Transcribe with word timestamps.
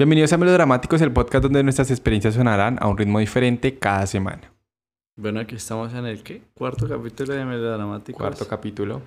Bienvenidos 0.00 0.32
a 0.32 0.38
Melodramáticos, 0.38 1.02
el 1.02 1.12
podcast 1.12 1.42
donde 1.42 1.62
nuestras 1.62 1.90
experiencias 1.90 2.32
sonarán 2.32 2.78
a 2.80 2.88
un 2.88 2.96
ritmo 2.96 3.18
diferente 3.18 3.78
cada 3.78 4.06
semana. 4.06 4.50
Bueno, 5.14 5.40
aquí 5.40 5.56
estamos 5.56 5.92
en 5.92 6.06
el 6.06 6.22
¿qué? 6.22 6.40
Cuarto 6.54 6.88
capítulo 6.88 7.34
de 7.34 7.44
Melodramáticos. 7.44 8.18
Cuarto 8.18 8.48
capítulo. 8.48 9.02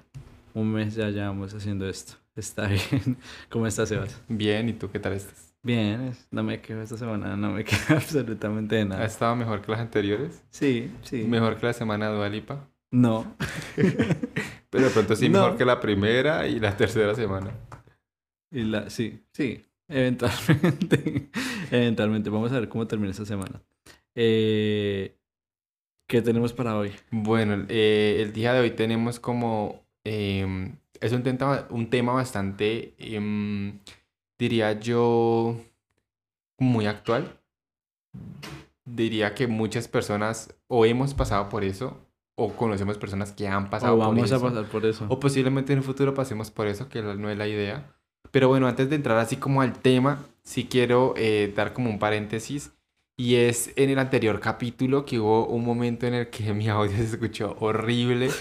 Un 0.53 0.71
mes 0.71 0.93
ya 0.93 1.09
llevamos 1.09 1.51
haciendo 1.55 1.89
esto. 1.89 2.13
Está 2.35 2.67
bien. 2.67 3.17
¿Cómo 3.49 3.65
estás, 3.65 3.89
Sebas? 3.89 4.21
Bien, 4.27 4.69
¿y 4.69 4.73
tú 4.73 4.91
qué 4.91 4.99
tal 4.99 5.13
estás? 5.13 5.55
Bien, 5.63 6.15
no 6.29 6.43
me 6.43 6.61
quejo 6.61 6.81
esta 6.81 6.95
semana, 6.95 7.35
no 7.35 7.49
me 7.53 7.63
quejo 7.65 7.95
absolutamente 7.95 8.75
de 8.75 8.81
¿Ha 8.81 8.85
nada. 8.85 9.05
estado 9.05 9.35
mejor 9.35 9.63
que 9.63 9.71
las 9.71 9.81
anteriores? 9.81 10.43
Sí, 10.51 10.91
sí. 11.01 11.23
¿Mejor 11.23 11.57
que 11.57 11.65
la 11.65 11.73
semana 11.73 12.11
de 12.11 12.17
Dualipa? 12.17 12.69
No. 12.91 13.35
Pero 14.69 14.83
de 14.85 14.91
pronto 14.91 15.15
sí, 15.15 15.27
No. 15.27 15.39
mejor 15.41 15.57
que 15.57 15.65
la 15.65 15.79
primera 15.79 16.45
y 16.45 16.59
la 16.59 16.77
tercera 16.77 17.15
semana. 17.15 17.49
Y 18.51 18.61
la, 18.65 18.91
sí, 18.91 19.23
sí. 19.31 19.65
Eventualmente. 19.87 21.29
Eventualmente. 21.71 22.29
Vamos 22.29 22.51
a 22.51 22.59
ver 22.59 22.69
cómo 22.69 22.87
termina 22.87 23.11
esta 23.11 23.25
semana. 23.25 23.61
Eh, 24.15 25.15
¿Qué 26.07 26.21
tenemos 26.21 26.53
para 26.53 26.77
hoy? 26.77 26.91
Bueno, 27.11 27.65
eh, 27.69 28.17
el 28.19 28.33
día 28.33 28.53
de 28.53 28.59
hoy 28.59 28.71
tenemos 28.71 29.19
como... 29.19 29.83
em, 30.03 30.75
es 30.99 31.11
un 31.11 31.23
tema, 31.23 31.67
un 31.69 31.89
tema 31.89 32.13
bastante, 32.13 32.93
em, 32.97 33.79
diría 34.39 34.79
yo, 34.79 35.59
muy 36.57 36.85
actual. 36.85 37.39
Diría 38.85 39.33
que 39.33 39.47
muchas 39.47 39.87
personas 39.87 40.55
o 40.67 40.85
hemos 40.85 41.13
pasado 41.13 41.49
por 41.49 41.63
eso 41.63 41.97
o 42.35 42.53
conocemos 42.53 42.97
personas 42.97 43.31
que 43.31 43.47
han 43.47 43.69
pasado 43.69 43.95
O 43.95 43.97
por 43.97 44.07
vamos 44.07 44.31
a 44.31 44.39
pasar 44.39 44.65
por 44.65 44.85
eso. 44.85 45.05
O 45.09 45.19
posiblemente 45.19 45.73
en 45.73 45.79
el 45.79 45.85
futuro 45.85 46.13
pasemos 46.13 46.51
por 46.51 46.67
eso, 46.67 46.89
que 46.89 47.01
no 47.01 47.29
es 47.29 47.37
la 47.37 47.47
idea. 47.47 47.95
Pero 48.33 48.47
bueno, 48.47 48.67
antes 48.67 48.89
de 48.89 48.95
entrar 48.95 49.19
así 49.19 49.35
como 49.35 49.61
al 49.61 49.73
tema, 49.73 50.25
sí 50.41 50.65
quiero 50.65 51.13
eh, 51.17 51.53
dar 51.55 51.71
como 51.71 51.91
un 51.91 51.99
paréntesis. 51.99 52.71
Y 53.15 53.35
es 53.35 53.71
en 53.75 53.91
el 53.91 53.99
anterior 53.99 54.39
capítulo 54.39 55.05
que 55.05 55.19
hubo 55.19 55.45
un 55.45 55.63
momento 55.63 56.07
en 56.07 56.15
el 56.15 56.29
que 56.31 56.51
mi 56.55 56.67
audio 56.67 56.97
se 56.97 57.03
escuchó 57.03 57.55
horrible. 57.59 58.29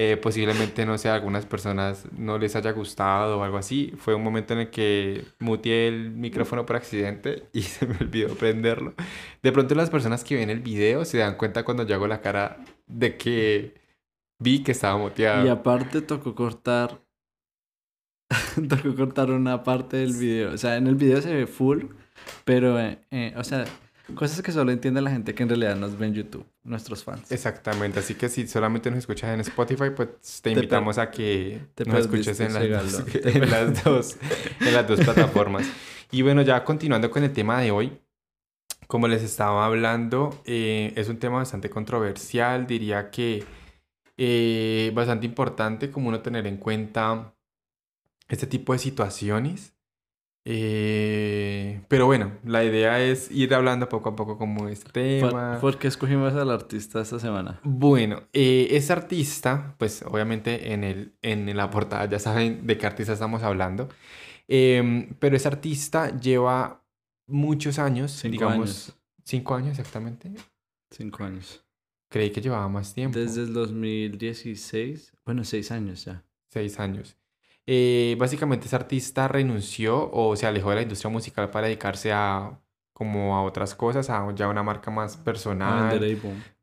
Eh, 0.00 0.16
posiblemente, 0.16 0.86
no 0.86 0.96
sé, 0.96 1.08
a 1.08 1.16
algunas 1.16 1.44
personas 1.44 2.06
no 2.16 2.38
les 2.38 2.54
haya 2.54 2.70
gustado 2.70 3.40
o 3.40 3.42
algo 3.42 3.58
así. 3.58 3.92
Fue 3.98 4.14
un 4.14 4.22
momento 4.22 4.54
en 4.54 4.60
el 4.60 4.70
que 4.70 5.24
muteé 5.40 5.88
el 5.88 6.12
micrófono 6.12 6.64
por 6.64 6.76
accidente 6.76 7.48
y 7.52 7.62
se 7.62 7.84
me 7.84 7.96
olvidó 7.96 8.32
prenderlo. 8.36 8.94
De 9.42 9.50
pronto 9.50 9.74
las 9.74 9.90
personas 9.90 10.22
que 10.22 10.36
ven 10.36 10.50
el 10.50 10.60
video 10.60 11.04
se 11.04 11.18
dan 11.18 11.34
cuenta 11.34 11.64
cuando 11.64 11.84
yo 11.84 11.96
hago 11.96 12.06
la 12.06 12.20
cara 12.20 12.58
de 12.86 13.16
que 13.16 13.74
vi 14.38 14.62
que 14.62 14.70
estaba 14.70 14.96
muteado. 14.96 15.44
Y 15.44 15.48
aparte 15.48 16.00
tocó 16.00 16.36
cortar. 16.36 17.07
tocó 18.68 18.94
cortar 18.94 19.30
una 19.30 19.62
parte 19.62 19.98
del 19.98 20.14
video. 20.14 20.52
O 20.52 20.58
sea, 20.58 20.76
en 20.76 20.86
el 20.86 20.94
video 20.94 21.20
se 21.22 21.34
ve 21.34 21.46
full, 21.46 21.84
pero, 22.44 22.78
eh, 22.78 22.98
eh, 23.10 23.34
o 23.36 23.44
sea, 23.44 23.64
cosas 24.14 24.42
que 24.42 24.52
solo 24.52 24.72
entiende 24.72 25.00
la 25.00 25.10
gente 25.10 25.34
que 25.34 25.42
en 25.42 25.48
realidad 25.48 25.76
nos 25.76 25.98
ve 25.98 26.06
en 26.06 26.14
YouTube, 26.14 26.46
nuestros 26.64 27.04
fans. 27.04 27.30
Exactamente, 27.30 28.00
así 28.00 28.14
que 28.14 28.28
si 28.28 28.46
solamente 28.46 28.90
nos 28.90 28.98
escuchas 29.00 29.34
en 29.34 29.40
Spotify, 29.40 29.90
pues 29.94 30.08
te 30.42 30.50
invitamos 30.50 30.98
a 30.98 31.10
que 31.10 31.60
te 31.74 31.84
nos 31.84 32.00
escuches 32.00 32.38
en 32.40 32.54
las, 32.54 32.92
dos. 32.92 33.04
Te 33.06 33.28
en 33.38 33.50
las 33.50 33.84
dos, 33.84 34.16
en 34.60 34.74
las 34.74 34.86
dos 34.86 35.00
plataformas. 35.00 35.66
Y 36.10 36.22
bueno, 36.22 36.42
ya 36.42 36.64
continuando 36.64 37.10
con 37.10 37.22
el 37.22 37.32
tema 37.32 37.60
de 37.60 37.70
hoy, 37.70 37.98
como 38.86 39.06
les 39.06 39.22
estaba 39.22 39.66
hablando, 39.66 40.40
eh, 40.46 40.92
es 40.96 41.08
un 41.10 41.18
tema 41.18 41.38
bastante 41.38 41.68
controversial, 41.68 42.66
diría 42.66 43.10
que 43.10 43.44
eh, 44.16 44.90
bastante 44.94 45.26
importante 45.26 45.90
como 45.90 46.08
uno 46.08 46.20
tener 46.20 46.46
en 46.46 46.56
cuenta 46.56 47.34
este 48.28 48.46
tipo 48.46 48.72
de 48.72 48.78
situaciones. 48.78 49.74
Eh, 50.50 51.82
pero 51.88 52.06
bueno, 52.06 52.32
la 52.44 52.64
idea 52.64 53.00
es 53.02 53.30
ir 53.30 53.52
hablando 53.54 53.88
poco 53.90 54.08
a 54.10 54.16
poco 54.16 54.38
como 54.38 54.68
este 54.68 55.20
¿Por, 55.20 55.30
tema. 55.30 55.58
por 55.60 55.78
qué 55.78 55.88
escogimos 55.88 56.32
al 56.34 56.50
artista 56.50 57.02
esta 57.02 57.18
semana? 57.18 57.60
Bueno, 57.64 58.22
eh, 58.32 58.68
ese 58.70 58.92
artista, 58.94 59.74
pues 59.78 60.02
obviamente 60.02 60.72
en, 60.72 60.84
el, 60.84 61.12
en 61.20 61.54
la 61.54 61.68
portada 61.70 62.06
ya 62.06 62.18
saben 62.18 62.66
de 62.66 62.78
qué 62.78 62.86
artista 62.86 63.12
estamos 63.12 63.42
hablando, 63.42 63.88
Em, 64.50 65.10
pero 65.18 65.36
ese 65.36 65.46
artista 65.46 66.16
lleva 66.18 66.82
muchos 67.26 67.78
años, 67.78 68.12
Cinco 68.12 68.32
digamos, 68.32 68.56
años. 68.56 68.96
cinco 69.22 69.54
años 69.54 69.78
exactamente. 69.78 70.32
Cinco 70.90 71.22
años. 71.24 71.62
Creí 72.10 72.30
que 72.30 72.40
llevaba 72.40 72.66
más 72.70 72.94
tiempo, 72.94 73.18
Desde 73.18 73.42
el 73.42 73.52
2016. 73.52 75.12
Bueno, 75.26 75.44
seis 75.44 75.70
años 75.70 76.06
ya. 76.06 76.24
seis 76.50 76.80
años. 76.80 77.17
Eh, 77.70 78.16
básicamente 78.18 78.66
ese 78.66 78.76
artista 78.76 79.28
renunció 79.28 80.10
o 80.12 80.34
se 80.36 80.46
alejó 80.46 80.70
de 80.70 80.76
la 80.76 80.82
industria 80.82 81.10
musical 81.10 81.50
para 81.50 81.66
dedicarse 81.66 82.12
a 82.12 82.58
como 82.94 83.36
a 83.36 83.42
otras 83.42 83.74
cosas, 83.74 84.08
a 84.10 84.26
ya 84.34 84.48
una 84.48 84.62
marca 84.62 84.90
más 84.90 85.16
personal. 85.18 85.90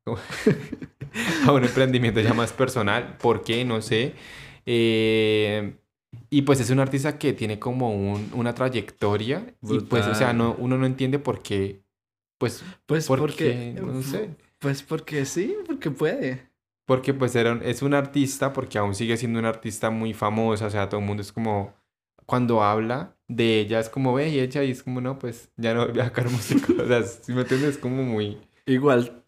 a 1.48 1.52
un 1.52 1.64
emprendimiento 1.64 2.20
ya 2.22 2.34
más 2.34 2.52
personal. 2.54 3.18
¿Por 3.20 3.44
qué? 3.44 3.64
No 3.66 3.82
sé. 3.82 4.14
Eh, 4.66 5.76
y 6.30 6.42
pues 6.42 6.60
es 6.60 6.70
un 6.72 6.80
artista 6.80 7.18
que 7.18 7.34
tiene 7.34 7.60
como 7.60 7.92
un- 7.96 8.32
una 8.34 8.54
trayectoria. 8.56 9.54
Y 9.62 9.80
pues, 9.82 10.08
o 10.08 10.16
sea, 10.16 10.34
no, 10.34 10.56
uno 10.58 10.78
no 10.78 10.86
entiende 10.86 11.20
por 11.20 11.42
qué. 11.42 11.82
Pues, 12.38 12.64
Pues 12.86 13.08
porque, 13.08 13.74
porque. 13.76 13.82
no 13.94 14.02
sé. 14.02 14.36
Pues 14.60 14.82
porque 14.84 15.26
sí, 15.26 15.56
porque 15.66 15.92
puede. 15.92 16.50
Porque 16.86 17.14
pues 17.14 17.36
era 17.36 17.52
un- 17.54 17.64
es 17.64 17.82
un 17.82 17.94
artista, 17.94 18.54
porque 18.54 18.78
aún 18.78 18.94
sigue 18.96 19.18
siendo 19.18 19.40
una 19.40 19.50
artista 19.50 19.90
muy 19.90 20.14
famosa. 20.14 20.68
O 20.68 20.70
sea, 20.70 20.88
todo 20.90 21.00
el 21.02 21.06
mundo 21.08 21.22
es 21.22 21.32
como. 21.32 21.74
Cuando 22.28 22.64
habla 22.64 23.16
de 23.28 23.60
ella 23.60 23.80
es 23.80 23.88
como 23.90 24.14
ve 24.14 24.30
y 24.30 24.40
ella 24.40 24.64
y 24.64 24.72
es 24.72 24.82
como 24.84 25.00
no, 25.00 25.20
pues 25.20 25.52
ya 25.58 25.74
no 25.76 25.88
voy 25.88 26.00
a 26.00 26.06
sacar 26.06 26.26
música. 26.32 26.74
O 26.82 26.88
sea, 26.88 27.04
si 27.04 27.34
me 27.34 27.42
entiendes, 27.42 27.72
es 27.72 27.78
como 27.78 28.02
muy. 28.04 28.38
Igual 28.66 29.24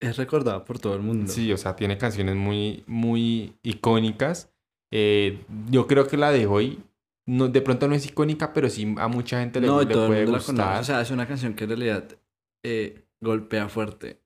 es 0.00 0.16
recordado 0.16 0.64
por 0.64 0.78
todo 0.78 0.94
el 0.94 1.02
mundo. 1.02 1.30
Sí, 1.30 1.52
o 1.52 1.56
sea, 1.56 1.76
tiene 1.76 1.98
canciones 1.98 2.34
muy, 2.34 2.82
muy 2.86 3.54
icónicas. 3.62 4.50
Eh, 4.90 5.44
yo 5.70 5.86
creo 5.86 6.06
que 6.08 6.16
la 6.16 6.32
de 6.32 6.46
hoy, 6.46 6.82
no, 7.26 7.48
de 7.48 7.60
pronto 7.60 7.86
no 7.86 7.94
es 7.94 8.06
icónica, 8.06 8.52
pero 8.52 8.68
sí 8.70 8.92
a 8.98 9.08
mucha 9.08 9.40
gente 9.40 9.60
le, 9.60 9.66
no, 9.68 9.80
le 9.82 9.86
todo 9.92 10.04
el 10.04 10.08
puede 10.08 10.22
mundo 10.24 10.38
la 10.38 10.44
conoce. 10.44 10.62
gustar. 10.62 10.80
O 10.80 10.84
sea, 10.84 11.00
es 11.00 11.10
una 11.10 11.28
canción 11.28 11.54
que 11.54 11.64
en 11.64 11.70
realidad 11.70 12.08
eh, 12.64 13.04
golpea 13.20 13.68
fuerte. 13.68 14.19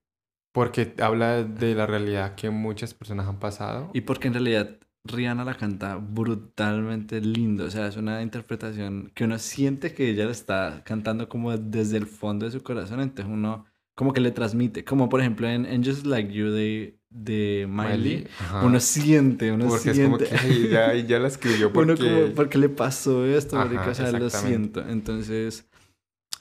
Porque 0.54 0.94
habla 1.00 1.42
de 1.42 1.74
la 1.74 1.84
realidad 1.84 2.36
que 2.36 2.48
muchas 2.48 2.94
personas 2.94 3.26
han 3.26 3.40
pasado. 3.40 3.90
Y 3.92 4.02
porque 4.02 4.28
en 4.28 4.34
realidad 4.34 4.78
Rihanna 5.02 5.44
la 5.44 5.56
canta 5.56 5.96
brutalmente 5.96 7.20
lindo. 7.20 7.64
O 7.64 7.70
sea, 7.70 7.88
es 7.88 7.96
una 7.96 8.22
interpretación 8.22 9.10
que 9.16 9.24
uno 9.24 9.36
siente 9.40 9.94
que 9.94 10.10
ella 10.10 10.26
la 10.26 10.30
está 10.30 10.82
cantando 10.84 11.28
como 11.28 11.56
desde 11.56 11.96
el 11.96 12.06
fondo 12.06 12.46
de 12.46 12.52
su 12.52 12.62
corazón. 12.62 13.00
Entonces 13.00 13.26
uno 13.34 13.66
como 13.96 14.12
que 14.12 14.20
le 14.20 14.30
transmite. 14.30 14.84
Como 14.84 15.08
por 15.08 15.20
ejemplo 15.20 15.48
en, 15.48 15.66
en 15.66 15.84
Just 15.84 16.06
Like 16.06 16.32
You 16.32 16.52
de, 16.52 17.00
de 17.10 17.66
Miley. 17.68 18.28
ajá. 18.38 18.64
Uno 18.64 18.78
siente, 18.78 19.50
uno 19.50 19.66
porque 19.66 19.90
es 19.90 19.98
como 19.98 20.20
siente. 20.20 20.36
que 20.36 20.68
ya, 20.68 20.94
ya 20.94 21.18
la 21.18 21.26
escribió 21.26 21.72
porque... 21.72 21.90
Uno 21.90 22.00
como, 22.00 22.34
¿por 22.36 22.48
qué 22.48 22.58
le 22.58 22.68
pasó 22.68 23.26
esto? 23.26 23.56
Ajá, 23.56 23.64
marica? 23.64 23.90
o 23.90 23.94
sea, 23.96 24.12
lo 24.12 24.30
siento. 24.30 24.88
Entonces, 24.88 25.66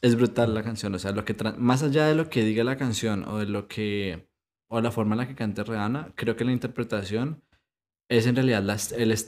es 0.04 0.16
brutal 0.16 0.54
la 0.54 0.64
canción. 0.64 0.94
O 0.94 1.00
sea, 1.00 1.12
lo 1.12 1.26
que 1.26 1.36
más 1.58 1.82
allá 1.82 2.06
de 2.06 2.14
lo 2.14 2.30
que 2.30 2.44
diga 2.44 2.64
la 2.64 2.78
canción 2.78 3.24
o 3.28 3.40
de 3.40 3.48
lo 3.48 3.68
que... 3.68 4.28
o 4.68 4.82
la 4.82 4.92
forma 4.92 5.16
en 5.16 5.20
la 5.20 5.28
que 5.28 5.34
cante 5.34 5.64
Rihanna, 5.64 6.12
creo 6.16 6.36
que 6.36 6.44
la 6.44 6.52
interpretación 6.52 7.42
es 8.10 8.28
en 8.28 8.36
realidad 8.36 8.62
la, 8.62 8.78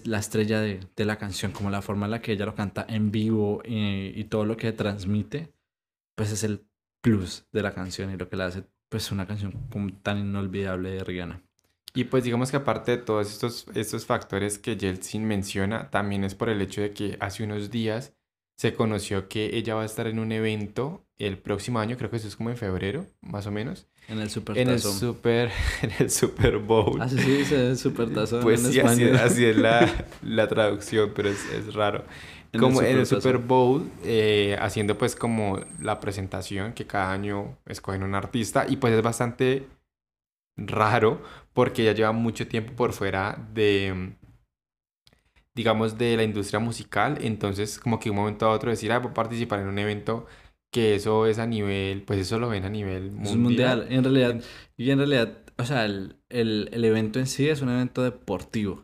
la 0.03 0.19
estrella 0.19 0.59
de, 0.59 0.81
de 0.95 1.05
la 1.05 1.17
canción, 1.17 1.53
como 1.53 1.69
la 1.69 1.81
forma 1.81 2.05
en 2.05 2.11
la 2.11 2.21
que 2.21 2.33
ella 2.33 2.45
lo 2.45 2.55
canta 2.55 2.85
en 2.87 3.09
vivo 3.09 3.61
eh, 3.63 4.11
y 4.15 4.25
todo 4.25 4.45
lo 4.45 4.57
que 4.57 4.73
transmite, 4.73 5.53
pues 6.15 6.31
es 6.31 6.43
el 6.43 6.67
plus 7.01 7.47
de 7.53 7.63
la 7.63 7.73
canción 7.73 8.11
y 8.11 8.17
lo 8.17 8.27
que 8.29 8.35
la 8.35 8.47
hace 8.47 8.65
pues 8.89 9.11
una 9.11 9.25
canción 9.25 9.53
tan 10.03 10.19
inolvidable 10.19 10.91
de 10.91 11.03
Rihanna. 11.03 11.41
Y 11.93 12.03
pues 12.03 12.25
digamos 12.25 12.51
que 12.51 12.57
aparte 12.57 12.91
de 12.91 12.97
todos 12.97 13.31
estos, 13.31 13.65
estos 13.73 14.05
factores 14.05 14.59
que 14.59 14.75
Yeltsin 14.75 15.25
menciona, 15.25 15.89
también 15.89 16.25
es 16.25 16.35
por 16.35 16.49
el 16.49 16.61
hecho 16.61 16.81
de 16.81 16.91
que 16.91 17.17
hace 17.21 17.43
unos 17.45 17.71
días 17.71 18.13
se 18.57 18.73
conoció 18.73 19.27
que 19.27 19.55
ella 19.57 19.75
va 19.75 19.83
a 19.83 19.85
estar 19.85 20.07
en 20.07 20.19
un 20.19 20.31
evento 20.31 21.05
el 21.17 21.37
próximo 21.37 21.79
año, 21.79 21.97
creo 21.97 22.09
que 22.09 22.17
eso 22.17 22.27
es 22.27 22.35
como 22.35 22.49
en 22.49 22.57
febrero, 22.57 23.05
más 23.21 23.47
o 23.47 23.51
menos, 23.51 23.87
En 24.07 24.19
el 24.19 24.29
Super 24.29 24.57
en 24.57 24.69
el. 24.69 24.81
Super, 24.81 25.51
en 25.81 25.91
el 25.99 26.11
Super 26.11 26.57
Bowl. 26.57 27.01
Así 27.01 27.17
se 27.17 27.37
dice 27.37 27.69
el 27.69 27.77
Super 27.77 28.13
Tazón 28.13 28.43
Pues 28.43 28.63
en 28.65 28.71
sí, 28.71 28.79
así, 28.79 29.45
es 29.45 29.57
la, 29.57 30.07
la 30.23 30.47
traducción, 30.47 31.11
pero 31.15 31.29
es, 31.29 31.45
es 31.51 31.73
raro. 31.73 32.03
En 32.51 32.59
el 32.59 32.61
como 32.61 32.81
en 32.81 32.99
el 32.99 33.05
Super. 33.05 33.37
Bowl, 33.37 33.89
eh, 34.03 34.57
haciendo 34.59 34.97
pues 34.97 35.15
como 35.15 35.59
la 35.81 35.99
presentación 35.99 36.73
que 36.73 36.85
cada 36.85 37.11
año 37.11 37.57
escogen 37.65 38.03
un 38.03 38.15
artista 38.15 38.65
y 38.67 38.77
pues 38.77 38.93
es 38.93 39.01
bastante 39.01 39.67
raro 40.57 41.21
porque 41.53 41.81
ella 41.81 41.93
lleva 41.93 42.11
mucho 42.11 42.47
tiempo 42.47 42.73
por 42.73 42.93
fuera 42.93 43.37
de, 43.53 44.15
digamos, 45.55 45.97
de 45.97 46.17
la 46.17 46.23
industria 46.23 46.59
musical, 46.59 47.17
entonces 47.21 47.79
como 47.79 47.99
que 47.99 48.05
de 48.05 48.11
un 48.11 48.17
momento 48.17 48.45
a 48.47 48.51
otro 48.51 48.69
decir, 48.71 48.91
ah, 48.91 48.99
voy 48.99 49.11
a 49.11 49.13
participar 49.13 49.59
en 49.61 49.67
un 49.69 49.79
evento 49.79 50.25
que 50.71 50.95
eso 50.95 51.25
es 51.25 51.39
a 51.39 51.47
nivel, 51.47 52.03
pues 52.03 52.19
eso 52.19 52.39
lo 52.39 52.49
ven 52.49 52.65
a 52.65 52.69
nivel 52.69 53.11
Es 53.21 53.31
un 53.31 53.41
mundial. 53.41 53.41
mundial. 53.41 53.87
En 53.89 54.03
realidad, 54.03 54.43
y 54.77 54.91
en 54.91 54.97
realidad, 54.99 55.37
o 55.57 55.65
sea, 55.65 55.85
el, 55.85 56.17
el, 56.29 56.69
el 56.73 56.85
evento 56.85 57.19
en 57.19 57.27
sí 57.27 57.47
es 57.49 57.61
un 57.61 57.69
evento 57.69 58.03
deportivo, 58.03 58.83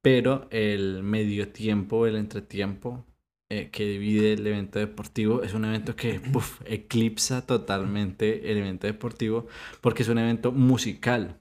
pero 0.00 0.48
el 0.50 1.02
medio 1.02 1.48
tiempo, 1.52 2.06
el 2.06 2.16
entretiempo, 2.16 3.04
eh, 3.48 3.70
que 3.70 3.84
divide 3.86 4.32
el 4.34 4.46
evento 4.46 4.78
deportivo. 4.78 5.42
Es 5.42 5.54
un 5.54 5.64
evento 5.66 5.94
que 5.96 6.20
uf, 6.34 6.60
eclipsa 6.66 7.46
totalmente 7.46 8.50
el 8.50 8.58
evento 8.58 8.86
deportivo 8.86 9.46
porque 9.80 10.02
es 10.02 10.08
un 10.08 10.18
evento 10.18 10.52
musical. 10.52 11.38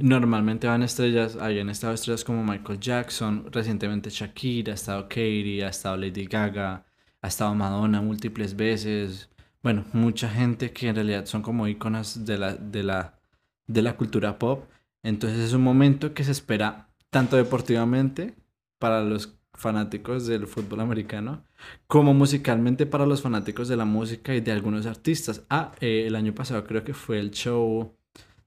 Normalmente 0.00 0.66
van 0.66 0.82
estrellas, 0.82 1.36
habían 1.40 1.70
estado 1.70 1.94
estrellas 1.94 2.22
como 2.22 2.44
Michael 2.44 2.80
Jackson, 2.80 3.46
recientemente 3.50 4.10
Shakira, 4.10 4.72
ha 4.72 4.74
estado 4.74 5.08
Katy, 5.08 5.62
ha 5.62 5.68
estado 5.68 5.96
Lady 5.96 6.26
Gaga, 6.26 6.84
ha 7.22 7.28
estado 7.28 7.54
Madonna 7.54 8.02
múltiples 8.02 8.54
veces. 8.54 9.30
Bueno, 9.62 9.86
mucha 9.94 10.28
gente 10.28 10.72
que 10.72 10.88
en 10.88 10.96
realidad 10.96 11.24
son 11.24 11.40
como 11.40 11.66
íconos 11.66 12.26
de 12.26 12.36
la, 12.36 12.54
de 12.54 12.82
la, 12.82 13.18
de 13.66 13.82
la 13.82 13.96
cultura 13.96 14.38
pop. 14.38 14.68
Entonces 15.02 15.38
es 15.38 15.52
un 15.54 15.62
momento 15.62 16.12
que 16.12 16.24
se 16.24 16.32
espera 16.32 16.90
tanto 17.08 17.36
deportivamente 17.36 18.34
para 18.78 19.02
los 19.02 19.34
fanáticos 19.54 20.26
del 20.26 20.46
fútbol 20.46 20.80
americano 20.80 21.42
como 21.88 22.14
musicalmente 22.14 22.86
para 22.86 23.06
los 23.06 23.22
fanáticos 23.22 23.66
de 23.66 23.76
la 23.76 23.84
música 23.84 24.34
y 24.34 24.40
de 24.40 24.52
algunos 24.52 24.86
artistas. 24.86 25.42
Ah, 25.48 25.72
eh, 25.80 26.04
el 26.06 26.16
año 26.16 26.34
pasado 26.34 26.64
creo 26.64 26.84
que 26.84 26.94
fue 26.94 27.18
el 27.18 27.30
show 27.30 27.97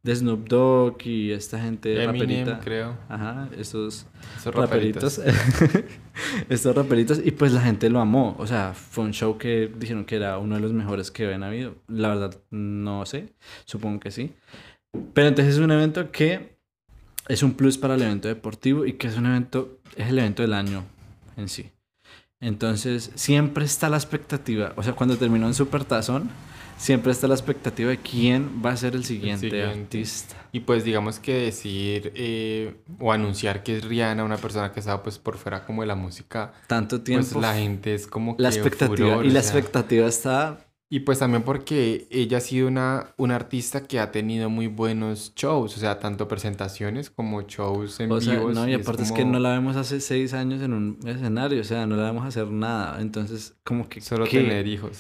de 0.03 0.15
Snoop 0.15 0.47
Dogg 0.47 1.05
y 1.05 1.31
esta 1.31 1.59
gente 1.61 1.93
Eminem, 2.03 2.45
raperita. 2.45 2.59
creo. 2.59 2.97
Ajá, 3.07 3.49
esos 3.57 4.07
Esos 4.37 4.55
raperitos. 4.55 5.17
raperitos. 5.25 5.83
Estos 6.49 6.75
raperitos. 6.75 7.21
Y 7.23 7.31
pues 7.31 7.51
la 7.53 7.61
gente 7.61 7.89
lo 7.89 7.99
amó. 7.99 8.35
O 8.39 8.47
sea, 8.47 8.73
fue 8.73 9.03
un 9.03 9.13
show 9.13 9.37
que 9.37 9.71
dijeron 9.77 10.05
que 10.05 10.15
era 10.15 10.37
uno 10.39 10.55
de 10.55 10.61
los 10.61 10.73
mejores 10.73 11.11
que 11.11 11.25
habían 11.25 11.43
habido. 11.43 11.75
La 11.87 12.09
verdad, 12.09 12.35
no 12.49 13.05
sé. 13.05 13.33
Supongo 13.65 13.99
que 13.99 14.11
sí. 14.11 14.33
Pero 15.13 15.27
entonces 15.27 15.55
es 15.55 15.61
un 15.61 15.71
evento 15.71 16.11
que 16.11 16.57
es 17.27 17.43
un 17.43 17.53
plus 17.53 17.77
para 17.77 17.95
el 17.95 18.01
evento 18.01 18.27
deportivo 18.27 18.85
y 18.85 18.93
que 18.93 19.07
es 19.07 19.17
un 19.17 19.25
evento, 19.27 19.79
es 19.95 20.09
el 20.09 20.17
evento 20.19 20.41
del 20.41 20.53
año 20.53 20.83
en 21.37 21.47
sí. 21.47 21.69
Entonces, 22.41 23.11
siempre 23.13 23.65
está 23.65 23.87
la 23.87 23.97
expectativa. 23.97 24.73
O 24.75 24.81
sea, 24.81 24.93
cuando 24.93 25.15
terminó 25.15 25.45
en 25.45 25.53
Supertazón, 25.53 26.29
siempre 26.81 27.11
está 27.11 27.27
la 27.27 27.35
expectativa 27.35 27.89
de 27.91 28.01
quién 28.01 28.61
va 28.65 28.71
a 28.71 28.77
ser 28.77 28.95
el 28.95 29.05
siguiente, 29.05 29.49
siguiente. 29.49 29.99
artista. 29.99 30.35
Y 30.51 30.61
pues 30.61 30.83
digamos 30.83 31.19
que 31.19 31.33
decir 31.45 32.11
eh, 32.15 32.75
o 32.99 33.11
anunciar 33.13 33.63
que 33.63 33.77
es 33.77 33.83
Rihanna, 33.85 34.23
una 34.23 34.37
persona 34.37 34.71
que 34.71 34.79
estaba 34.79 35.01
pues 35.03 35.17
por 35.19 35.37
fuera 35.37 35.65
como 35.65 35.81
de 35.81 35.87
la 35.87 35.95
música, 35.95 36.53
Tanto 36.67 37.01
tiempo. 37.01 37.27
pues 37.33 37.41
la 37.41 37.53
gente 37.55 37.93
es 37.93 38.07
como 38.07 38.35
que 38.35 38.43
la 38.43 38.49
expectativa. 38.49 38.87
furor, 38.87 39.25
y 39.25 39.29
o 39.29 39.31
la 39.31 39.41
sea, 39.43 39.59
expectativa 39.59 40.07
está 40.07 40.67
Y 40.89 41.01
pues 41.01 41.19
también 41.19 41.43
porque 41.43 42.07
ella 42.11 42.37
ha 42.37 42.41
sido 42.41 42.67
una, 42.67 43.13
una 43.17 43.35
artista 43.37 43.87
que 43.87 43.99
ha 43.99 44.11
tenido 44.11 44.49
muy 44.49 44.67
buenos 44.67 45.33
shows, 45.35 45.77
o 45.77 45.79
sea, 45.79 45.99
tanto 45.99 46.27
presentaciones 46.27 47.09
como 47.09 47.41
shows 47.43 47.99
en 48.01 48.11
O 48.11 48.19
sea, 48.19 48.33
vivos. 48.35 48.53
no, 48.53 48.67
y 48.67 48.73
es 48.73 48.81
aparte 48.81 49.03
es 49.03 49.11
que 49.13 49.23
no 49.23 49.39
la 49.39 49.51
vemos 49.53 49.77
hace 49.77 50.01
seis 50.01 50.33
años 50.33 50.61
en 50.61 50.73
un 50.73 50.99
escenario, 51.05 51.61
o 51.61 51.63
sea, 51.63 51.85
no 51.87 51.95
la 51.95 52.03
vemos 52.03 52.25
hacer 52.25 52.47
nada. 52.47 52.99
Entonces, 53.01 53.55
como 53.63 53.87
que. 53.87 54.01
Solo 54.01 54.25
¿qué? 54.25 54.41
tener 54.41 54.67
hijos. 54.67 54.99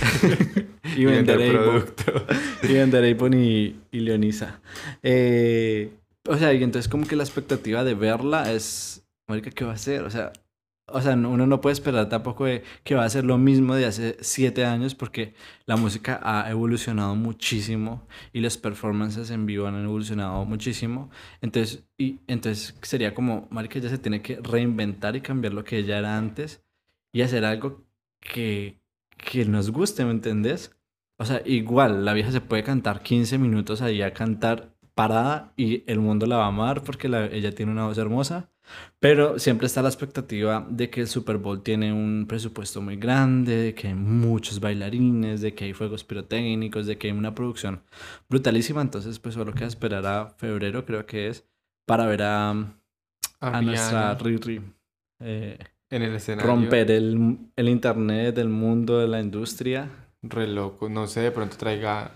Y 0.94 1.04
vender 1.06 1.40
Avon. 1.42 1.82
producto. 1.84 2.26
Y 2.62 2.74
vender 2.74 3.04
Avon 3.14 3.34
y, 3.34 3.80
y 3.90 4.00
Leonisa. 4.00 4.60
Eh, 5.02 5.92
o 6.28 6.36
sea, 6.36 6.52
y 6.54 6.62
entonces, 6.62 6.88
como 6.90 7.06
que 7.06 7.16
la 7.16 7.22
expectativa 7.24 7.84
de 7.84 7.94
verla 7.94 8.52
es. 8.52 9.06
Marica, 9.28 9.50
¿qué 9.50 9.64
va 9.64 9.72
a 9.72 9.74
hacer? 9.74 10.02
O 10.02 10.10
sea. 10.10 10.32
O 10.92 11.00
sea, 11.00 11.16
no- 11.16 11.30
uno 11.30 11.46
no 11.46 11.60
puede 11.62 11.72
esperar 11.74 12.08
tampoco 12.10 12.44
de 12.44 12.62
que 12.84 12.94
va 12.96 13.04
a 13.04 13.08
ser 13.10 13.24
lo 13.24 13.38
mismo 13.38 13.74
de 13.76 13.86
hace 13.86 14.16
siete 14.20 14.64
años 14.66 14.94
porque 14.94 15.34
la 15.64 15.76
música 15.76 16.20
ha 16.22 16.50
evolucionado 16.50 17.14
muchísimo 17.14 18.06
y 18.32 18.40
las 18.40 18.58
performances 18.58 19.30
en 19.30 19.46
vivo 19.46 19.66
han 19.68 19.82
evolucionado 19.84 20.44
muchísimo. 20.44 21.08
Entonces, 21.40 21.84
y, 21.96 22.18
entonces 22.26 22.74
sería 22.82 23.14
como, 23.14 23.48
marica, 23.50 23.78
ella 23.78 23.88
se 23.90 23.98
tiene 23.98 24.22
que 24.22 24.38
reinventar 24.42 25.16
y 25.16 25.22
cambiar 25.22 25.54
lo 25.54 25.64
que 25.64 25.78
ella 25.78 25.98
era 25.98 26.18
antes 26.18 26.62
y 27.12 27.22
hacer 27.22 27.44
algo 27.44 27.82
que, 28.20 28.81
que 29.22 29.44
nos 29.46 29.70
guste, 29.70 30.04
¿me 30.04 30.10
entendés? 30.12 30.76
O 31.18 31.24
sea, 31.24 31.42
igual, 31.46 32.04
la 32.04 32.12
vieja 32.14 32.32
se 32.32 32.40
puede 32.40 32.64
cantar 32.64 33.02
15 33.02 33.38
minutos 33.38 33.82
ahí 33.82 34.02
a 34.02 34.12
cantar 34.14 34.74
parada 34.94 35.54
y 35.56 35.84
el 35.90 36.00
mundo 36.00 36.26
la 36.26 36.36
va 36.38 36.44
a 36.46 36.48
amar 36.48 36.82
porque 36.84 37.08
la- 37.08 37.26
ella 37.26 37.54
tiene 37.54 37.72
una 37.72 37.86
voz 37.86 37.98
hermosa. 37.98 38.50
Pero 39.00 39.38
siempre 39.38 39.66
está 39.66 39.82
la 39.82 39.88
expectativa 39.88 40.66
de 40.70 40.88
que 40.90 41.00
el 41.02 41.08
Super 41.08 41.38
Bowl 41.38 41.62
tiene 41.62 41.92
un 41.92 42.26
presupuesto 42.28 42.80
muy 42.80 42.96
grande, 42.96 43.56
de 43.56 43.74
que 43.74 43.88
hay 43.88 43.94
muchos 43.94 44.60
bailarines, 44.60 45.40
de 45.40 45.54
que 45.54 45.64
hay 45.66 45.72
fuegos 45.74 46.04
pirotécnicos, 46.04 46.86
de 46.86 46.96
que 46.98 47.08
hay 47.08 47.12
una 47.12 47.34
producción 47.34 47.82
brutalísima. 48.28 48.80
Entonces, 48.82 49.18
pues 49.18 49.34
solo 49.34 49.52
queda 49.54 49.68
esperar 49.68 50.06
a 50.06 50.28
febrero, 50.38 50.84
creo 50.86 51.06
que 51.06 51.28
es, 51.28 51.44
para 51.86 52.06
ver 52.06 52.22
a, 52.22 52.54
a 53.50 53.62
nuestra 53.62 54.14
Riri 54.14 54.62
eh, 55.20 55.58
en 55.92 56.02
el 56.02 56.16
escenario. 56.16 56.46
romper 56.46 56.90
el, 56.90 57.38
el 57.56 57.68
internet, 57.68 58.36
el 58.38 58.48
mundo 58.48 58.98
de 58.98 59.08
la 59.08 59.20
industria. 59.20 59.90
Re 60.22 60.46
loco. 60.46 60.88
No 60.88 61.06
sé, 61.06 61.20
de 61.20 61.32
pronto 61.32 61.56
traiga. 61.56 62.12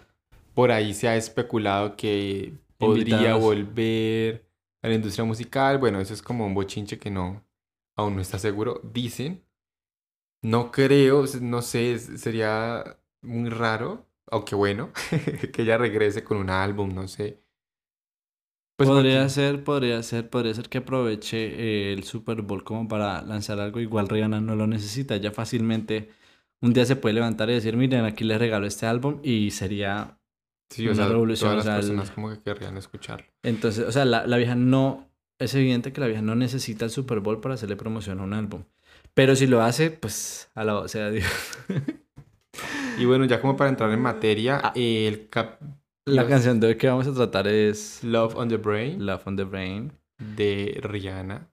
Por 0.54 0.70
ahí 0.72 0.94
se 0.94 1.08
ha 1.08 1.16
especulado 1.16 1.96
que 1.96 2.54
podría 2.78 3.36
Invitados. 3.36 3.40
volver 3.40 4.46
a 4.82 4.88
la 4.88 4.94
industria 4.94 5.24
musical. 5.24 5.78
Bueno, 5.78 6.00
eso 6.00 6.14
es 6.14 6.22
como 6.22 6.46
un 6.46 6.54
bochinche 6.54 6.98
que 6.98 7.10
no. 7.10 7.44
Aún 7.96 8.16
no 8.16 8.22
está 8.22 8.38
seguro. 8.38 8.80
Dicen. 8.84 9.44
No 10.42 10.70
creo, 10.70 11.24
no 11.40 11.62
sé, 11.62 11.98
sería 11.98 12.98
muy 13.22 13.50
raro. 13.50 14.06
Aunque 14.30 14.54
bueno, 14.54 14.92
que 15.52 15.62
ella 15.62 15.78
regrese 15.78 16.24
con 16.24 16.38
un 16.38 16.50
álbum, 16.50 16.94
no 16.94 17.08
sé. 17.08 17.42
Pues 18.76 18.88
podría 18.90 19.18
porque- 19.20 19.30
ser, 19.30 19.64
podría 19.64 20.02
ser, 20.02 20.28
podría 20.28 20.54
ser 20.54 20.68
que 20.68 20.78
aproveche 20.78 21.38
eh, 21.38 21.92
el 21.92 22.04
Super 22.04 22.42
Bowl 22.42 22.62
como 22.64 22.86
para 22.88 23.22
lanzar 23.22 23.58
algo. 23.60 23.80
Igual 23.80 24.08
Rihanna 24.08 24.40
no 24.40 24.54
lo 24.56 24.66
necesita. 24.66 25.16
Ya 25.16 25.30
fácilmente 25.32 26.10
un 26.60 26.72
día 26.72 26.84
se 26.84 26.96
puede 26.96 27.14
levantar 27.14 27.48
y 27.50 27.54
decir, 27.54 27.76
miren, 27.76 28.04
aquí 28.04 28.24
les 28.24 28.38
regalo 28.38 28.66
este 28.66 28.86
álbum 28.86 29.20
y 29.22 29.50
sería... 29.50 30.18
Sí, 30.68 30.84
o 30.88 30.90
una 30.90 30.96
sea, 31.04 31.08
revolución, 31.08 31.50
todas 31.52 31.66
o 31.66 31.70
el- 31.70 31.76
personas 31.76 32.10
como 32.10 32.28
que 32.30 32.40
querrían 32.42 32.76
escucharlo. 32.76 33.26
Entonces, 33.44 33.86
o 33.86 33.92
sea, 33.92 34.04
la, 34.04 34.26
la 34.26 34.36
vieja 34.36 34.54
no... 34.56 35.08
Es 35.38 35.54
evidente 35.54 35.92
que 35.92 36.00
la 36.00 36.06
vieja 36.08 36.22
no 36.22 36.34
necesita 36.34 36.84
el 36.86 36.90
Super 36.90 37.20
Bowl 37.20 37.40
para 37.40 37.54
hacerle 37.54 37.76
promoción 37.76 38.20
a 38.20 38.24
un 38.24 38.32
álbum. 38.32 38.64
Pero 39.14 39.36
si 39.36 39.46
lo 39.46 39.62
hace, 39.62 39.90
pues 39.90 40.50
a 40.54 40.64
la 40.64 40.88
sea 40.88 41.10
Dios. 41.12 41.26
Y 42.98 43.04
bueno, 43.04 43.24
ya 43.26 43.40
como 43.40 43.56
para 43.56 43.70
entrar 43.70 43.90
en 43.92 44.00
materia, 44.00 44.60
Ah. 44.64 44.72
el 44.74 45.28
cap 45.28 45.60
La 46.08 46.26
canción 46.28 46.60
de 46.60 46.68
hoy 46.68 46.76
que 46.76 46.86
vamos 46.88 47.06
a 47.08 47.12
tratar 47.12 47.48
es 47.48 48.04
Love 48.04 48.36
on 48.36 48.48
the 48.48 48.56
Brain 48.58 49.04
Love 49.04 49.26
on 49.26 49.36
the 49.36 49.42
Brain. 49.44 49.92
de 50.18 50.78
Rihanna. 50.82 51.48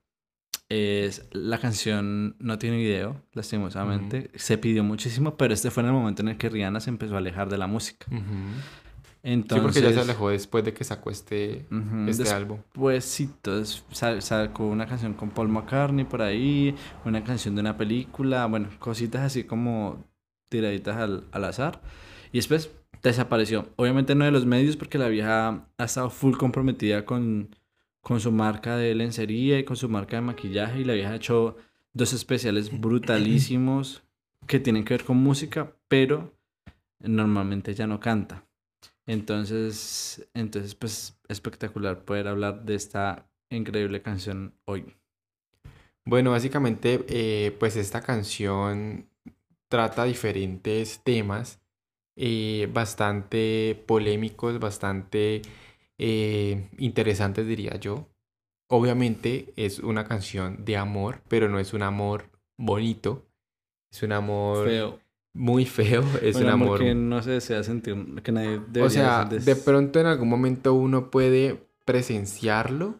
Es, 0.69 1.27
la 1.31 1.57
canción 1.59 2.35
no 2.39 2.57
tiene 2.59 2.77
video, 2.77 3.21
lastimosamente. 3.33 4.29
Se 4.35 4.57
pidió 4.57 4.83
muchísimo, 4.83 5.35
pero 5.37 5.53
este 5.53 5.71
fue 5.71 5.81
en 5.83 5.87
el 5.87 5.93
momento 5.93 6.21
en 6.21 6.29
el 6.29 6.37
que 6.37 6.49
Rihanna 6.49 6.79
se 6.79 6.89
empezó 6.91 7.15
a 7.15 7.17
alejar 7.17 7.49
de 7.49 7.57
la 7.57 7.67
música. 7.67 8.05
Ujú. 8.11 8.21
Entonces, 9.23 9.57
sí, 9.75 9.79
porque 9.81 9.81
ya 9.81 9.93
se 10.03 10.09
alejó 10.09 10.29
después 10.29 10.63
de 10.65 10.73
que 10.73 10.83
sacó 10.83 11.09
este, 11.09 11.65
este 12.07 12.29
álbum. 12.31 12.57
Después, 12.57 13.05
sí, 13.05 13.23
entonces, 13.23 13.83
sa- 13.91 14.19
sacó 14.21 14.67
una 14.67 14.85
canción 14.85 15.13
con 15.13 15.29
Paul 15.31 15.49
McCartney 15.49 16.05
por 16.05 16.21
ahí, 16.21 16.75
una 17.05 17.23
canción 17.23 17.55
de 17.55 17.61
una 17.61 17.77
película, 17.77 18.45
bueno, 18.47 18.69
cositas 18.79 19.21
así 19.21 19.43
como 19.45 20.03
tiraditas 20.49 20.97
al, 20.97 21.23
al 21.31 21.43
azar. 21.45 21.81
Y 22.31 22.37
después 22.37 22.71
desapareció. 23.03 23.69
Obviamente 23.75 24.15
no 24.15 24.25
de 24.25 24.31
los 24.31 24.45
medios 24.45 24.77
porque 24.77 24.97
la 24.97 25.09
vieja 25.09 25.67
ha 25.77 25.83
estado 25.83 26.09
full 26.09 26.37
comprometida 26.37 27.05
con, 27.05 27.55
con 28.01 28.19
su 28.19 28.31
marca 28.31 28.77
de 28.77 28.95
lencería 28.95 29.59
y 29.59 29.65
con 29.65 29.75
su 29.75 29.89
marca 29.89 30.15
de 30.15 30.21
maquillaje. 30.21 30.79
Y 30.79 30.85
la 30.85 30.93
vieja 30.93 31.11
ha 31.11 31.15
hecho 31.15 31.57
dos 31.91 32.13
especiales 32.13 32.79
brutalísimos 32.79 34.03
que 34.47 34.59
tienen 34.59 34.85
que 34.85 34.93
ver 34.93 35.03
con 35.03 35.17
música, 35.17 35.75
pero 35.87 36.33
normalmente 36.99 37.71
ella 37.71 37.87
no 37.87 37.99
canta. 37.99 38.45
Entonces, 39.05 40.25
entonces, 40.33 40.75
pues 40.75 41.19
espectacular 41.27 42.05
poder 42.05 42.29
hablar 42.29 42.63
de 42.63 42.75
esta 42.75 43.27
increíble 43.49 44.01
canción 44.01 44.53
hoy. 44.63 44.85
Bueno, 46.05 46.31
básicamente, 46.31 47.03
eh, 47.09 47.55
pues 47.59 47.75
esta 47.75 48.01
canción 48.01 49.09
trata 49.67 50.05
diferentes 50.05 51.01
temas 51.03 51.62
eh, 52.15 52.69
bastante 52.71 53.81
polémicos, 53.87 54.59
bastante 54.59 55.41
eh, 55.97 56.69
interesantes, 56.77 57.47
diría 57.47 57.75
yo. 57.77 58.07
Obviamente 58.69 59.53
es 59.55 59.79
una 59.79 60.05
canción 60.05 60.63
de 60.65 60.77
amor, 60.77 61.21
pero 61.27 61.49
no 61.49 61.59
es 61.59 61.73
un 61.73 61.83
amor 61.83 62.29
bonito. 62.57 63.25
Es 63.91 64.01
un 64.03 64.11
amor 64.11 64.67
Feo. 64.67 64.99
muy 65.33 65.65
feo. 65.65 66.03
Es 66.21 66.35
Un 66.37 66.43
un 66.43 66.49
amor 66.49 66.67
amor 66.67 66.79
que 66.79 66.95
no 66.95 67.21
se 67.21 67.31
desea 67.31 67.63
sentir, 67.63 67.95
que 68.23 68.31
nadie 68.31 68.59
O 68.81 68.89
sea, 68.89 69.25
des- 69.25 69.45
de 69.45 69.55
pronto 69.55 69.99
en 69.99 70.07
algún 70.07 70.29
momento 70.29 70.73
uno 70.73 71.11
puede 71.11 71.67
presenciarlo 71.85 72.99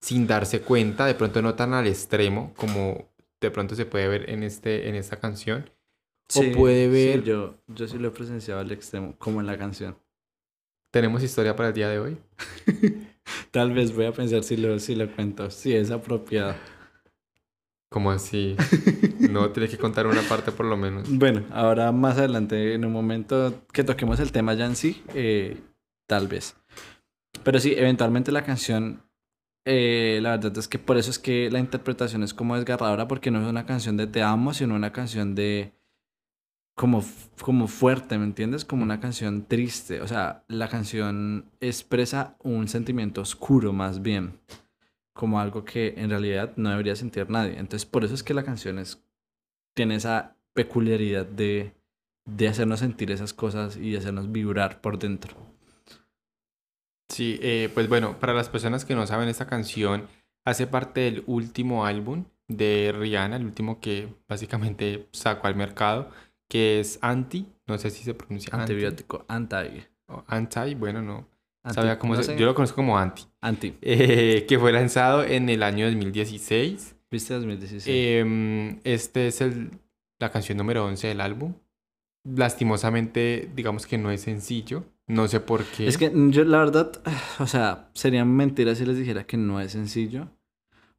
sin 0.00 0.26
darse 0.28 0.60
cuenta, 0.60 1.06
de 1.06 1.14
pronto 1.14 1.42
no 1.42 1.54
tan 1.54 1.74
al 1.74 1.86
extremo 1.88 2.52
como 2.56 3.08
de 3.40 3.50
pronto 3.50 3.74
se 3.74 3.86
puede 3.86 4.06
ver 4.08 4.30
en, 4.30 4.42
este, 4.44 4.88
en 4.88 4.94
esta 4.94 5.18
canción. 5.18 5.70
O 6.34 6.42
puede 6.52 6.86
sí, 6.86 6.90
ver- 6.90 7.24
yo, 7.24 7.56
yo 7.68 7.88
sí 7.88 7.98
lo 7.98 8.08
he 8.08 8.10
presenciado 8.10 8.60
al 8.60 8.70
extremo, 8.72 9.14
como 9.18 9.40
en 9.40 9.46
la 9.46 9.56
canción. 9.58 9.96
Tenemos 10.90 11.22
historia 11.22 11.54
para 11.54 11.68
el 11.68 11.74
día 11.74 11.88
de 11.88 11.98
hoy. 11.98 12.18
Tal 13.50 13.72
vez 13.72 13.94
voy 13.94 14.06
a 14.06 14.12
pensar 14.12 14.42
si 14.42 14.56
lo, 14.56 14.78
si 14.78 14.94
lo 14.94 15.10
cuento, 15.14 15.50
si 15.50 15.74
es 15.74 15.90
apropiado. 15.90 16.54
Como 17.90 18.10
así? 18.10 18.56
No, 19.18 19.50
tienes 19.50 19.70
que 19.70 19.78
contar 19.78 20.06
una 20.06 20.22
parte 20.22 20.52
por 20.52 20.64
lo 20.64 20.76
menos. 20.76 21.06
Bueno, 21.10 21.44
ahora 21.50 21.90
más 21.92 22.16
adelante, 22.18 22.72
en 22.74 22.84
un 22.84 22.92
momento 22.92 23.66
que 23.72 23.84
toquemos 23.84 24.20
el 24.20 24.32
tema 24.32 24.54
ya 24.54 24.64
en 24.64 24.76
sí, 24.76 25.02
eh, 25.12 25.60
tal 26.06 26.28
vez. 26.28 26.56
Pero 27.44 27.58
sí, 27.60 27.74
eventualmente 27.76 28.32
la 28.32 28.44
canción, 28.44 29.02
eh, 29.66 30.20
la 30.22 30.30
verdad 30.36 30.56
es 30.56 30.68
que 30.68 30.78
por 30.78 30.96
eso 30.96 31.10
es 31.10 31.18
que 31.18 31.50
la 31.50 31.58
interpretación 31.58 32.22
es 32.22 32.32
como 32.32 32.56
desgarradora, 32.56 33.06
porque 33.08 33.30
no 33.30 33.42
es 33.42 33.46
una 33.48 33.66
canción 33.66 33.96
de 33.98 34.06
te 34.06 34.22
amo, 34.22 34.54
sino 34.54 34.74
una 34.76 34.92
canción 34.92 35.34
de 35.34 35.72
como, 36.78 37.04
como 37.40 37.66
fuerte, 37.66 38.16
¿me 38.18 38.24
entiendes? 38.24 38.64
Como 38.64 38.84
una 38.84 39.00
canción 39.00 39.44
triste. 39.46 40.00
O 40.00 40.06
sea, 40.06 40.44
la 40.46 40.68
canción 40.68 41.50
expresa 41.58 42.36
un 42.38 42.68
sentimiento 42.68 43.20
oscuro 43.20 43.72
más 43.72 44.00
bien, 44.00 44.38
como 45.12 45.40
algo 45.40 45.64
que 45.64 45.94
en 45.96 46.08
realidad 46.08 46.52
no 46.54 46.70
debería 46.70 46.94
sentir 46.94 47.28
nadie. 47.30 47.58
Entonces, 47.58 47.84
por 47.84 48.04
eso 48.04 48.14
es 48.14 48.22
que 48.22 48.32
la 48.32 48.44
canción 48.44 48.78
es, 48.78 49.02
tiene 49.74 49.96
esa 49.96 50.36
peculiaridad 50.54 51.26
de, 51.26 51.74
de 52.24 52.46
hacernos 52.46 52.78
sentir 52.78 53.10
esas 53.10 53.34
cosas 53.34 53.76
y 53.76 53.96
hacernos 53.96 54.30
vibrar 54.30 54.80
por 54.80 55.00
dentro. 55.00 55.34
Sí, 57.08 57.40
eh, 57.42 57.70
pues 57.74 57.88
bueno, 57.88 58.20
para 58.20 58.34
las 58.34 58.48
personas 58.48 58.84
que 58.84 58.94
no 58.94 59.04
saben, 59.04 59.28
esta 59.28 59.48
canción 59.48 60.06
hace 60.44 60.68
parte 60.68 61.00
del 61.00 61.24
último 61.26 61.86
álbum 61.86 62.26
de 62.46 62.94
Rihanna, 62.96 63.36
el 63.36 63.44
último 63.44 63.80
que 63.80 64.14
básicamente 64.28 65.08
sacó 65.10 65.48
al 65.48 65.56
mercado, 65.56 66.10
que 66.48 66.80
es 66.80 66.98
Anti, 67.02 67.46
no 67.66 67.78
sé 67.78 67.90
si 67.90 68.02
se 68.02 68.14
pronuncia 68.14 68.50
Anti. 68.52 68.72
Antibiótico, 68.72 69.24
anti. 69.28 69.56
Anti, 70.26 70.74
bueno, 70.74 71.02
no. 71.02 71.28
Anti- 71.62 71.74
Sabía 71.74 71.98
cómo 71.98 72.14
no 72.14 72.22
se- 72.22 72.32
sé. 72.32 72.38
Yo 72.38 72.46
lo 72.46 72.54
conozco 72.54 72.76
como 72.76 72.98
Anti, 72.98 73.24
Anti. 73.40 73.74
eh, 73.82 74.46
que 74.48 74.58
fue 74.58 74.72
lanzado 74.72 75.22
en 75.24 75.48
el 75.50 75.62
año 75.62 75.86
2016. 75.86 76.96
¿Viste 77.10 77.34
2016? 77.34 77.86
Em, 77.88 78.80
este 78.84 79.26
es 79.28 79.40
el, 79.40 79.70
la 80.18 80.30
canción 80.30 80.58
número 80.58 80.84
11 80.86 81.08
del 81.08 81.20
álbum. 81.20 81.54
Lastimosamente, 82.24 83.50
digamos 83.54 83.86
que 83.86 83.98
no 83.98 84.10
es 84.10 84.20
sencillo. 84.22 84.84
No 85.06 85.26
sé 85.28 85.40
por 85.40 85.64
qué. 85.64 85.86
Es 85.86 85.96
que 85.96 86.12
yo, 86.30 86.44
la 86.44 86.58
verdad, 86.58 86.92
o 87.38 87.46
sea, 87.46 87.90
sería 87.94 88.24
mentira 88.24 88.74
si 88.74 88.84
les 88.84 88.98
dijera 88.98 89.24
que 89.26 89.36
no 89.36 89.60
es 89.60 89.72
sencillo. 89.72 90.28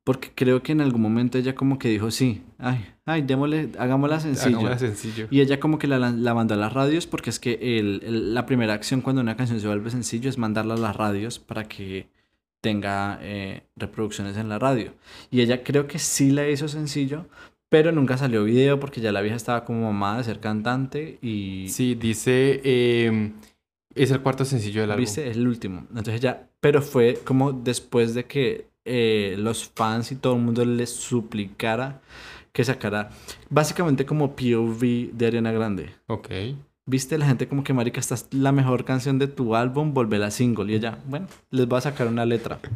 Porque 0.10 0.32
creo 0.34 0.64
que 0.64 0.72
en 0.72 0.82
algún 0.82 1.02
momento 1.04 1.38
ella 1.38 1.54
como 1.54 1.78
que 1.78 1.88
dijo, 1.90 2.10
sí, 2.10 2.42
ay, 2.58 2.84
ay, 3.06 3.22
démosle, 3.22 3.70
hagámosla 3.78 4.20
sencillo. 4.20 4.58
Hagámosla 4.58 4.80
sencillo. 4.80 5.28
Y 5.30 5.42
ella 5.42 5.60
como 5.60 5.78
que 5.78 5.86
la, 5.86 6.00
la 6.00 6.34
mandó 6.34 6.56
a 6.56 6.58
las 6.58 6.74
radios 6.74 7.06
porque 7.06 7.30
es 7.30 7.40
que 7.40 7.60
el- 7.78 8.02
el- 8.04 8.34
la 8.34 8.48
primera 8.48 8.74
acción 8.74 9.02
cuando 9.02 9.22
una 9.22 9.36
canción 9.36 9.60
se 9.60 9.68
vuelve 9.68 9.92
sencillo 9.92 10.28
es 10.28 10.40
mandarla 10.40 10.74
a 10.74 10.78
las 10.78 10.96
radios 10.96 11.38
para 11.38 11.66
que 11.66 12.08
tenga 12.60 13.20
eh, 13.22 13.62
reproducciones 13.76 14.36
en 14.38 14.50
la 14.50 14.58
radio. 14.58 14.94
Y 15.30 15.42
ella 15.42 15.64
creo 15.64 15.86
que 15.86 16.00
sí 16.00 16.32
la 16.32 16.50
hizo 16.50 16.68
sencillo, 16.68 17.28
pero 17.70 17.92
nunca 17.92 18.18
salió 18.18 18.44
video 18.46 18.80
porque 18.80 19.02
ya 19.02 19.12
la 19.12 19.22
vieja 19.22 19.36
estaba 19.38 19.64
como 19.64 19.84
mamada 19.92 20.18
de 20.18 20.24
ser 20.24 20.40
cantante 20.40 21.20
y... 21.22 21.68
Sí, 21.70 21.94
dice. 21.94 22.62
em, 22.64 23.34
es 23.94 24.10
el 24.10 24.22
cuarto 24.22 24.44
sencillo 24.44 24.82
del 24.82 24.90
álbum. 24.92 25.02
¿Viste? 25.04 25.30
Es 25.30 25.38
el 25.38 25.48
último. 25.48 25.86
Entonces 25.90 26.20
ya, 26.20 26.48
pero 26.60 26.82
fue 26.82 27.20
como 27.24 27.52
después 27.54 28.16
de 28.16 28.26
que 28.26 28.69
eh, 28.92 29.36
los 29.38 29.70
fans 29.70 30.12
y 30.12 30.16
todo 30.16 30.36
el 30.36 30.42
mundo 30.42 30.66
les 30.66 30.90
suplicara 30.90 32.02
que 32.52 32.64
sacara 32.64 33.12
básicamente 33.50 34.06
como 34.06 34.36
POV 34.36 35.12
de 35.14 35.28
Ariana 35.28 35.52
Grande. 35.52 35.92
Ok. 36.08 36.30
¿Viste? 36.88 37.20
La 37.20 37.28
gente 37.28 37.48
como 37.48 37.64
que, 37.64 37.72
marica, 37.72 38.00
esta 38.00 38.16
es 38.16 38.28
la 38.32 38.52
mejor 38.52 38.84
canción 38.84 39.20
de 39.20 39.28
tu 39.28 39.56
álbum, 39.56 39.94
volverla 39.94 40.32
single. 40.32 40.72
Y 40.72 40.76
ella, 40.76 40.98
bueno, 41.06 41.28
les 41.52 41.68
voy 41.68 41.78
a 41.78 41.82
sacar 41.82 42.08
una 42.08 42.26
letra. 42.26 42.60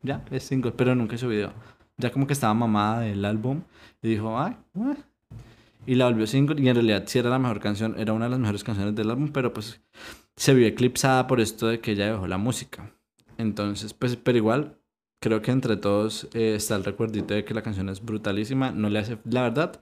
Ya, 0.00 0.24
es 0.30 0.44
single, 0.44 0.70
pero 0.70 0.94
nunca 0.94 1.16
hizo 1.16 1.26
video. 1.26 1.52
Ya 1.96 2.12
como 2.12 2.28
que 2.28 2.32
estaba 2.32 2.54
mamada 2.54 3.00
del 3.00 3.24
álbum 3.24 3.62
y 4.00 4.10
dijo, 4.10 4.38
ay, 4.38 4.54
eh". 4.76 4.94
y 5.86 5.96
la 5.96 6.04
volvió 6.04 6.24
single. 6.28 6.62
Y 6.62 6.68
en 6.68 6.76
realidad 6.76 7.02
sí 7.06 7.18
era 7.18 7.30
la 7.30 7.40
mejor 7.40 7.58
canción, 7.58 7.96
era 7.98 8.12
una 8.12 8.26
de 8.26 8.30
las 8.30 8.38
mejores 8.38 8.62
canciones 8.62 8.94
del 8.94 9.10
álbum, 9.10 9.30
pero 9.32 9.52
pues 9.52 9.80
se 10.36 10.54
vio 10.54 10.68
eclipsada 10.68 11.26
por 11.26 11.40
esto 11.40 11.66
de 11.66 11.80
que 11.80 11.90
ella 11.90 12.12
dejó 12.12 12.28
la 12.28 12.38
música. 12.38 12.92
Entonces, 13.38 13.92
pues, 13.92 14.14
pero 14.14 14.38
igual, 14.38 14.77
creo 15.20 15.42
que 15.42 15.50
entre 15.50 15.76
todos 15.76 16.28
eh, 16.34 16.54
está 16.56 16.76
el 16.76 16.84
recuerdito 16.84 17.34
de 17.34 17.44
que 17.44 17.54
la 17.54 17.62
canción 17.62 17.88
es 17.88 18.04
brutalísima. 18.04 18.70
No 18.72 18.88
le 18.90 18.98
hace, 19.00 19.18
la 19.24 19.42
verdad, 19.42 19.80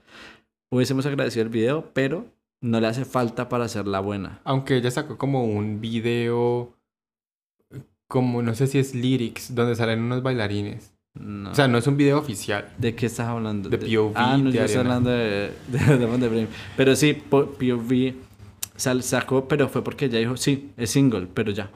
hubiésemos 0.71 1.05
agradecido 1.05 1.43
el 1.43 1.49
video, 1.49 1.89
pero 1.93 2.25
no 2.61 2.79
le 2.79 2.87
hace 2.87 3.05
falta 3.05 3.49
para 3.49 3.65
hacerla 3.65 3.99
buena. 3.99 4.41
Aunque 4.43 4.77
ella 4.77 4.91
sacó 4.91 5.17
como 5.17 5.43
un 5.45 5.79
video. 5.81 6.73
Como 8.09 8.41
no 8.41 8.55
sé 8.55 8.67
si 8.67 8.79
es 8.79 8.95
lyrics, 8.95 9.53
donde 9.53 9.75
salen 9.75 9.99
unos 10.01 10.23
bailarines. 10.23 10.93
No. 11.19 11.51
O 11.51 11.55
sea, 11.55 11.67
no 11.67 11.77
es 11.77 11.87
un 11.87 11.97
video 11.97 12.17
oficial. 12.19 12.71
¿De 12.77 12.95
qué 12.95 13.07
estás 13.07 13.27
hablando? 13.27 13.69
De 13.69 13.77
POV 13.77 14.13
Ah, 14.15 14.37
no, 14.37 14.49
de 14.51 14.57
yo 14.57 14.63
estoy 14.63 14.79
hablando 14.79 15.09
de, 15.09 15.51
de, 15.67 15.97
de 15.97 16.05
Bremen. 16.05 16.47
Pero 16.77 16.95
sí, 16.95 17.13
po- 17.13 17.47
POV 17.47 18.13
sal- 18.75 19.03
sacó, 19.03 19.47
pero 19.47 19.67
fue 19.67 19.83
porque 19.83 20.05
ella 20.05 20.19
dijo, 20.19 20.37
sí, 20.37 20.71
es 20.77 20.91
single, 20.91 21.27
pero 21.33 21.51
ya. 21.51 21.69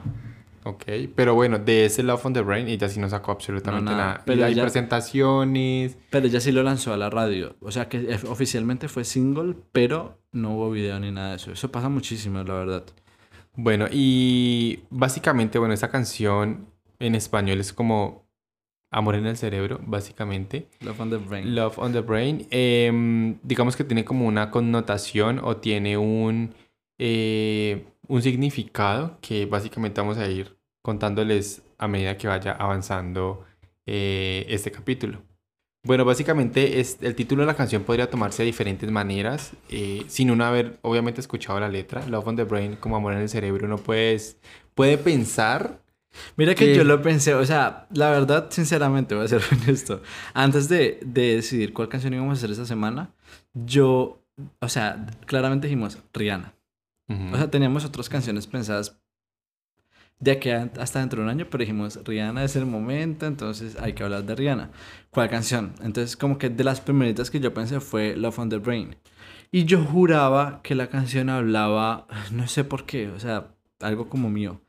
Ok. 0.64 0.84
Pero 1.16 1.34
bueno, 1.34 1.58
de 1.58 1.86
ese 1.86 2.02
Love 2.02 2.26
on 2.26 2.32
the 2.34 2.40
Brain, 2.42 2.68
ella 2.68 2.88
sí 2.88 3.00
no 3.00 3.08
sacó 3.08 3.32
absolutamente 3.32 3.90
No, 3.90 3.96
nada. 3.96 4.06
nada. 4.12 4.22
Pero 4.24 4.40
y 4.40 4.44
hay 4.44 4.52
ella- 4.52 4.62
presentaciones. 4.62 5.96
Pero 6.10 6.26
ella 6.26 6.40
sí 6.40 6.52
lo 6.52 6.62
lanzó 6.62 6.92
a 6.92 6.96
la 6.96 7.10
radio. 7.10 7.56
O 7.60 7.70
sea 7.70 7.88
que 7.88 8.16
oficialmente 8.28 8.88
fue 8.88 9.04
single, 9.04 9.56
pero 9.72 10.18
no 10.32 10.54
hubo 10.54 10.70
video 10.70 10.98
ni 11.00 11.10
nada 11.10 11.30
de 11.30 11.36
eso. 11.36 11.52
Eso 11.52 11.70
pasa 11.72 11.88
muchísimo, 11.88 12.42
la 12.44 12.54
verdad. 12.54 12.84
Bueno, 13.54 13.86
y 13.90 14.80
básicamente, 14.90 15.58
bueno, 15.58 15.74
esta 15.74 15.90
canción 15.90 16.66
en 16.98 17.14
español 17.14 17.60
es 17.60 17.72
como 17.72 18.22
Amor 18.94 19.14
en 19.14 19.24
el 19.26 19.38
cerebro, 19.38 19.80
básicamente. 19.86 20.68
Love 20.80 21.00
on 21.00 21.08
the 21.10 21.16
Brain. 21.16 21.54
Love 21.54 21.78
on 21.78 21.92
the 21.92 22.02
Brain. 22.02 22.46
Em, 22.50 23.38
digamos 23.42 23.74
que 23.74 23.84
tiene 23.84 24.04
como 24.04 24.26
una 24.26 24.50
connotación 24.50 25.40
o 25.42 25.56
tiene 25.56 25.96
un, 25.96 26.54
eh, 26.98 27.86
un 28.08 28.22
significado 28.22 29.18
que 29.20 29.46
básicamente 29.46 30.00
vamos 30.00 30.18
a 30.18 30.28
ir 30.28 30.56
contándoles 30.82 31.62
a 31.78 31.88
medida 31.88 32.16
que 32.16 32.28
vaya 32.28 32.52
avanzando 32.52 33.44
eh, 33.86 34.46
este 34.48 34.70
capítulo. 34.70 35.22
Bueno, 35.84 36.04
básicamente 36.04 36.78
es, 36.78 36.98
el 37.00 37.16
título 37.16 37.42
de 37.42 37.46
la 37.46 37.56
canción 37.56 37.82
podría 37.82 38.08
tomarse 38.08 38.42
de 38.42 38.46
diferentes 38.46 38.88
maneras, 38.90 39.52
eh, 39.68 40.04
sin 40.06 40.30
uno 40.30 40.44
haber 40.44 40.78
obviamente 40.82 41.20
escuchado 41.20 41.58
la 41.58 41.68
letra. 41.68 42.06
Love 42.06 42.28
on 42.28 42.36
the 42.36 42.44
Brain, 42.44 42.76
como 42.76 42.96
amor 42.96 43.14
en 43.14 43.20
el 43.20 43.28
cerebro, 43.28 43.66
uno 43.66 43.78
puede, 43.78 44.16
puede 44.74 44.96
pensar 44.98 45.82
Mira 46.36 46.54
que 46.54 46.66
que- 46.66 46.76
yo 46.76 46.84
lo 46.84 47.02
pensé, 47.02 47.34
o 47.34 47.44
sea, 47.44 47.86
la 47.92 48.10
verdad, 48.10 48.48
sinceramente, 48.50 49.14
voy 49.14 49.24
a 49.24 49.28
ser 49.28 49.42
honesto. 49.52 50.02
Antes 50.34 50.68
de, 50.68 51.00
de 51.04 51.36
decidir 51.36 51.72
cuál 51.72 51.88
canción 51.88 52.14
íbamos 52.14 52.32
a 52.32 52.38
hacer 52.38 52.50
esta 52.50 52.66
semana, 52.66 53.10
yo, 53.54 54.22
o 54.60 54.68
sea, 54.68 55.06
claramente 55.26 55.66
dijimos 55.66 55.98
Rihanna. 56.12 56.54
Ujú. 57.12 57.34
O 57.34 57.36
sea, 57.36 57.50
teníamos 57.50 57.84
otras 57.84 58.08
canciones 58.08 58.46
pensadas 58.46 58.98
de 60.18 60.30
aquí 60.30 60.50
a- 60.50 60.70
hasta 60.78 61.00
dentro 61.00 61.18
de 61.18 61.24
un 61.24 61.30
año, 61.30 61.46
pero 61.50 61.62
dijimos, 61.62 61.98
Rihanna 62.04 62.44
es 62.44 62.54
el 62.56 62.64
momento, 62.66 63.26
entonces 63.26 63.76
hay 63.80 63.92
que 63.92 64.04
hablar 64.04 64.24
de 64.24 64.34
Rihanna. 64.36 64.70
¿Cuál 65.10 65.28
canción? 65.28 65.74
Entonces, 65.82 66.16
como 66.16 66.38
que 66.38 66.48
de 66.48 66.62
las 66.64 66.80
primeritas 66.80 67.30
que 67.30 67.40
yo 67.40 67.52
pensé 67.52 67.80
fue 67.80 68.14
Love 68.16 68.38
on 68.38 68.48
the 68.48 68.58
Brain. 68.58 68.96
Y 69.50 69.64
yo 69.64 69.82
juraba 69.84 70.60
que 70.62 70.74
la 70.74 70.86
canción 70.88 71.28
hablaba, 71.28 72.06
no 72.30 72.46
sé 72.46 72.62
por 72.64 72.86
qué, 72.86 73.08
o 73.08 73.18
sea, 73.18 73.54
algo 73.80 74.08
como 74.08 74.30
mío. 74.30 74.60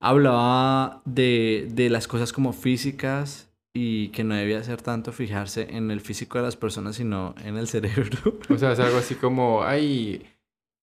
Hablaba 0.00 1.02
de, 1.04 1.68
de 1.72 1.88
las 1.88 2.06
cosas 2.06 2.32
como 2.32 2.52
físicas 2.52 3.48
y 3.72 4.08
que 4.08 4.24
no 4.24 4.34
debía 4.34 4.62
ser 4.62 4.82
tanto 4.82 5.12
fijarse 5.12 5.68
en 5.76 5.90
el 5.90 6.00
físico 6.00 6.36
de 6.38 6.44
las 6.44 6.56
personas, 6.56 6.96
sino 6.96 7.34
en 7.44 7.56
el 7.56 7.68
cerebro. 7.74 8.38
O 8.50 8.58
sea, 8.58 8.72
es 8.72 8.80
algo 8.80 8.98
así 8.98 9.14
como, 9.14 9.62
ay, 9.62 10.22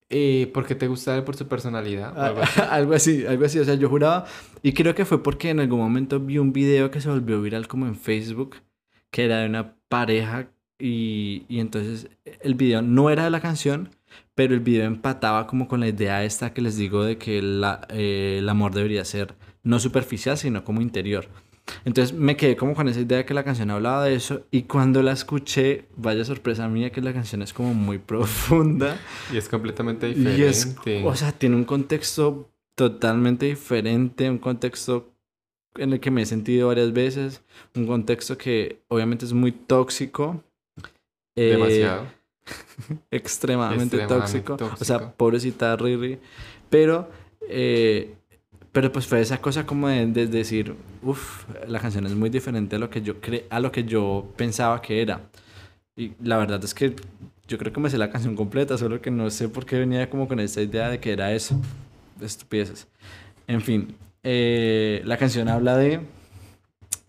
eh, 0.10 0.50
porque 0.54 0.76
te 0.76 0.88
gusta 0.88 1.16
él 1.16 1.24
por 1.24 1.36
su 1.36 1.48
personalidad. 1.48 2.18
o 2.18 2.22
algo 2.22 2.42
así. 2.42 2.62
algo 2.70 2.94
así, 2.94 3.26
algo 3.26 3.46
así. 3.46 3.60
O 3.60 3.66
sea, 3.66 3.76
yo 3.76 3.90
juraba. 3.90 4.26
Y 4.62 4.74
creo 4.74 4.96
que 4.96 5.06
fue 5.06 5.22
porque 5.24 5.50
en 5.50 5.60
algún 5.60 5.80
momento 5.80 6.20
vi 6.20 6.38
un 6.38 6.54
video 6.54 6.92
que 6.92 7.02
se 7.02 7.10
volvió 7.10 7.42
viral 7.42 7.68
como 7.68 7.88
en 7.88 7.96
Facebook, 7.96 8.58
que 9.12 9.26
era 9.26 9.40
de 9.40 9.48
una 9.48 9.76
pareja. 9.90 10.48
Y, 10.80 11.46
y 11.48 11.60
entonces 11.60 12.10
el 12.42 12.56
video 12.56 12.82
no 12.82 13.10
era 13.10 13.24
de 13.26 13.30
la 13.30 13.40
canción, 13.40 13.90
pero 14.36 14.54
el 14.54 14.60
video 14.60 14.86
empataba 14.86 15.48
como 15.48 15.68
con 15.68 15.80
la 15.80 15.88
idea 15.88 16.24
esta 16.26 16.54
que 16.54 16.62
les 16.62 16.76
digo 16.78 17.04
de 17.04 17.18
que 17.18 17.42
la- 17.42 17.88
eh, 17.90 18.38
el 18.40 18.50
amor 18.50 18.74
debería 18.74 19.06
ser 19.06 19.36
no 19.64 19.80
superficial, 19.80 20.38
sino 20.38 20.64
como 20.66 20.82
interior. 20.82 21.28
Entonces 21.86 22.14
me 22.18 22.36
quedé 22.36 22.56
como 22.58 22.76
con 22.76 22.88
esa 22.90 23.00
idea 23.00 23.20
de 23.20 23.26
que 23.26 23.34
la 23.34 23.44
canción 23.44 23.72
hablaba 23.72 24.04
de 24.06 24.16
eso. 24.16 24.44
Y 24.52 24.64
cuando 24.64 25.02
la 25.02 25.14
escuché, 25.14 25.86
vaya 25.96 26.26
sorpresa 26.26 26.68
mía 26.68 26.92
que 26.92 27.02
la 27.02 27.14
canción 27.14 27.42
es 27.42 27.54
como 27.54 27.74
muy 27.74 27.98
profunda. 28.00 28.98
Y 29.32 29.38
es 29.38 29.48
completamente 29.50 30.10
Y 30.10 30.14
diferente. 30.16 30.48
es, 30.50 30.76
o 31.06 31.16
sea, 31.16 31.32
tiene 31.32 31.56
un 31.56 31.64
contexto 31.66 32.50
totalmente 32.76 33.46
diferente, 33.46 34.30
un 34.30 34.40
contexto 34.40 35.14
en 35.76 35.94
el 35.94 36.00
que 36.00 36.12
me 36.12 36.22
he 36.22 36.26
sentido 36.26 36.68
varias 36.68 36.92
veces, 36.94 37.42
un 37.76 37.88
contexto 37.88 38.38
que 38.38 38.82
obviamente 38.90 39.26
es 39.26 39.34
muy 39.34 39.52
tóxico. 39.52 40.44
eh, 41.36 41.52
Demasiado. 41.52 42.06
extremadamente, 43.12 43.98
Extremadamente 43.98 44.08
tóxico. 44.08 44.54
O 44.54 44.58
tóxico. 44.58 44.86
sea, 44.86 45.14
pobrecita 45.14 45.76
Riri. 45.78 46.20
Pero, 46.70 47.10
eh, 47.48 48.16
pero 48.74 48.92
pues 48.92 49.08
fue 49.08 49.22
esa 49.22 49.40
cosa 49.40 49.66
como 49.66 49.88
de, 49.88 50.08
de 50.08 50.28
decir, 50.28 50.76
uff, 51.04 51.46
la 51.68 51.80
canción 51.80 52.06
es 52.08 52.16
muy 52.16 52.30
diferente 52.30 52.76
a 52.76 52.80
lo 52.80 52.90
que 52.90 53.02
yo 53.02 53.22
cre 53.22 53.46
a 53.50 53.60
lo 53.60 53.72
que 53.72 53.86
yo 53.86 54.34
pensaba 54.36 54.82
que 54.82 55.02
era. 55.02 55.22
Y 55.96 56.14
la 56.22 56.38
verdad 56.38 56.64
es 56.64 56.74
que 56.74 56.96
yo 57.48 57.58
creo 57.60 57.72
que 57.72 57.80
me 57.80 57.90
sé 57.90 57.98
la 58.00 58.10
canción 58.10 58.36
completa, 58.36 58.78
solo 58.78 59.00
que 59.00 59.12
no 59.12 59.30
sé 59.30 59.48
por 59.48 59.66
qué 59.66 59.78
venía 59.80 60.10
como 60.10 60.28
con 60.28 60.40
esta 60.40 60.62
idea 60.62 60.90
de 60.90 61.00
que 61.00 61.12
era 61.14 61.32
eso. 61.34 61.56
Estupideces. 62.20 62.88
En 63.48 63.62
fin, 63.62 63.96
eh, 64.24 65.02
la 65.06 65.18
canción 65.18 65.50
habla 65.50 65.78
de 65.78 66.00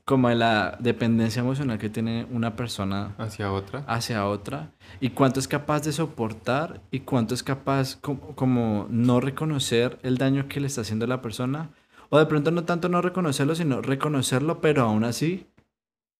como 0.04 0.28
de 0.28 0.34
la 0.34 0.76
dependencia 0.80 1.40
emocional 1.40 1.78
que 1.78 1.88
tiene 1.88 2.26
una 2.30 2.56
persona 2.56 3.14
hacia 3.18 3.50
otra. 3.50 3.84
Hacia 3.86 4.26
otra. 4.26 4.72
Y 5.00 5.10
cuánto 5.10 5.40
es 5.40 5.48
capaz 5.48 5.82
de 5.82 5.92
soportar 5.92 6.82
y 6.90 7.00
cuánto 7.00 7.34
es 7.34 7.42
capaz 7.42 7.96
como, 7.96 8.34
como 8.36 8.86
no 8.90 9.20
reconocer 9.20 9.98
el 10.02 10.18
daño 10.18 10.46
que 10.48 10.60
le 10.60 10.66
está 10.66 10.82
haciendo 10.82 11.06
a 11.06 11.08
la 11.08 11.22
persona. 11.22 11.70
O 12.10 12.18
de 12.18 12.26
pronto 12.26 12.50
no 12.50 12.64
tanto 12.64 12.88
no 12.88 13.00
reconocerlo, 13.00 13.54
sino 13.54 13.80
reconocerlo, 13.80 14.60
pero 14.60 14.82
aún 14.82 15.04
así 15.04 15.46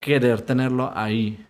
querer 0.00 0.41
tenerlo 0.43 0.91
ahí. 0.95 1.47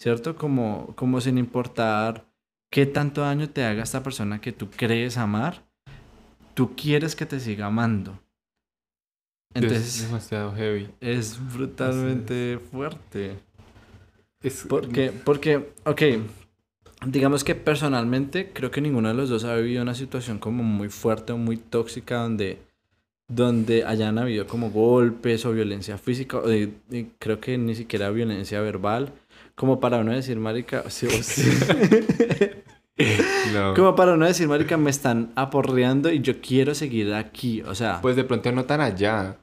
¿Cierto? 0.00 0.36
Como, 0.36 0.94
como 0.96 1.20
sin 1.20 1.38
importar 1.38 2.26
qué 2.70 2.86
tanto 2.86 3.20
daño 3.20 3.50
te 3.50 3.64
haga 3.64 3.82
esta 3.82 4.02
persona 4.02 4.40
que 4.40 4.52
tú 4.52 4.70
crees 4.70 5.18
amar, 5.18 5.62
tú 6.54 6.74
quieres 6.74 7.14
que 7.14 7.26
te 7.26 7.38
siga 7.38 7.66
amando. 7.66 8.18
Entonces, 9.54 10.00
es 10.00 10.06
demasiado 10.06 10.52
heavy. 10.54 10.88
Es 11.00 11.38
brutalmente 11.54 12.58
fuerte. 12.70 13.36
Es... 14.42 14.66
Porque, 14.68 15.12
porque, 15.24 15.72
ok, 15.84 16.02
digamos 17.06 17.44
que 17.44 17.54
personalmente 17.54 18.50
creo 18.52 18.70
que 18.70 18.80
ninguno 18.80 19.08
de 19.08 19.14
los 19.14 19.28
dos 19.28 19.44
ha 19.44 19.54
vivido 19.56 19.82
una 19.82 19.94
situación 19.94 20.38
como 20.38 20.62
muy 20.62 20.88
fuerte 20.88 21.32
o 21.32 21.38
muy 21.38 21.56
tóxica 21.56 22.16
donde, 22.16 22.58
donde 23.28 23.84
hayan 23.84 24.18
habido 24.18 24.46
como 24.46 24.70
golpes 24.70 25.44
o 25.46 25.52
violencia 25.52 25.98
física, 25.98 26.38
o 26.38 26.44
creo 27.18 27.40
que 27.40 27.56
ni 27.58 27.74
siquiera 27.74 28.10
violencia 28.10 28.60
verbal, 28.60 29.12
como 29.54 29.80
para 29.80 29.98
uno 29.98 30.12
decir, 30.12 30.38
marica, 30.38 30.84
sí, 30.90 31.08
sí. 31.08 31.50
Como 33.74 33.96
para 33.96 34.16
no 34.16 34.24
decir, 34.24 34.46
marica, 34.46 34.76
me 34.76 34.90
están 34.90 35.32
aporreando 35.34 36.12
y 36.12 36.20
yo 36.20 36.40
quiero 36.40 36.76
seguir 36.76 37.12
aquí, 37.12 37.60
o 37.62 37.74
sea... 37.74 38.00
Pues 38.00 38.14
de 38.14 38.22
pronto 38.22 38.52
no 38.52 38.64
tan 38.64 38.80
allá. 38.80 39.36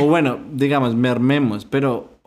O 0.00 0.06
bueno, 0.06 0.40
digamos, 0.52 0.94
mermemos, 0.94 1.64
pero 1.64 2.18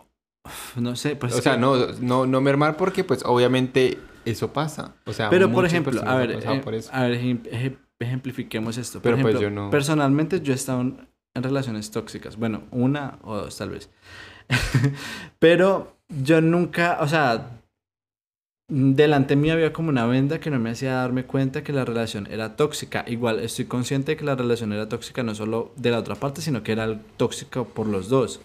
no 0.76 0.96
sé, 0.96 1.16
pues... 1.16 1.36
O 1.36 1.42
sea, 1.42 1.58
no, 1.58 1.76
no, 2.00 2.26
no 2.26 2.42
mermar 2.42 2.78
porque 2.78 3.04
pues 3.04 3.24
obviamente 3.26 3.98
eso 4.26 4.54
pasa. 4.54 4.96
O 5.06 5.14
sea, 5.14 5.30
pero 5.30 5.52
por 5.52 5.66
ejemplo, 5.66 6.02
a 6.06 6.16
ver, 6.16 6.32
eh, 6.32 6.72
a 6.92 7.04
ver, 7.04 7.78
ejemplifiquemos 8.00 8.78
esto. 8.78 9.02
pero 9.02 9.18
pues 9.20 9.40
yo 9.40 9.50
no... 9.50 9.70
Personalmente 9.70 10.42
yo 10.42 10.54
he 10.54 10.56
estado 10.56 10.82
en 10.82 11.08
relaciones 11.36 11.92
tóxicas. 11.92 12.38
Bueno, 12.38 12.64
una 12.72 13.20
o 13.24 13.36
dos 13.36 13.58
tal 13.58 13.70
vez. 13.70 13.90
pero 15.40 15.98
yo 16.08 16.42
nunca, 16.42 16.98
o 17.02 17.08
sea, 17.08 17.59
delante 18.70 19.36
mío 19.36 19.54
había 19.54 19.74
como 19.74 19.90
una 19.90 20.06
venda 20.06 20.40
que 20.40 20.52
no 20.52 20.60
me 20.60 20.70
hacía 20.70 20.94
darme 20.94 21.26
cuenta 21.26 21.64
que 21.64 21.74
la 21.74 21.86
relación 21.86 22.28
era 22.32 22.56
tóxica. 22.56 23.04
Igual 23.08 23.40
estoy 23.40 23.66
consciente 23.66 24.12
de 24.12 24.18
que 24.18 24.26
la 24.26 24.36
relación 24.36 24.72
era 24.72 24.88
tóxica 24.88 25.24
no 25.24 25.36
solo 25.36 25.74
de 25.76 25.92
la 25.92 26.00
otra 26.00 26.16
parte, 26.16 26.42
sino 26.42 26.64
que 26.64 26.72
era 26.72 27.02
tóxica 27.18 27.64
por 27.64 27.88
los 27.88 28.10
dos. 28.10 28.42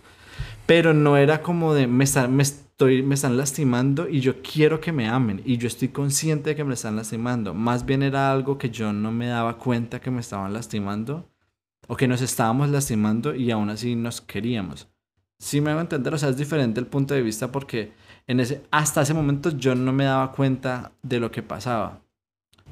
Pero 0.67 0.95
no 0.95 1.17
era 1.17 1.43
como 1.43 1.75
de 1.75 1.87
me, 1.87 2.07
me, 2.29 2.43
estoy, 2.43 3.03
me 3.03 3.15
están 3.15 3.37
lastimando 3.37 4.09
y 4.09 4.21
yo 4.21 4.41
quiero 4.43 4.81
que 4.81 4.93
me 4.93 5.07
amen 5.07 5.43
y 5.45 5.59
yo 5.59 5.69
estoy 5.69 5.89
consciente 5.89 6.51
de 6.51 6.57
que 6.57 6.65
me 6.65 6.75
están 6.75 6.97
lastimando. 6.97 7.53
Más 7.53 7.85
bien 7.85 8.03
era 8.03 8.33
algo 8.33 8.57
que 8.57 8.71
yo 8.71 8.93
no 8.93 9.13
me 9.13 9.27
daba 9.27 9.59
cuenta 9.59 10.01
que 10.01 10.11
me 10.11 10.21
estaban 10.21 10.55
lastimando 10.55 11.29
o 11.87 11.97
que 11.97 12.09
nos 12.09 12.23
estábamos 12.23 12.71
lastimando 12.71 13.35
y 13.35 13.51
aún 13.51 13.69
así 13.69 13.95
nos 13.95 14.23
queríamos. 14.23 14.89
Sí 15.39 15.61
me 15.61 15.71
hago 15.71 15.81
entender, 15.81 16.15
o 16.15 16.19
sea, 16.19 16.31
es 16.31 16.39
diferente 16.39 16.81
el 16.81 16.87
punto 16.87 17.13
de 17.13 17.21
vista 17.21 17.53
porque 17.53 17.93
en 18.27 18.41
ese, 18.41 18.63
hasta 18.71 19.03
ese 19.03 19.15
momento 19.15 19.51
yo 19.51 19.75
no 19.75 19.93
me 19.93 20.05
daba 20.05 20.33
cuenta 20.33 20.93
de 21.03 21.21
lo 21.21 21.31
que 21.31 21.43
pasaba. 21.43 22.01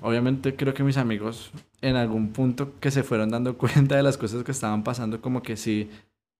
Obviamente 0.00 0.56
creo 0.56 0.75
que 0.75 0.82
mis 0.82 0.97
amigos 0.97 1.52
en 1.80 1.97
algún 1.97 2.32
punto 2.32 2.73
que 2.80 2.90
se 2.90 3.02
fueron 3.02 3.30
dando 3.30 3.56
cuenta 3.58 3.97
de 3.97 4.02
las 4.02 4.17
cosas 4.17 4.43
que 4.45 4.52
estaban 4.52 4.82
pasando, 4.82 5.21
como 5.21 5.43
que 5.43 5.56
sí, 5.56 5.91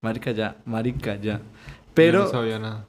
marica 0.03 0.31
ya, 0.33 0.57
marica 0.65 1.17
ya. 1.17 1.41
Pero... 1.95 2.21
Yo 2.21 2.25
no 2.25 2.31
sabía 2.31 2.59
nada. 2.59 2.89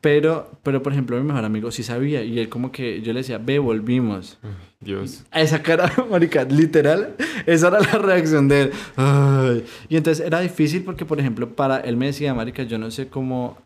Pero, 0.00 0.52
pero 0.62 0.82
por 0.82 0.92
ejemplo, 0.92 1.16
mi 1.16 1.24
mejor 1.24 1.44
amigo 1.44 1.70
sí 1.72 1.82
sabía 1.82 2.22
y 2.22 2.38
él 2.38 2.48
como 2.48 2.70
que 2.70 3.00
yo 3.02 3.12
le 3.12 3.20
decía, 3.20 3.38
ve, 3.38 3.58
volvimos. 3.58 4.38
Dios. 4.80 5.24
A 5.30 5.40
esa 5.40 5.62
cara, 5.62 5.90
marica, 6.10 6.44
literal, 6.44 7.16
esa 7.46 7.68
era 7.68 7.80
la 7.80 7.98
reacción 7.98 8.46
de 8.48 8.62
él. 8.62 9.64
Y 9.88 9.96
entonces 9.96 10.24
era 10.24 10.40
difícil 10.40 10.84
porque, 10.84 11.04
por 11.04 11.18
ejemplo, 11.18 11.48
para 11.56 11.80
él 11.80 11.96
me 11.96 12.06
decía, 12.06 12.32
marica, 12.32 12.62
yo 12.62 12.78
no 12.78 12.90
sé 12.90 13.08
cómo 13.08 13.58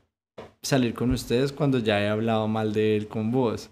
salir 0.62 0.94
con 0.94 1.10
ustedes 1.10 1.52
cuando 1.52 1.78
ya 1.78 2.00
he 2.00 2.08
hablado 2.08 2.46
mal 2.48 2.72
de 2.72 2.96
él 2.96 3.08
con 3.08 3.30
vos. 3.30 3.70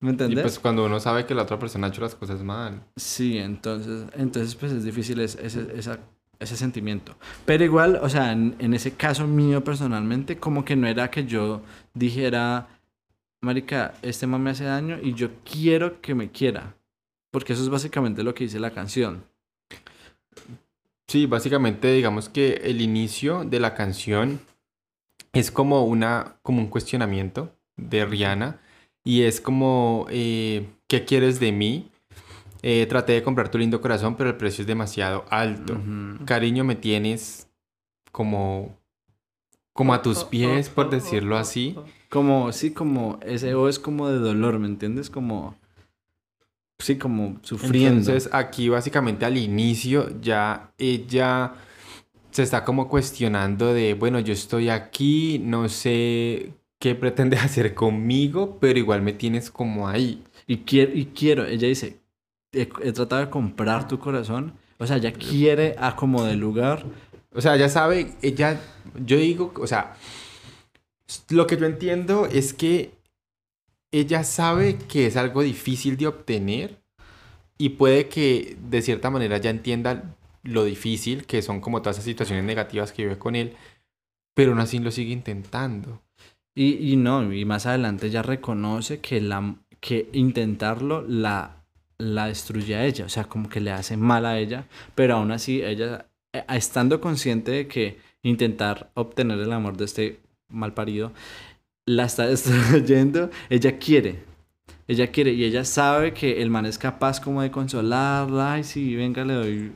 ¿Me 0.00 0.10
entendés? 0.10 0.38
Y 0.38 0.42
pues 0.42 0.58
cuando 0.58 0.84
uno 0.84 0.98
sabe 0.98 1.26
que 1.26 1.34
la 1.34 1.42
otra 1.42 1.58
persona 1.58 1.86
ha 1.86 1.90
hecho 1.90 2.00
las 2.00 2.14
cosas 2.14 2.42
mal. 2.42 2.82
Sí, 2.96 3.38
entonces, 3.38 4.06
entonces 4.16 4.54
pues 4.56 4.72
es 4.72 4.84
difícil 4.84 5.20
ese, 5.20 5.46
esa, 5.46 6.00
ese 6.40 6.56
sentimiento. 6.56 7.14
Pero 7.44 7.62
igual, 7.62 8.00
o 8.02 8.08
sea, 8.08 8.32
en, 8.32 8.56
en, 8.58 8.74
ese 8.74 8.92
caso 8.94 9.28
mío 9.28 9.62
personalmente, 9.62 10.38
como 10.38 10.64
que 10.64 10.74
no 10.74 10.88
era 10.88 11.10
que 11.10 11.24
yo 11.24 11.62
dijera, 11.94 12.66
Marica, 13.42 13.94
este 14.02 14.26
man 14.26 14.42
me 14.42 14.50
hace 14.50 14.64
daño 14.64 14.98
y 15.00 15.14
yo 15.14 15.30
quiero 15.44 16.00
que 16.00 16.14
me 16.14 16.30
quiera. 16.30 16.74
Porque 17.30 17.52
eso 17.52 17.62
es 17.62 17.68
básicamente 17.68 18.24
lo 18.24 18.34
que 18.34 18.44
dice 18.44 18.58
la 18.58 18.72
canción. 18.72 19.24
Sí, 21.06 21.26
básicamente 21.26 21.92
digamos 21.92 22.28
que 22.28 22.54
el 22.64 22.80
inicio 22.80 23.44
de 23.44 23.60
la 23.60 23.74
canción 23.74 24.40
es 25.32 25.50
como, 25.50 25.84
una, 25.84 26.36
como 26.42 26.60
un 26.60 26.68
cuestionamiento 26.68 27.54
de 27.76 28.04
Rihanna 28.04 28.60
y 29.04 29.22
es 29.22 29.40
como, 29.40 30.06
eh, 30.10 30.68
¿qué 30.86 31.04
quieres 31.04 31.40
de 31.40 31.52
mí? 31.52 31.90
Eh, 32.62 32.86
traté 32.86 33.14
de 33.14 33.22
comprar 33.22 33.50
tu 33.50 33.58
lindo 33.58 33.80
corazón, 33.80 34.14
pero 34.16 34.30
el 34.30 34.36
precio 34.36 34.62
es 34.62 34.68
demasiado 34.68 35.24
alto. 35.30 35.80
Cariño, 36.24 36.62
me 36.62 36.76
tienes 36.76 37.48
como, 38.12 38.78
como 39.72 39.94
a 39.94 40.02
tus 40.02 40.18
oh, 40.18 40.26
oh, 40.26 40.30
pies, 40.30 40.68
por 40.68 40.86
oh, 40.86 40.90
decirlo 40.90 41.36
así. 41.36 41.76
Como, 42.08 42.52
sí, 42.52 42.72
como, 42.72 43.18
ese 43.22 43.54
O 43.54 43.68
es 43.68 43.80
como 43.80 44.08
de 44.08 44.18
dolor, 44.18 44.60
¿me 44.60 44.68
entiendes? 44.68 45.10
Como, 45.10 45.56
sí, 46.78 46.98
como 46.98 47.40
sufriendo. 47.42 47.98
Entonces, 47.98 48.30
aquí 48.32 48.68
básicamente 48.68 49.24
al 49.24 49.36
inicio 49.36 50.20
ya 50.20 50.72
ella 50.78 51.54
se 52.32 52.42
está 52.42 52.64
como 52.64 52.88
cuestionando 52.88 53.74
de, 53.74 53.94
bueno, 53.94 54.18
yo 54.18 54.32
estoy 54.32 54.70
aquí, 54.70 55.38
no 55.38 55.68
sé 55.68 56.54
qué 56.78 56.94
pretende 56.94 57.36
hacer 57.38 57.74
conmigo, 57.74 58.58
pero 58.60 58.78
igual 58.78 59.02
me 59.02 59.12
tienes 59.12 59.50
como 59.50 59.88
ahí. 59.88 60.24
Y 60.46 60.58
quiero, 60.58 60.92
y 60.94 61.06
quiero 61.06 61.46
ella 61.46 61.68
dice, 61.68 62.00
he, 62.52 62.66
tratado 62.66 63.22
de 63.22 63.30
comprar 63.30 63.86
tu 63.86 63.98
corazón, 63.98 64.54
o 64.78 64.86
sea, 64.86 64.96
ella 64.96 65.12
quiere 65.12 65.76
a 65.78 65.94
como 65.94 66.24
de 66.24 66.34
lugar. 66.36 66.84
O 67.34 67.40
sea, 67.40 67.56
ya 67.56 67.68
sabe, 67.68 68.14
ella, 68.22 68.60
yo 69.06 69.16
digo, 69.16 69.52
o 69.56 69.66
sea, 69.66 69.94
lo 71.30 71.46
que 71.46 71.56
yo 71.56 71.66
entiendo 71.66 72.26
es 72.26 72.52
que 72.52 72.94
ella 73.90 74.24
sabe 74.24 74.78
que 74.78 75.06
es 75.06 75.16
algo 75.16 75.42
difícil 75.42 75.96
de 75.96 76.06
obtener 76.06 76.82
y 77.58 77.70
puede 77.70 78.08
que 78.08 78.56
de 78.68 78.82
cierta 78.82 79.10
manera 79.10 79.36
ya 79.36 79.50
entienda 79.50 80.16
lo 80.42 80.64
difícil 80.64 81.24
que 81.26 81.42
son 81.42 81.60
como 81.60 81.82
todas 81.82 81.96
esas 81.96 82.04
situaciones 82.04 82.44
negativas 82.44 82.92
que 82.92 83.02
vive 83.04 83.18
con 83.18 83.36
él, 83.36 83.54
pero 84.34 84.52
aún 84.52 84.60
así 84.60 84.78
lo 84.78 84.90
sigue 84.90 85.12
intentando. 85.12 86.02
Y, 86.54 86.92
y 86.92 86.96
no, 86.96 87.32
y 87.32 87.44
más 87.44 87.66
adelante 87.66 88.10
ya 88.10 88.22
reconoce 88.22 89.00
que, 89.00 89.20
la, 89.20 89.56
que 89.80 90.08
intentarlo 90.12 91.02
la, 91.02 91.64
la 91.98 92.26
destruye 92.26 92.74
a 92.74 92.84
ella, 92.84 93.06
o 93.06 93.08
sea, 93.08 93.24
como 93.24 93.48
que 93.48 93.60
le 93.60 93.70
hace 93.70 93.96
mal 93.96 94.26
a 94.26 94.38
ella, 94.38 94.66
pero 94.94 95.16
aún 95.16 95.30
así 95.32 95.62
ella, 95.62 96.06
eh, 96.32 96.44
estando 96.50 97.00
consciente 97.00 97.52
de 97.52 97.68
que 97.68 97.98
intentar 98.22 98.90
obtener 98.94 99.38
el 99.38 99.52
amor 99.52 99.76
de 99.76 99.84
este 99.86 100.20
mal 100.48 100.74
parido, 100.74 101.12
la 101.86 102.04
está 102.04 102.26
destruyendo, 102.28 103.30
ella 103.48 103.78
quiere, 103.78 104.24
ella 104.88 105.10
quiere 105.10 105.32
y 105.32 105.44
ella 105.44 105.64
sabe 105.64 106.12
que 106.12 106.42
el 106.42 106.50
man 106.50 106.66
es 106.66 106.78
capaz 106.78 107.20
como 107.20 107.42
de 107.42 107.50
consolarla, 107.50 108.58
y 108.58 108.64
si 108.64 108.94
venga, 108.94 109.24
le 109.24 109.34
doy 109.34 109.72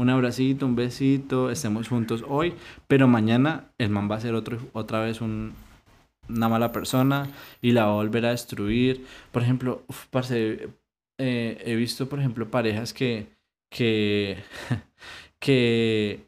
un 0.00 0.08
abracito, 0.08 0.64
un 0.64 0.76
besito, 0.76 1.50
estemos 1.50 1.88
juntos 1.88 2.24
hoy, 2.26 2.54
pero 2.88 3.06
mañana 3.06 3.70
el 3.78 3.90
man 3.90 4.10
va 4.10 4.16
a 4.16 4.20
ser 4.20 4.34
otro, 4.34 4.58
otra 4.72 5.00
vez 5.00 5.20
un, 5.20 5.52
una 6.28 6.48
mala 6.48 6.72
persona 6.72 7.28
y 7.60 7.72
la 7.72 7.84
va 7.84 7.92
a 7.92 7.94
volver 7.96 8.24
a 8.24 8.30
destruir. 8.30 9.04
Por 9.30 9.42
ejemplo, 9.42 9.84
parce, 10.10 10.70
eh, 11.18 11.62
he 11.66 11.74
visto, 11.76 12.08
por 12.08 12.18
ejemplo, 12.18 12.50
parejas 12.50 12.94
que, 12.94 13.28
que, 13.68 14.38
que 15.38 16.26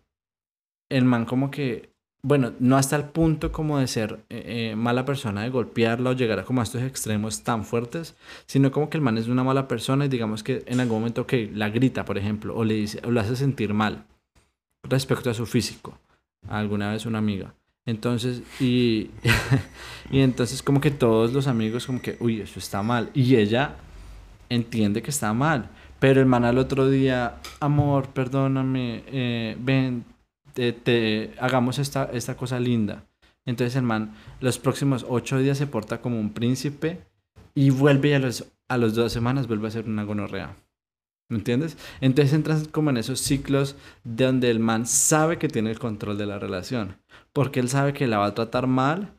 el 0.90 1.04
man 1.06 1.24
como 1.24 1.50
que 1.50 1.91
bueno, 2.22 2.52
no 2.60 2.76
hasta 2.76 2.94
el 2.94 3.04
punto 3.04 3.50
como 3.50 3.78
de 3.78 3.88
ser 3.88 4.20
eh, 4.30 4.70
eh, 4.70 4.76
mala 4.76 5.04
persona, 5.04 5.42
de 5.42 5.50
golpearla 5.50 6.10
o 6.10 6.12
llegar 6.12 6.38
a 6.38 6.44
como 6.44 6.60
a 6.60 6.64
estos 6.64 6.82
extremos 6.82 7.42
tan 7.42 7.64
fuertes, 7.64 8.14
sino 8.46 8.70
como 8.70 8.88
que 8.88 8.96
el 8.96 9.02
man 9.02 9.18
es 9.18 9.26
una 9.26 9.42
mala 9.42 9.66
persona 9.66 10.04
y 10.04 10.08
digamos 10.08 10.44
que 10.44 10.62
en 10.66 10.80
algún 10.80 10.98
momento 10.98 11.26
que 11.26 11.50
la 11.52 11.68
grita, 11.68 12.04
por 12.04 12.18
ejemplo, 12.18 12.56
o 12.56 12.64
le 12.64 12.74
dice, 12.74 13.00
o 13.04 13.10
le 13.10 13.20
hace 13.20 13.34
sentir 13.34 13.74
mal 13.74 14.04
respecto 14.84 15.30
a 15.30 15.34
su 15.34 15.46
físico, 15.46 15.98
alguna 16.48 16.92
vez 16.92 17.06
una 17.06 17.18
amiga. 17.18 17.54
Entonces, 17.86 18.42
y, 18.60 19.10
y 20.10 20.20
entonces 20.20 20.62
como 20.62 20.80
que 20.80 20.92
todos 20.92 21.32
los 21.32 21.48
amigos 21.48 21.86
como 21.86 22.00
que, 22.00 22.16
uy, 22.20 22.40
eso 22.40 22.60
está 22.60 22.82
mal. 22.82 23.10
Y 23.14 23.34
ella 23.36 23.76
entiende 24.48 25.02
que 25.02 25.10
está 25.10 25.32
mal. 25.32 25.70
Pero 25.98 26.20
el 26.20 26.26
man 26.26 26.44
al 26.44 26.58
otro 26.58 26.88
día, 26.90 27.36
amor, 27.60 28.08
perdóname, 28.08 29.04
eh, 29.06 29.56
ven, 29.60 30.04
te, 30.54 31.34
hagamos 31.38 31.78
esta, 31.78 32.04
esta 32.12 32.36
cosa 32.36 32.60
linda. 32.60 33.04
Entonces 33.44 33.76
el 33.76 33.82
man 33.82 34.14
los 34.40 34.58
próximos 34.58 35.04
ocho 35.08 35.38
días 35.38 35.58
se 35.58 35.66
porta 35.66 36.00
como 36.00 36.20
un 36.20 36.32
príncipe 36.32 37.00
y 37.54 37.70
vuelve 37.70 38.14
a 38.14 38.18
los, 38.18 38.46
a 38.68 38.78
los 38.78 38.94
dos 38.94 39.12
semanas 39.12 39.48
vuelve 39.48 39.68
a 39.68 39.72
ser 39.72 39.86
una 39.86 40.04
gonorrea. 40.04 40.56
¿Me 41.28 41.38
entiendes? 41.38 41.78
Entonces 42.00 42.34
entras 42.34 42.68
como 42.68 42.90
en 42.90 42.98
esos 42.98 43.20
ciclos 43.20 43.76
de 44.04 44.26
donde 44.26 44.50
el 44.50 44.60
man 44.60 44.86
sabe 44.86 45.38
que 45.38 45.48
tiene 45.48 45.70
el 45.70 45.78
control 45.78 46.18
de 46.18 46.26
la 46.26 46.38
relación. 46.38 46.98
Porque 47.32 47.60
él 47.60 47.68
sabe 47.68 47.94
que 47.94 48.06
la 48.06 48.18
va 48.18 48.26
a 48.26 48.34
tratar 48.34 48.66
mal, 48.66 49.14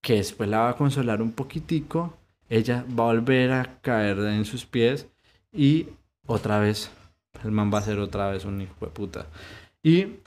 que 0.00 0.14
después 0.14 0.48
la 0.48 0.60
va 0.60 0.70
a 0.70 0.76
consolar 0.76 1.20
un 1.20 1.32
poquitico, 1.32 2.16
ella 2.48 2.84
va 2.88 3.04
a 3.04 3.12
volver 3.12 3.52
a 3.52 3.80
caer 3.80 4.18
en 4.18 4.44
sus 4.44 4.64
pies 4.64 5.08
y 5.52 5.88
otra 6.26 6.58
vez 6.58 6.90
el 7.44 7.50
man 7.50 7.70
va 7.72 7.78
a 7.78 7.82
ser 7.82 7.98
otra 7.98 8.30
vez 8.30 8.44
un 8.44 8.60
hijo 8.60 8.74
de 8.80 8.90
puta. 8.90 9.26
Y, 9.82 10.20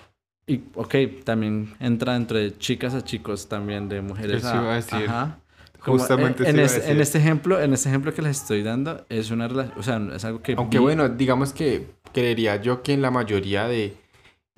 y 0.47 0.61
ok, 0.75 0.95
también 1.23 1.73
entra 1.79 2.15
entre 2.15 2.57
chicas 2.57 2.93
a 2.93 3.03
chicos 3.03 3.47
también, 3.49 3.89
de 3.89 4.01
mujeres 4.01 4.37
Eso 4.43 4.49
a... 4.49 4.55
iba 4.55 4.71
a 4.73 4.75
decir. 4.75 5.09
Ajá. 5.09 5.39
Como, 5.79 5.99
Justamente 5.99 6.49
en, 6.49 6.55
iba 6.55 6.63
a 6.63 6.65
este, 6.65 6.91
en 6.91 6.99
este 7.01 7.17
ejemplo, 7.19 7.61
en 7.61 7.73
este 7.73 7.89
ejemplo 7.89 8.11
que 8.13 8.21
les 8.23 8.41
estoy 8.41 8.63
dando, 8.63 9.05
es 9.09 9.29
una 9.31 9.47
relación, 9.47 9.77
o 9.79 9.83
sea, 9.83 10.01
es 10.15 10.25
algo 10.25 10.41
que 10.41 10.53
Aunque 10.57 10.77
vi- 10.79 10.83
bueno, 10.83 11.09
digamos 11.09 11.53
que 11.53 11.87
creería 12.11 12.55
yo 12.61 12.81
que 12.81 12.93
en 12.93 13.01
la 13.03 13.11
mayoría 13.11 13.67
de 13.67 13.95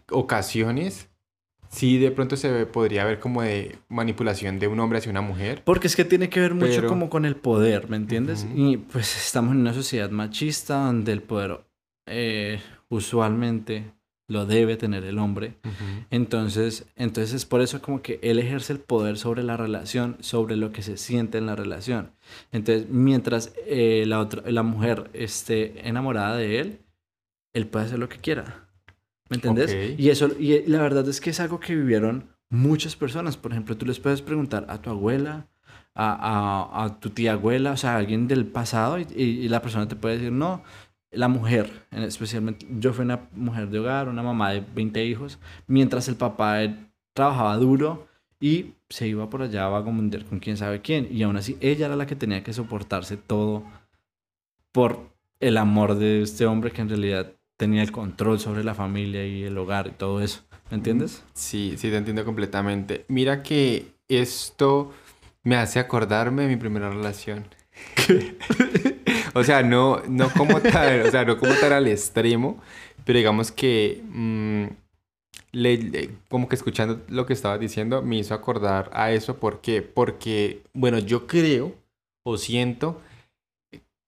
ocasiones 0.09 1.09
sí 1.69 1.97
de 1.99 2.11
pronto 2.11 2.37
se 2.37 2.65
podría 2.65 3.03
ver 3.03 3.19
como 3.19 3.41
de 3.41 3.75
manipulación 3.89 4.57
de 4.57 4.67
un 4.67 4.79
hombre 4.79 4.99
hacia 4.99 5.11
una 5.11 5.19
mujer. 5.21 5.63
Porque 5.65 5.87
es 5.87 5.95
que 5.97 6.05
tiene 6.05 6.29
que 6.29 6.39
ver 6.39 6.53
mucho 6.53 6.75
Pero- 6.75 6.87
como 6.87 7.09
con 7.09 7.25
el 7.25 7.35
poder, 7.35 7.89
¿me 7.89 7.97
entiendes? 7.97 8.47
Y 8.55 8.77
pues 8.77 9.17
estamos 9.17 9.51
en 9.53 9.59
una 9.61 9.73
sociedad 9.73 10.09
machista 10.09 10.85
donde 10.85 11.11
el 11.11 11.21
poder 11.21 11.59
eh, 12.05 12.61
usualmente 12.87 13.91
lo 14.29 14.45
debe 14.45 14.75
tener 14.77 15.03
el 15.05 15.19
hombre. 15.19 15.57
Entonces, 16.09 16.85
entonces 16.95 17.33
es 17.33 17.45
por 17.45 17.61
eso 17.61 17.81
como 17.81 18.01
que 18.01 18.19
él 18.21 18.39
ejerce 18.39 18.73
el 18.73 18.79
poder 18.79 19.17
sobre 19.17 19.43
la 19.43 19.57
relación, 19.57 20.17
sobre 20.19 20.55
lo 20.55 20.71
que 20.71 20.81
se 20.81 20.97
siente 20.97 21.37
en 21.37 21.45
la 21.45 21.55
relación. 21.55 22.11
Entonces, 22.51 22.87
mientras 22.89 23.53
eh, 23.65 24.03
la, 24.07 24.19
otra, 24.19 24.43
la 24.49 24.63
mujer 24.63 25.09
esté 25.13 25.87
enamorada 25.87 26.35
de 26.37 26.59
él, 26.59 26.79
él 27.53 27.67
puede 27.67 27.85
hacer 27.85 27.99
lo 27.99 28.09
que 28.09 28.17
quiera. 28.17 28.67
¿Me 29.29 29.35
entiendes? 29.35 29.71
Ok. 29.93 29.99
Y 29.99 30.09
eso, 30.09 30.29
y 30.39 30.61
la 30.67 30.81
verdad 30.81 31.07
es 31.07 31.19
que 31.21 31.29
es 31.31 31.39
algo 31.39 31.59
que 31.59 31.75
vivieron 31.75 32.29
muchas 32.49 32.95
personas. 32.95 33.35
Por 33.37 33.51
ejemplo, 33.51 33.75
tú 33.77 33.85
les 33.85 33.99
puedes 33.99 34.21
preguntar 34.21 34.65
a 34.69 34.81
tu 34.81 34.89
abuela, 34.89 35.47
a, 35.93 36.13
a- 36.75 36.83
a 36.85 36.99
tu 36.99 37.09
tía 37.09 37.33
abuela, 37.33 37.71
o 37.71 37.77
sea, 37.77 37.95
a 37.95 37.97
alguien 37.97 38.27
del 38.27 38.45
pasado, 38.45 38.99
y, 38.99 39.07
y- 39.15 39.23
y 39.23 39.49
la 39.49 39.61
persona 39.61 39.87
te 39.87 39.95
puede 39.95 40.15
decir, 40.17 40.31
no, 40.31 40.63
la 41.11 41.27
mujer, 41.27 41.85
en- 41.91 42.03
especialmente, 42.03 42.65
yo 42.79 42.93
fui 42.93 43.05
una 43.05 43.27
mujer 43.33 43.69
de 43.69 43.79
hogar, 43.79 44.09
una 44.09 44.23
mamá 44.23 44.51
de 44.51 44.63
20 44.75 45.03
hijos, 45.05 45.39
mientras 45.67 46.07
el 46.07 46.15
papá 46.15 46.63
eh, 46.63 46.75
trabajaba 47.13 47.55
duro 47.57 48.07
y 48.39 48.73
se 48.89 49.07
iba 49.07 49.29
por 49.29 49.41
allá 49.41 49.65
a 49.65 49.69
vagabundear 49.69 50.25
con 50.25 50.39
quién 50.39 50.57
sabe 50.57 50.81
quién. 50.81 51.07
Y 51.11 51.23
aún 51.23 51.37
así, 51.37 51.57
ella 51.61 51.87
era 51.87 51.95
la 51.95 52.05
que 52.05 52.15
tenía 52.15 52.43
que 52.43 52.53
soportarse 52.53 53.17
todo 53.17 53.63
por 54.71 54.99
el 55.39 55.57
amor 55.57 55.95
de 55.95 56.21
este 56.21 56.45
hombre 56.45 56.71
que 56.71 56.81
en 56.81 56.89
realidad 56.89 57.31
tenía 57.57 57.81
el 57.81 57.91
control 57.91 58.39
sobre 58.39 58.63
la 58.63 58.75
familia 58.75 59.25
y 59.25 59.43
el 59.43 59.57
hogar 59.57 59.87
y 59.87 59.91
todo 59.91 60.21
eso. 60.21 60.43
¿Me 60.69 60.77
entiendes? 60.77 61.23
Sí, 61.33 61.75
sí, 61.77 61.89
te 61.89 61.97
entiendo 61.97 62.25
completamente. 62.25 63.05
Mira 63.07 63.41
que 63.41 63.87
esto 64.07 64.93
me 65.43 65.55
hace 65.55 65.79
acordarme 65.79 66.43
de 66.43 66.49
mi 66.49 66.57
primera 66.57 66.89
relación. 66.89 67.45
o 69.37 69.43
sea, 69.43 69.63
no, 69.63 70.01
no 70.07 70.29
como 70.33 70.61
tal, 70.61 71.01
o 71.03 71.11
sea, 71.11 71.25
no 71.25 71.37
como 71.37 71.53
tal 71.55 71.73
al 71.73 71.87
extremo, 71.87 72.61
pero 73.05 73.17
digamos 73.17 73.51
que 73.51 74.03
mm, 74.09 74.65
le- 75.53 76.11
como 76.29 76.47
que 76.49 76.55
escuchando 76.55 77.01
lo 77.09 77.25
que 77.25 77.33
estabas 77.33 77.59
diciendo 77.59 78.01
me 78.01 78.17
hizo 78.17 78.33
acordar 78.33 78.89
a 78.93 79.11
eso. 79.11 79.37
¿Por 79.37 79.61
qué? 79.61 79.81
Porque, 79.81 80.63
bueno, 80.73 80.99
yo 80.99 81.27
creo 81.27 81.73
o 82.23 82.37
siento 82.37 83.01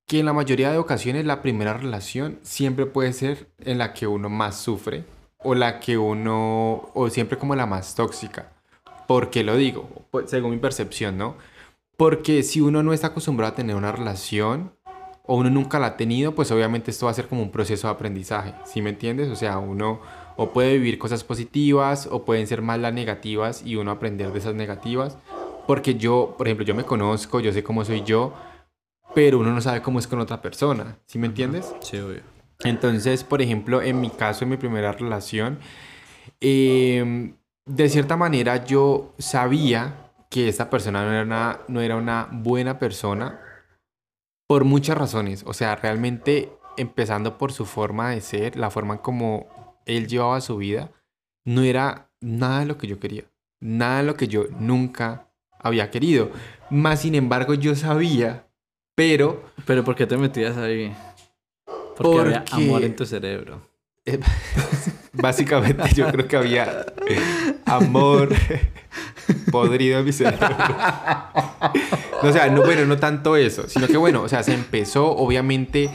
que 0.07 0.19
en 0.19 0.25
la 0.25 0.33
mayoría 0.33 0.71
de 0.71 0.77
ocasiones 0.77 1.25
la 1.25 1.41
primera 1.41 1.73
relación 1.75 2.39
siempre 2.41 2.85
puede 2.85 3.13
ser 3.13 3.47
en 3.59 3.77
la 3.77 3.93
que 3.93 4.07
uno 4.07 4.29
más 4.29 4.59
sufre 4.59 5.03
o 5.43 5.55
la 5.55 5.79
que 5.79 5.97
uno, 5.97 6.89
o 6.93 7.09
siempre 7.09 7.37
como 7.37 7.55
la 7.55 7.65
más 7.65 7.95
tóxica. 7.95 8.51
¿Por 9.07 9.29
qué 9.29 9.43
lo 9.43 9.55
digo? 9.55 9.87
Pues, 10.11 10.29
según 10.29 10.51
mi 10.51 10.57
percepción, 10.57 11.17
¿no? 11.17 11.35
Porque 11.97 12.43
si 12.43 12.61
uno 12.61 12.83
no 12.83 12.93
está 12.93 13.07
acostumbrado 13.07 13.53
a 13.53 13.55
tener 13.55 13.75
una 13.75 13.91
relación 13.91 14.73
o 15.31 15.35
uno 15.35 15.51
nunca 15.51 15.77
la 15.77 15.85
ha 15.85 15.95
tenido, 15.95 16.33
pues 16.33 16.49
obviamente 16.49 16.89
esto 16.89 17.05
va 17.05 17.11
a 17.11 17.13
ser 17.13 17.27
como 17.27 17.43
un 17.43 17.51
proceso 17.51 17.87
de 17.87 17.93
aprendizaje, 17.93 18.55
¿sí 18.65 18.81
me 18.81 18.89
entiendes? 18.89 19.29
O 19.29 19.35
sea, 19.35 19.59
uno 19.59 20.01
o 20.37 20.49
puede 20.49 20.73
vivir 20.73 20.97
cosas 20.97 21.23
positivas 21.23 22.09
o 22.09 22.25
pueden 22.25 22.47
ser 22.47 22.63
más 22.63 22.79
las 22.79 22.93
negativas 22.93 23.61
y 23.63 23.75
uno 23.75 23.91
aprender 23.91 24.31
de 24.31 24.39
esas 24.39 24.55
negativas. 24.55 25.19
Porque 25.67 25.93
yo, 25.93 26.33
por 26.35 26.47
ejemplo, 26.47 26.65
yo 26.65 26.73
me 26.73 26.83
conozco, 26.83 27.39
yo 27.41 27.53
sé 27.53 27.61
cómo 27.61 27.85
soy 27.85 28.01
yo, 28.01 28.33
pero 29.13 29.37
uno 29.37 29.51
no 29.51 29.61
sabe 29.61 29.83
cómo 29.83 29.99
es 29.99 30.07
con 30.07 30.19
otra 30.19 30.41
persona, 30.41 30.97
¿sí 31.05 31.19
me 31.19 31.27
entiendes? 31.27 31.75
Sí, 31.81 31.97
obvio. 31.99 32.21
Entonces, 32.63 33.23
por 33.23 33.43
ejemplo, 33.43 33.83
en 33.83 34.01
mi 34.01 34.09
caso, 34.09 34.45
en 34.45 34.49
mi 34.49 34.57
primera 34.57 34.93
relación, 34.93 35.59
eh, 36.41 37.35
de 37.67 37.89
cierta 37.89 38.17
manera 38.17 38.65
yo 38.65 39.13
sabía 39.19 40.09
que 40.31 40.47
esta 40.47 40.71
persona 40.71 41.05
no 41.05 41.11
era 41.11 41.21
una, 41.21 41.59
no 41.67 41.81
era 41.81 41.97
una 41.97 42.27
buena 42.31 42.79
persona 42.79 43.41
por 44.49 44.63
muchas 44.65 44.97
razones. 44.97 45.43
O 45.45 45.53
sea, 45.53 45.75
realmente 45.75 46.49
empezando 46.75 47.37
por 47.37 47.51
su 47.53 47.65
forma 47.67 48.09
de 48.09 48.21
ser, 48.21 48.55
la 48.57 48.71
forma 48.71 48.95
en 48.95 48.99
como 48.99 49.47
él 49.85 50.07
llevaba 50.07 50.41
su 50.41 50.57
vida, 50.57 50.89
no 51.45 51.61
era 51.61 52.09
nada 52.19 52.61
de 52.61 52.65
lo 52.65 52.77
que 52.77 52.87
yo 52.87 52.99
quería. 52.99 53.25
Nada 53.61 53.97
de 53.99 54.03
lo 54.05 54.15
que 54.15 54.27
yo 54.27 54.45
nunca 54.59 55.27
había 55.59 55.91
querido. 55.91 56.31
Más 56.71 57.01
sin 57.01 57.13
embargo, 57.13 57.53
yo 57.53 57.75
sabía, 57.75 58.47
pero 58.95 59.43
Pero 59.65 59.83
¿por 59.83 59.95
qué 59.95 60.07
te 60.07 60.17
metías 60.17 60.57
ahí? 60.57 60.95
Porque 61.95 62.19
había 62.21 62.43
Porque- 62.45 62.55
amor 62.65 62.83
en 62.83 62.95
tu 62.95 63.05
cerebro. 63.05 63.61
Eh, 64.05 64.19
Básicamente 65.13 65.89
yo 65.93 66.09
creo 66.11 66.27
que 66.27 66.37
había 66.37 66.85
amor 67.65 68.29
podrido 69.51 70.03
mi 70.03 70.11
cerebro. 70.11 70.47
O 72.21 72.31
sea, 72.31 72.49
no, 72.49 72.63
bueno, 72.63 72.85
no 72.85 72.97
tanto 72.97 73.35
eso, 73.35 73.67
sino 73.67 73.87
que 73.87 73.97
bueno, 73.97 74.23
o 74.23 74.29
sea, 74.29 74.43
se 74.43 74.53
empezó, 74.53 75.15
obviamente, 75.15 75.89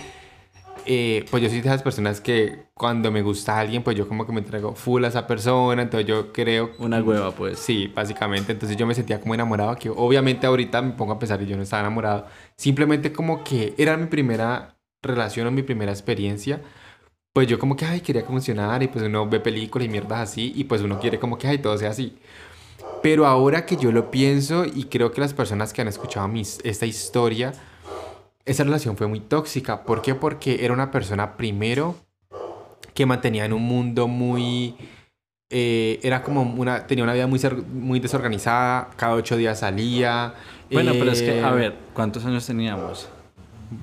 eh, 0.86 1.24
pues 1.30 1.42
yo 1.42 1.48
soy 1.48 1.60
de 1.60 1.68
esas 1.68 1.82
personas 1.82 2.20
que 2.20 2.64
cuando 2.74 3.10
me 3.10 3.22
gusta 3.22 3.58
alguien, 3.58 3.82
pues 3.82 3.96
yo 3.96 4.08
como 4.08 4.26
que 4.26 4.32
me 4.32 4.40
entrego 4.40 4.74
full 4.74 5.04
a 5.04 5.08
esa 5.08 5.26
persona, 5.26 5.82
entonces 5.82 6.06
yo 6.06 6.32
creo... 6.32 6.72
Una 6.78 7.02
hueva, 7.02 7.30
pues. 7.32 7.58
Sí, 7.58 7.90
básicamente, 7.94 8.52
entonces 8.52 8.76
yo 8.76 8.86
me 8.86 8.94
sentía 8.94 9.20
como 9.20 9.34
enamorado, 9.34 9.76
que 9.76 9.90
obviamente 9.90 10.46
ahorita 10.46 10.82
me 10.82 10.92
pongo 10.92 11.12
a 11.12 11.18
pensar 11.18 11.40
y 11.42 11.46
yo 11.46 11.56
no 11.56 11.62
estaba 11.62 11.80
enamorado, 11.80 12.26
simplemente 12.56 13.12
como 13.12 13.44
que 13.44 13.74
era 13.78 13.96
mi 13.96 14.06
primera 14.06 14.76
relación 15.02 15.46
o 15.46 15.50
mi 15.50 15.62
primera 15.62 15.92
experiencia, 15.92 16.60
pues 17.34 17.48
yo 17.48 17.58
como 17.58 17.76
que, 17.76 17.84
ay, 17.84 18.00
quería 18.00 18.22
que 18.22 18.28
funcionara 18.28 18.82
y 18.84 18.88
pues 18.88 19.04
uno 19.04 19.28
ve 19.28 19.40
películas 19.40 19.86
y 19.86 19.90
mierdas 19.90 20.20
así 20.20 20.52
y 20.54 20.64
pues 20.64 20.82
uno 20.82 21.00
quiere 21.00 21.18
como 21.18 21.36
que, 21.36 21.48
ay, 21.48 21.58
todo 21.58 21.76
sea 21.76 21.90
así. 21.90 22.16
Pero 23.04 23.26
ahora 23.26 23.66
que 23.66 23.76
yo 23.76 23.92
lo 23.92 24.10
pienso 24.10 24.64
y 24.64 24.84
creo 24.84 25.12
que 25.12 25.20
las 25.20 25.34
personas 25.34 25.74
que 25.74 25.82
han 25.82 25.88
escuchado 25.88 26.26
mis, 26.26 26.58
esta 26.64 26.86
historia, 26.86 27.52
esa 28.46 28.64
relación 28.64 28.96
fue 28.96 29.06
muy 29.08 29.20
tóxica. 29.20 29.84
¿Por 29.84 30.00
qué? 30.00 30.14
Porque 30.14 30.64
era 30.64 30.72
una 30.72 30.90
persona 30.90 31.36
primero 31.36 31.96
que 32.94 33.04
mantenía 33.04 33.44
en 33.44 33.52
un 33.52 33.60
mundo 33.62 34.08
muy... 34.08 34.74
eh, 35.50 36.00
era 36.02 36.22
como 36.22 36.40
una... 36.44 36.86
Tenía 36.86 37.04
una 37.04 37.12
vida 37.12 37.26
muy, 37.26 37.38
muy 37.74 38.00
desorganizada, 38.00 38.88
cada 38.96 39.16
ocho 39.16 39.36
días 39.36 39.58
salía. 39.58 40.32
Bueno, 40.72 40.92
pero 40.92 41.12
es 41.12 41.20
que, 41.20 41.40
eh, 41.40 41.44
a 41.44 41.50
ver, 41.50 41.76
¿cuántos 41.92 42.24
años 42.24 42.46
teníamos? 42.46 43.10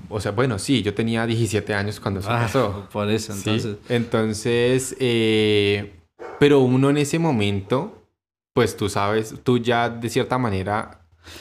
O 0.09 0.19
sea, 0.19 0.31
bueno, 0.31 0.57
sí, 0.57 0.81
yo 0.81 0.95
tenía 0.95 1.27
17 1.27 1.75
años 1.75 1.99
cuando 1.99 2.21
eso 2.21 2.29
Ah, 2.31 2.39
pasó. 2.41 2.87
por 2.91 3.07
eso, 3.11 3.33
Sí, 3.33 3.49
entonces. 3.51 3.77
Entonces, 3.87 4.95
eh, 4.99 5.93
pero 6.39 6.61
uno 6.61 6.89
en 6.89 6.97
ese 6.97 7.19
momento, 7.19 8.00
pues 8.53 8.75
tú 8.77 8.89
sabes, 8.89 9.35
tú 9.43 9.57
ya 9.57 9.89
de 9.89 10.09
cierta 10.09 10.37
manera 10.37 10.97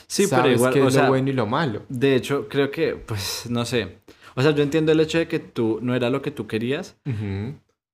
Sí, 0.06 0.26
pero 0.28 0.42
sabes 0.42 0.56
igual, 0.58 0.72
qué 0.74 0.82
o 0.82 0.88
es 0.88 0.94
sea, 0.94 1.02
lo 1.04 1.08
bueno 1.08 1.30
y 1.30 1.32
lo 1.32 1.46
malo. 1.46 1.82
de 1.88 2.14
hecho, 2.14 2.48
creo 2.48 2.70
que, 2.70 2.94
pues, 2.96 3.46
no 3.48 3.64
sé. 3.64 3.98
O 4.36 4.42
sea, 4.42 4.52
yo 4.52 4.62
entiendo 4.62 4.92
el 4.92 5.00
hecho 5.00 5.18
de 5.18 5.26
que 5.26 5.38
tú 5.38 5.78
no 5.82 5.94
era 5.94 6.10
lo 6.10 6.22
que 6.22 6.30
tú 6.30 6.46
querías 6.46 6.96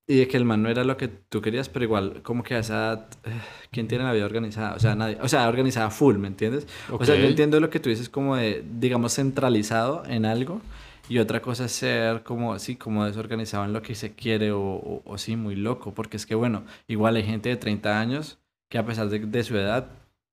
y 0.08 0.16
de 0.18 0.28
que 0.28 0.36
el 0.36 0.44
man 0.44 0.62
no 0.62 0.68
era 0.68 0.84
lo 0.84 0.96
que 0.96 1.08
tú 1.08 1.40
querías, 1.40 1.68
pero 1.68 1.84
igual, 1.84 2.22
como 2.22 2.42
que 2.42 2.54
a 2.54 2.58
esa 2.58 3.08
eh, 3.24 3.30
¿quién 3.70 3.88
tiene 3.88 4.04
la 4.04 4.12
vida 4.12 4.24
organizada? 4.24 4.74
O 4.74 4.78
sea, 4.78 4.94
nadie. 4.94 5.18
O 5.22 5.28
sea, 5.28 5.48
organizada 5.48 5.90
full, 5.90 6.16
¿me 6.18 6.28
entiendes? 6.28 6.66
O 6.90 7.04
sea, 7.04 7.16
yo 7.16 7.26
entiendo 7.26 7.58
lo 7.60 7.70
que 7.70 7.80
tú 7.80 7.88
dices 7.88 8.08
como 8.08 8.36
de, 8.36 8.64
digamos, 8.78 9.14
centralizado 9.14 10.02
en 10.06 10.24
algo. 10.26 10.60
Y 11.08 11.18
otra 11.18 11.40
cosa 11.40 11.66
es 11.66 11.72
ser 11.72 12.24
como 12.24 12.52
así, 12.52 12.74
como 12.76 13.04
desorganizado 13.04 13.64
en 13.64 13.72
lo 13.72 13.80
que 13.80 13.94
se 13.94 14.14
quiere 14.14 14.50
o, 14.50 14.60
o, 14.60 15.02
o 15.04 15.18
sí, 15.18 15.36
muy 15.36 15.54
loco. 15.54 15.94
Porque 15.94 16.16
es 16.16 16.26
que, 16.26 16.34
bueno, 16.34 16.64
igual 16.88 17.14
hay 17.16 17.22
gente 17.22 17.48
de 17.48 17.56
30 17.56 18.00
años 18.00 18.38
que 18.68 18.78
a 18.78 18.84
pesar 18.86 19.08
de, 19.08 19.18
de 19.20 19.44
su 19.44 19.56
edad 19.56 19.88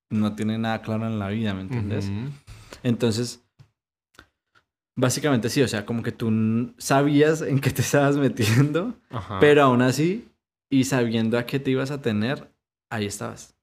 no 0.10 0.36
tiene 0.36 0.58
nada 0.58 0.82
claro 0.82 1.08
en 1.08 1.20
la 1.20 1.30
vida, 1.30 1.54
¿me 1.54 1.62
entiendes? 1.62 2.06
Ujú. 2.10 2.30
Entonces, 2.84 3.44
básicamente 4.96 5.50
sí, 5.50 5.62
o 5.62 5.68
sea, 5.68 5.86
como 5.86 6.04
que 6.04 6.12
tú 6.12 6.74
sabías 6.78 7.42
en 7.42 7.60
qué 7.60 7.72
te 7.72 7.82
estabas 7.82 8.18
metiendo, 8.18 8.94
Ajá. 9.10 9.40
pero 9.40 9.64
aún 9.64 9.82
así, 9.82 10.28
y 10.70 10.84
sabiendo 10.86 11.38
a 11.38 11.46
qué 11.46 11.60
te 11.60 11.72
ibas 11.72 11.92
a 11.92 12.02
tener, 12.02 12.52
ahí 12.90 13.06
estabas. 13.06 13.56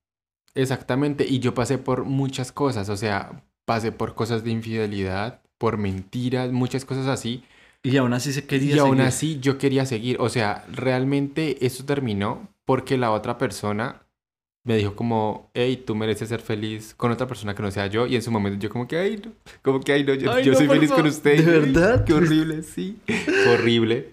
Exactamente, 0.55 1.27
y 1.29 1.39
yo 1.39 1.55
pasé 1.55 1.79
por 1.79 2.05
muchas 2.05 2.51
cosas, 2.53 2.89
o 2.89 2.97
sea, 2.97 3.45
pasé 3.65 3.93
por 3.93 4.15
cosas 4.15 4.43
de 4.43 4.51
infidelidad, 4.51 5.41
por 5.59 5.77
mentiras, 5.79 6.51
muchas 6.51 6.85
cosas 6.85 7.07
así, 7.07 7.45
Y 7.83 7.97
aún 7.97 8.13
así 8.13 8.33
se 8.33 8.47
quería 8.47 8.77
y 8.77 8.79
aún 8.79 8.91
seguir. 8.97 9.07
así 9.07 9.39
yo 9.41 9.59
quería 9.59 9.87
seguir, 9.87 10.17
o 10.21 10.29
sea, 10.29 10.65
realmente 10.73 11.65
eso 11.65 11.85
terminó 11.85 12.49
porque 12.65 12.99
la 12.99 13.11
otra 13.13 13.39
persona 13.39 14.03
me 14.71 14.77
dijo 14.77 14.95
como, 14.95 15.51
hey, 15.53 15.83
tú 15.85 15.97
mereces 15.97 16.29
ser 16.29 16.41
feliz 16.41 16.95
con 16.97 17.11
otra 17.11 17.27
persona 17.27 17.57
que 17.57 17.63
no 17.63 17.73
sea 17.73 17.89
yo, 17.89 18.07
y 18.07 18.15
en 18.15 18.23
su 18.23 18.31
momento 18.31 18.57
yo 18.61 18.71
como 18.71 18.87
que, 18.87 18.97
ay, 18.97 19.21
no, 19.25 19.33
como 19.63 19.81
que, 19.81 19.93
ay, 19.93 20.05
no, 20.05 20.15
yo, 20.15 20.33
Ay, 20.33 20.45
yo 20.45 20.53
no, 20.53 20.59
soy 20.59 20.69
feliz 20.69 20.91
con 20.91 20.99
favor. 20.99 21.11
usted. 21.11 21.45
¿De 21.45 21.59
verdad? 21.61 22.05
Qué 22.05 22.13
horrible, 22.15 22.63
sí, 22.63 22.97
horrible. 23.53 24.11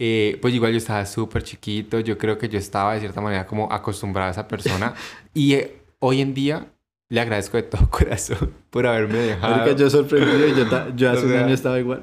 Eh, 0.00 0.36
pues 0.42 0.52
igual 0.52 0.72
yo 0.72 0.78
estaba 0.78 1.06
súper 1.06 1.44
chiquito, 1.44 2.00
yo 2.00 2.18
creo 2.18 2.38
que 2.38 2.48
yo 2.48 2.58
estaba 2.58 2.94
de 2.94 3.00
cierta 3.00 3.20
manera 3.20 3.46
como 3.46 3.70
acostumbrado 3.72 4.28
a 4.28 4.32
esa 4.32 4.48
persona, 4.48 4.94
y 5.32 5.54
eh, 5.54 5.76
hoy 6.00 6.20
en 6.22 6.34
día 6.34 6.66
le 7.08 7.20
agradezco 7.20 7.56
de 7.56 7.62
todo 7.64 7.88
corazón 7.90 8.52
por 8.70 8.88
haberme 8.88 9.18
dejado. 9.18 9.58
Marica, 9.58 9.76
yo 9.76 9.90
sorprendido 9.90 10.48
y 10.48 10.54
yo, 10.56 10.96
yo 10.96 11.10
hace 11.12 11.22
O 11.22 11.26
un 11.26 11.30
sea, 11.30 11.44
año 11.44 11.54
estaba 11.54 11.78
igual. 11.78 12.02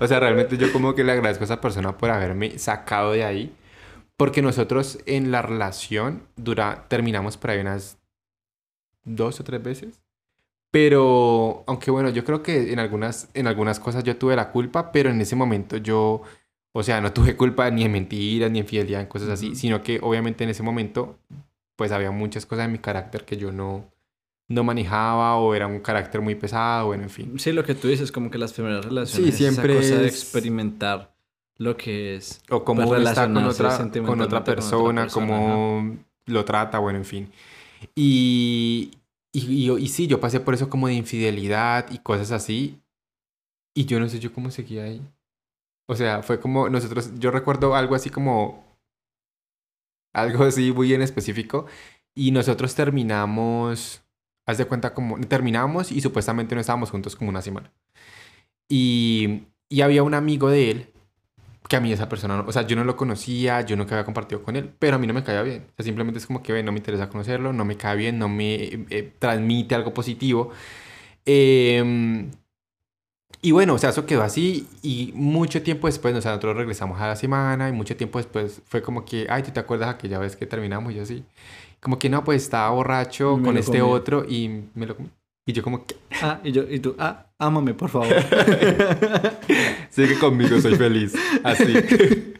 O 0.00 0.06
sea, 0.06 0.20
realmente 0.20 0.58
yo 0.58 0.70
como 0.70 0.94
que 0.94 1.02
le 1.02 1.12
agradezco 1.12 1.44
a 1.44 1.46
esa 1.46 1.60
persona 1.62 1.96
por 1.96 2.10
haberme 2.10 2.58
sacado 2.58 3.12
de 3.12 3.24
ahí. 3.24 3.52
Porque 4.22 4.40
nosotros 4.40 5.00
en 5.06 5.32
la 5.32 5.42
relación 5.42 6.22
dura, 6.36 6.86
terminamos 6.86 7.36
por 7.36 7.50
ahí 7.50 7.58
unas 7.58 7.98
dos 9.02 9.40
o 9.40 9.42
tres 9.42 9.60
veces. 9.60 10.00
Pero, 10.70 11.64
aunque 11.66 11.90
bueno, 11.90 12.08
yo 12.08 12.22
creo 12.22 12.40
que 12.40 12.72
en 12.72 12.78
algunas, 12.78 13.28
en 13.34 13.48
algunas 13.48 13.80
cosas 13.80 14.04
yo 14.04 14.16
tuve 14.16 14.36
la 14.36 14.52
culpa, 14.52 14.92
pero 14.92 15.10
en 15.10 15.20
ese 15.20 15.34
momento 15.34 15.76
yo, 15.76 16.22
o 16.70 16.82
sea, 16.84 17.00
no 17.00 17.12
tuve 17.12 17.36
culpa 17.36 17.68
ni 17.72 17.82
en 17.82 17.90
mentiras, 17.90 18.48
ni 18.48 18.60
en 18.60 18.66
fidelidad, 18.68 19.00
en 19.00 19.08
cosas 19.08 19.28
así, 19.28 19.56
sino 19.56 19.82
que 19.82 19.98
obviamente 20.00 20.44
en 20.44 20.50
ese 20.50 20.62
momento, 20.62 21.18
pues 21.74 21.90
había 21.90 22.12
muchas 22.12 22.46
cosas 22.46 22.66
en 22.66 22.72
mi 22.72 22.78
carácter 22.78 23.24
que 23.24 23.36
yo 23.36 23.50
no, 23.50 23.90
no 24.46 24.62
manejaba 24.62 25.34
o 25.34 25.52
era 25.52 25.66
un 25.66 25.80
carácter 25.80 26.20
muy 26.20 26.36
pesado, 26.36 26.86
bueno, 26.86 27.02
en 27.02 27.10
fin. 27.10 27.40
Sí, 27.40 27.50
lo 27.50 27.64
que 27.64 27.74
tú 27.74 27.88
dices, 27.88 28.12
como 28.12 28.30
que 28.30 28.38
las 28.38 28.52
primeras 28.52 28.84
relaciones, 28.84 29.34
Sí, 29.34 29.36
siempre 29.36 29.80
esa 29.80 29.94
cosa 29.94 30.02
de 30.02 30.06
experimentar 30.06 31.11
lo 31.62 31.76
que 31.76 32.16
es. 32.16 32.42
O 32.50 32.64
cómo 32.64 32.82
Pues 32.86 33.00
uno 33.00 33.08
está 33.08 33.26
con 33.26 33.44
otra, 33.44 33.90
con 34.06 34.20
otra 34.20 34.44
persona, 34.44 35.06
cómo 35.08 35.96
lo 36.26 36.44
trata, 36.44 36.78
bueno, 36.78 36.98
en 36.98 37.04
fin. 37.04 37.32
Y, 37.94 38.92
y, 39.32 39.40
y, 39.40 39.70
y 39.70 39.88
sí, 39.88 40.06
yo 40.06 40.20
pasé 40.20 40.40
por 40.40 40.54
eso 40.54 40.68
como 40.68 40.88
de 40.88 40.94
infidelidad 40.94 41.90
y 41.90 41.98
cosas 41.98 42.30
así. 42.32 42.80
Y 43.74 43.86
yo 43.86 43.98
no 43.98 44.08
sé 44.08 44.18
yo 44.18 44.32
cómo 44.32 44.50
seguía 44.50 44.84
ahí. 44.84 45.00
O 45.88 45.96
sea, 45.96 46.22
fue 46.22 46.40
como 46.40 46.68
nosotros, 46.68 47.12
yo 47.18 47.30
recuerdo 47.30 47.74
algo 47.74 47.94
así 47.94 48.10
como, 48.10 48.64
algo 50.14 50.44
así 50.44 50.72
muy 50.72 50.92
en 50.94 51.02
específico. 51.02 51.66
Y 52.14 52.30
nosotros 52.30 52.74
terminamos, 52.74 54.02
haz 54.46 54.58
de 54.58 54.66
cuenta 54.66 54.94
como, 54.94 55.18
terminamos 55.20 55.90
y 55.90 56.00
supuestamente 56.00 56.54
no 56.54 56.60
estábamos 56.60 56.90
juntos 56.90 57.16
como 57.16 57.30
una 57.30 57.42
semana. 57.42 57.72
Y, 58.70 59.44
y 59.70 59.80
había 59.80 60.02
un 60.02 60.14
amigo 60.14 60.50
de 60.50 60.70
él 60.70 60.91
que 61.68 61.76
a 61.76 61.80
mí 61.80 61.92
esa 61.92 62.08
persona, 62.08 62.36
no- 62.36 62.44
o 62.46 62.52
sea, 62.52 62.62
yo 62.66 62.76
no 62.76 62.84
lo 62.84 62.96
conocía, 62.96 63.60
yo 63.62 63.76
nunca 63.76 63.94
había 63.94 64.04
compartido 64.04 64.42
con 64.42 64.56
él, 64.56 64.70
pero 64.78 64.96
a 64.96 64.98
mí 64.98 65.06
no 65.06 65.14
me 65.14 65.22
caía 65.24 65.42
bien. 65.42 65.64
O 65.72 65.74
sea, 65.76 65.84
simplemente 65.84 66.18
es 66.18 66.26
como 66.26 66.42
que 66.42 66.62
no 66.62 66.72
me 66.72 66.78
interesa 66.78 67.08
conocerlo, 67.08 67.52
no 67.52 67.64
me 67.64 67.76
cae 67.76 67.96
bien, 67.96 68.18
no 68.18 68.28
me 68.28 68.54
eh, 68.56 68.86
eh, 68.90 69.12
transmite 69.18 69.74
algo 69.74 69.94
positivo. 69.94 70.50
Em, 71.26 72.30
y 73.44 73.50
bueno, 73.52 73.74
o 73.74 73.78
sea, 73.78 73.90
eso 73.90 74.06
quedó 74.06 74.22
así 74.22 74.68
y 74.82 75.12
mucho 75.16 75.62
tiempo 75.62 75.88
después, 75.88 76.14
o 76.14 76.20
sea, 76.22 76.30
nosotros 76.32 76.56
regresamos 76.56 77.00
a 77.00 77.08
la 77.08 77.16
semana 77.16 77.68
y 77.68 77.72
mucho 77.72 77.96
tiempo 77.96 78.18
después 78.18 78.62
fue 78.66 78.82
como 78.82 79.04
que, 79.04 79.26
ay, 79.28 79.42
¿tú 79.42 79.50
te 79.50 79.58
acuerdas 79.60 79.88
aquella 79.94 80.18
vez 80.18 80.36
que 80.36 80.46
terminamos? 80.46 80.92
Y 80.92 80.96
yo 80.96 81.02
así, 81.02 81.24
como 81.80 81.98
que 81.98 82.08
no, 82.10 82.22
pues 82.24 82.42
estaba 82.44 82.70
borracho 82.70 83.42
con 83.42 83.56
este 83.58 83.82
comí. 83.82 83.82
otro 83.82 84.24
y 84.28 84.48
me 84.74 84.86
lo 84.86 84.96
comí. 84.96 85.10
Y 85.44 85.52
yo 85.52 85.62
como 85.62 85.84
que, 85.84 85.96
Ah, 86.20 86.40
y 86.44 86.52
yo, 86.52 86.62
y 86.70 86.78
tú, 86.78 86.94
ah, 86.98 87.26
ámame, 87.38 87.74
por 87.74 87.90
favor. 87.90 88.06
sigue 89.90 90.16
conmigo, 90.18 90.60
soy 90.60 90.76
feliz. 90.76 91.14
Así. 91.42 91.74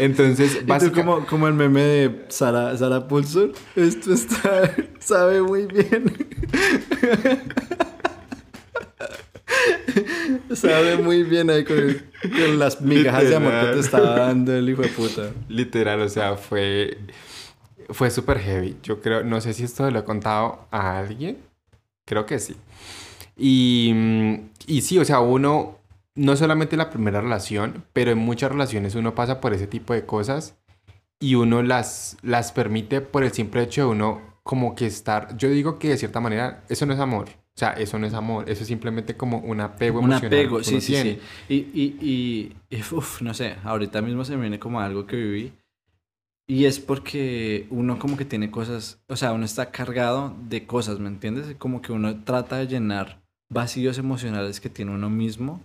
Entonces, 0.00 0.66
básicamente... 0.66 0.90
como, 1.10 1.26
como 1.26 1.48
el 1.48 1.54
meme 1.54 1.80
de 1.80 2.24
Sara, 2.28 2.76
Sara 2.76 3.08
Pulsor. 3.08 3.52
Esto 3.76 4.12
está, 4.12 4.74
sabe 4.98 5.40
muy 5.40 5.64
bien. 5.66 6.12
sabe 10.54 10.98
muy 10.98 11.22
bien 11.22 11.48
ahí 11.50 11.64
con, 11.64 11.78
el- 11.78 12.04
con 12.22 12.58
las 12.58 12.80
migajas 12.80 13.28
de 13.28 13.36
amor 13.36 13.52
que 13.60 13.66
te 13.72 13.80
estaba 13.80 14.18
dando 14.18 14.52
el 14.54 14.68
hijo 14.68 14.82
de 14.82 14.88
puta. 14.88 15.30
Literal, 15.48 16.00
o 16.02 16.08
sea, 16.08 16.36
fue, 16.36 16.98
fue 17.90 18.10
súper 18.10 18.38
heavy. 18.40 18.76
Yo 18.82 19.00
creo, 19.00 19.24
no 19.24 19.40
sé 19.40 19.54
si 19.54 19.64
esto 19.64 19.90
lo 19.90 19.98
he 20.00 20.04
contado 20.04 20.66
a 20.70 20.98
alguien. 20.98 21.38
Creo 22.04 22.26
que 22.26 22.38
sí. 22.38 22.56
Y, 23.36 23.92
mm, 23.94 24.34
y 24.66 24.80
sí, 24.82 24.98
o 24.98 25.04
sea, 25.04 25.20
uno, 25.20 25.78
no 26.14 26.36
solamente 26.36 26.76
la 26.76 26.90
primera 26.90 27.20
relación, 27.20 27.84
pero 27.92 28.10
en 28.12 28.18
muchas 28.18 28.52
relaciones 28.52 28.94
uno 28.94 29.14
pasa 29.14 29.40
por 29.40 29.54
ese 29.54 29.66
tipo 29.66 29.94
de 29.94 30.06
cosas 30.06 30.56
y 31.20 31.34
uno 31.36 31.62
las, 31.62 32.16
las 32.22 32.52
permite 32.52 33.00
por 33.00 33.24
el 33.24 33.32
simple 33.32 33.62
hecho 33.62 33.82
de 33.82 33.88
uno 33.88 34.22
como 34.42 34.74
que 34.74 34.86
estar, 34.86 35.36
yo 35.38 35.48
digo 35.48 35.78
que 35.78 35.90
de 35.90 35.96
cierta 35.98 36.20
manera, 36.20 36.64
eso 36.68 36.86
no 36.86 36.94
es 36.94 37.00
amor. 37.00 37.28
O 37.56 37.58
sea, 37.58 37.72
eso 37.72 37.98
no 37.98 38.06
es 38.06 38.14
amor, 38.14 38.50
eso 38.50 38.62
es 38.62 38.68
simplemente 38.68 39.16
como 39.16 39.38
un 39.38 39.60
apego 39.60 40.00
Un 40.00 40.04
emocional. 40.06 40.26
apego, 40.38 40.62
que 40.62 40.64
sí, 40.64 40.80
sí, 40.80 40.92
tiene. 40.92 41.14
sí. 41.14 41.20
Y, 41.48 41.56
y, 41.56 41.98
y, 42.70 42.76
y, 42.76 42.82
uf, 42.94 43.22
no 43.22 43.32
sé, 43.34 43.56
ahorita 43.64 44.02
mismo 44.02 44.24
se 44.24 44.34
me 44.36 44.42
viene 44.42 44.58
como 44.58 44.80
algo 44.80 45.06
que 45.06 45.16
viví. 45.16 45.52
Y 46.46 46.66
es 46.66 46.78
porque 46.78 47.66
uno 47.70 47.98
como 47.98 48.16
que 48.16 48.26
tiene 48.26 48.50
cosas, 48.50 49.02
o 49.08 49.16
sea, 49.16 49.32
uno 49.32 49.46
está 49.46 49.70
cargado 49.70 50.36
de 50.48 50.66
cosas, 50.66 50.98
¿me 50.98 51.08
entiendes? 51.08 51.56
Como 51.56 51.80
que 51.80 51.92
uno 51.92 52.22
trata 52.24 52.58
de 52.58 52.66
llenar 52.66 53.22
vacíos 53.48 53.96
emocionales 53.98 54.60
que 54.60 54.68
tiene 54.68 54.92
uno 54.92 55.08
mismo 55.08 55.62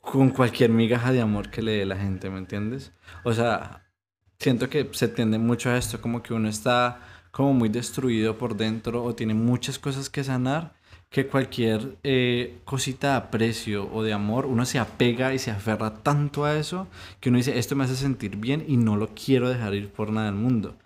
con 0.00 0.30
cualquier 0.30 0.70
migaja 0.70 1.10
de 1.10 1.20
amor 1.20 1.50
que 1.50 1.62
le 1.62 1.72
dé 1.72 1.86
la 1.86 1.96
gente, 1.96 2.30
¿me 2.30 2.38
entiendes? 2.38 2.92
O 3.24 3.32
sea, 3.32 3.90
siento 4.38 4.70
que 4.70 4.88
se 4.92 5.08
tiende 5.08 5.38
mucho 5.38 5.70
a 5.70 5.76
esto, 5.76 6.00
como 6.00 6.22
que 6.22 6.32
uno 6.32 6.48
está 6.48 7.00
como 7.32 7.52
muy 7.52 7.68
destruido 7.68 8.38
por 8.38 8.56
dentro 8.56 9.02
o 9.02 9.14
tiene 9.16 9.34
muchas 9.34 9.78
cosas 9.80 10.08
que 10.08 10.22
sanar, 10.22 10.75
que 11.16 11.26
cualquier 11.26 11.96
eh, 12.04 12.58
cosita 12.66 13.12
de 13.12 13.16
aprecio 13.16 13.90
o 13.90 14.02
de 14.02 14.12
amor, 14.12 14.44
uno 14.44 14.66
se 14.66 14.78
apega 14.78 15.32
y 15.32 15.38
se 15.38 15.50
aferra 15.50 15.94
tanto 16.02 16.44
a 16.44 16.58
eso 16.58 16.88
que 17.20 17.30
uno 17.30 17.38
dice, 17.38 17.58
esto 17.58 17.74
me 17.74 17.84
hace 17.84 17.96
sentir 17.96 18.36
bien 18.36 18.66
y 18.68 18.76
no 18.76 18.98
lo 18.98 19.08
quiero 19.14 19.48
dejar 19.48 19.72
ir 19.72 19.88
por 19.88 20.10
nada 20.10 20.26
del 20.26 20.34
mundo. 20.34 20.76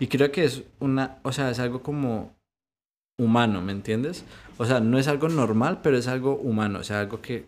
Y 0.00 0.08
creo 0.08 0.32
que 0.32 0.44
es 0.44 0.64
una, 0.80 1.18
o 1.22 1.30
sea, 1.30 1.52
es 1.52 1.60
algo 1.60 1.84
como 1.84 2.34
humano, 3.16 3.62
¿me 3.62 3.70
entiendes? 3.70 4.24
O 4.58 4.66
sea, 4.66 4.80
no 4.80 4.98
es 4.98 5.06
algo 5.06 5.28
normal, 5.28 5.78
pero 5.84 5.96
es 5.96 6.08
algo 6.08 6.34
humano, 6.34 6.80
o 6.80 6.82
sea, 6.82 6.98
algo 6.98 7.22
que, 7.22 7.46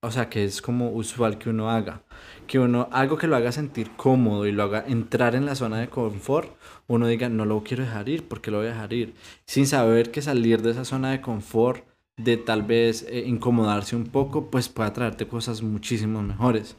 o 0.00 0.10
sea, 0.10 0.28
que 0.28 0.44
es 0.44 0.62
como 0.62 0.90
usual 0.90 1.38
que 1.38 1.50
uno 1.50 1.70
haga. 1.70 2.02
Que 2.46 2.58
uno, 2.58 2.88
algo 2.92 3.18
que 3.18 3.26
lo 3.26 3.36
haga 3.36 3.52
sentir 3.52 3.90
cómodo 3.96 4.46
y 4.46 4.52
lo 4.52 4.62
haga 4.62 4.84
entrar 4.86 5.34
en 5.34 5.44
la 5.46 5.54
zona 5.54 5.78
de 5.78 5.88
confort, 5.88 6.50
uno 6.86 7.06
diga, 7.06 7.28
no 7.28 7.44
lo 7.44 7.62
quiero 7.64 7.84
dejar 7.84 8.08
ir, 8.08 8.26
porque 8.28 8.50
lo 8.50 8.58
voy 8.58 8.68
a 8.68 8.70
dejar 8.70 8.92
ir? 8.92 9.14
Sin 9.46 9.66
saber 9.66 10.10
que 10.10 10.22
salir 10.22 10.62
de 10.62 10.70
esa 10.70 10.84
zona 10.84 11.10
de 11.10 11.20
confort, 11.20 11.84
de 12.16 12.36
tal 12.36 12.62
vez 12.62 13.06
eh, 13.08 13.24
incomodarse 13.26 13.96
un 13.96 14.04
poco, 14.04 14.50
pues 14.50 14.68
puede 14.68 14.90
traerte 14.92 15.26
cosas 15.28 15.62
muchísimo 15.62 16.22
mejores. 16.22 16.76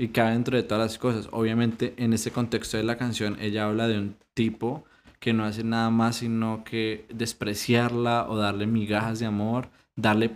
Y 0.00 0.08
cabe 0.08 0.32
dentro 0.32 0.56
de 0.56 0.62
todas 0.62 0.92
las 0.92 0.98
cosas. 0.98 1.28
Obviamente, 1.32 1.94
en 1.96 2.12
este 2.12 2.30
contexto 2.30 2.76
de 2.76 2.84
la 2.84 2.96
canción, 2.96 3.36
ella 3.40 3.66
habla 3.66 3.88
de 3.88 3.98
un 3.98 4.16
tipo 4.34 4.84
que 5.18 5.32
no 5.32 5.44
hace 5.44 5.64
nada 5.64 5.90
más 5.90 6.16
sino 6.16 6.62
que 6.64 7.06
despreciarla 7.12 8.26
o 8.28 8.36
darle 8.36 8.66
migajas 8.68 9.18
de 9.18 9.26
amor, 9.26 9.68
darle 9.96 10.30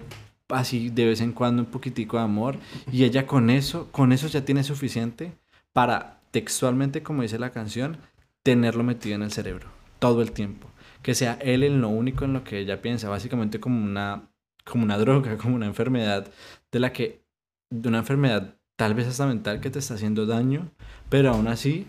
así 0.52 0.90
de 0.90 1.06
vez 1.06 1.20
en 1.20 1.32
cuando 1.32 1.62
un 1.62 1.70
poquitico 1.70 2.16
de 2.16 2.24
amor 2.24 2.58
y 2.90 3.04
ella 3.04 3.26
con 3.26 3.50
eso, 3.50 3.88
con 3.92 4.12
eso 4.12 4.28
ya 4.28 4.44
tiene 4.44 4.64
suficiente 4.64 5.32
para 5.72 6.20
textualmente, 6.30 7.02
como 7.02 7.22
dice 7.22 7.38
la 7.38 7.50
canción, 7.50 7.98
tenerlo 8.42 8.82
metido 8.82 9.14
en 9.14 9.22
el 9.22 9.32
cerebro 9.32 9.68
todo 9.98 10.22
el 10.22 10.32
tiempo, 10.32 10.68
que 11.02 11.14
sea 11.14 11.38
él 11.40 11.62
en 11.62 11.80
lo 11.80 11.88
único 11.88 12.24
en 12.24 12.32
lo 12.32 12.42
que 12.42 12.58
ella 12.58 12.82
piensa, 12.82 13.08
básicamente 13.08 13.60
como 13.60 13.82
una 13.84 14.28
como 14.64 14.84
una 14.84 14.98
droga, 14.98 15.36
como 15.38 15.56
una 15.56 15.66
enfermedad 15.66 16.30
de 16.70 16.80
la 16.80 16.92
que 16.92 17.24
de 17.70 17.88
una 17.88 17.98
enfermedad 17.98 18.56
tal 18.76 18.94
vez 18.94 19.06
hasta 19.06 19.26
mental 19.26 19.60
que 19.60 19.70
te 19.70 19.78
está 19.78 19.94
haciendo 19.94 20.26
daño, 20.26 20.70
pero 21.08 21.30
aún 21.30 21.46
así 21.46 21.86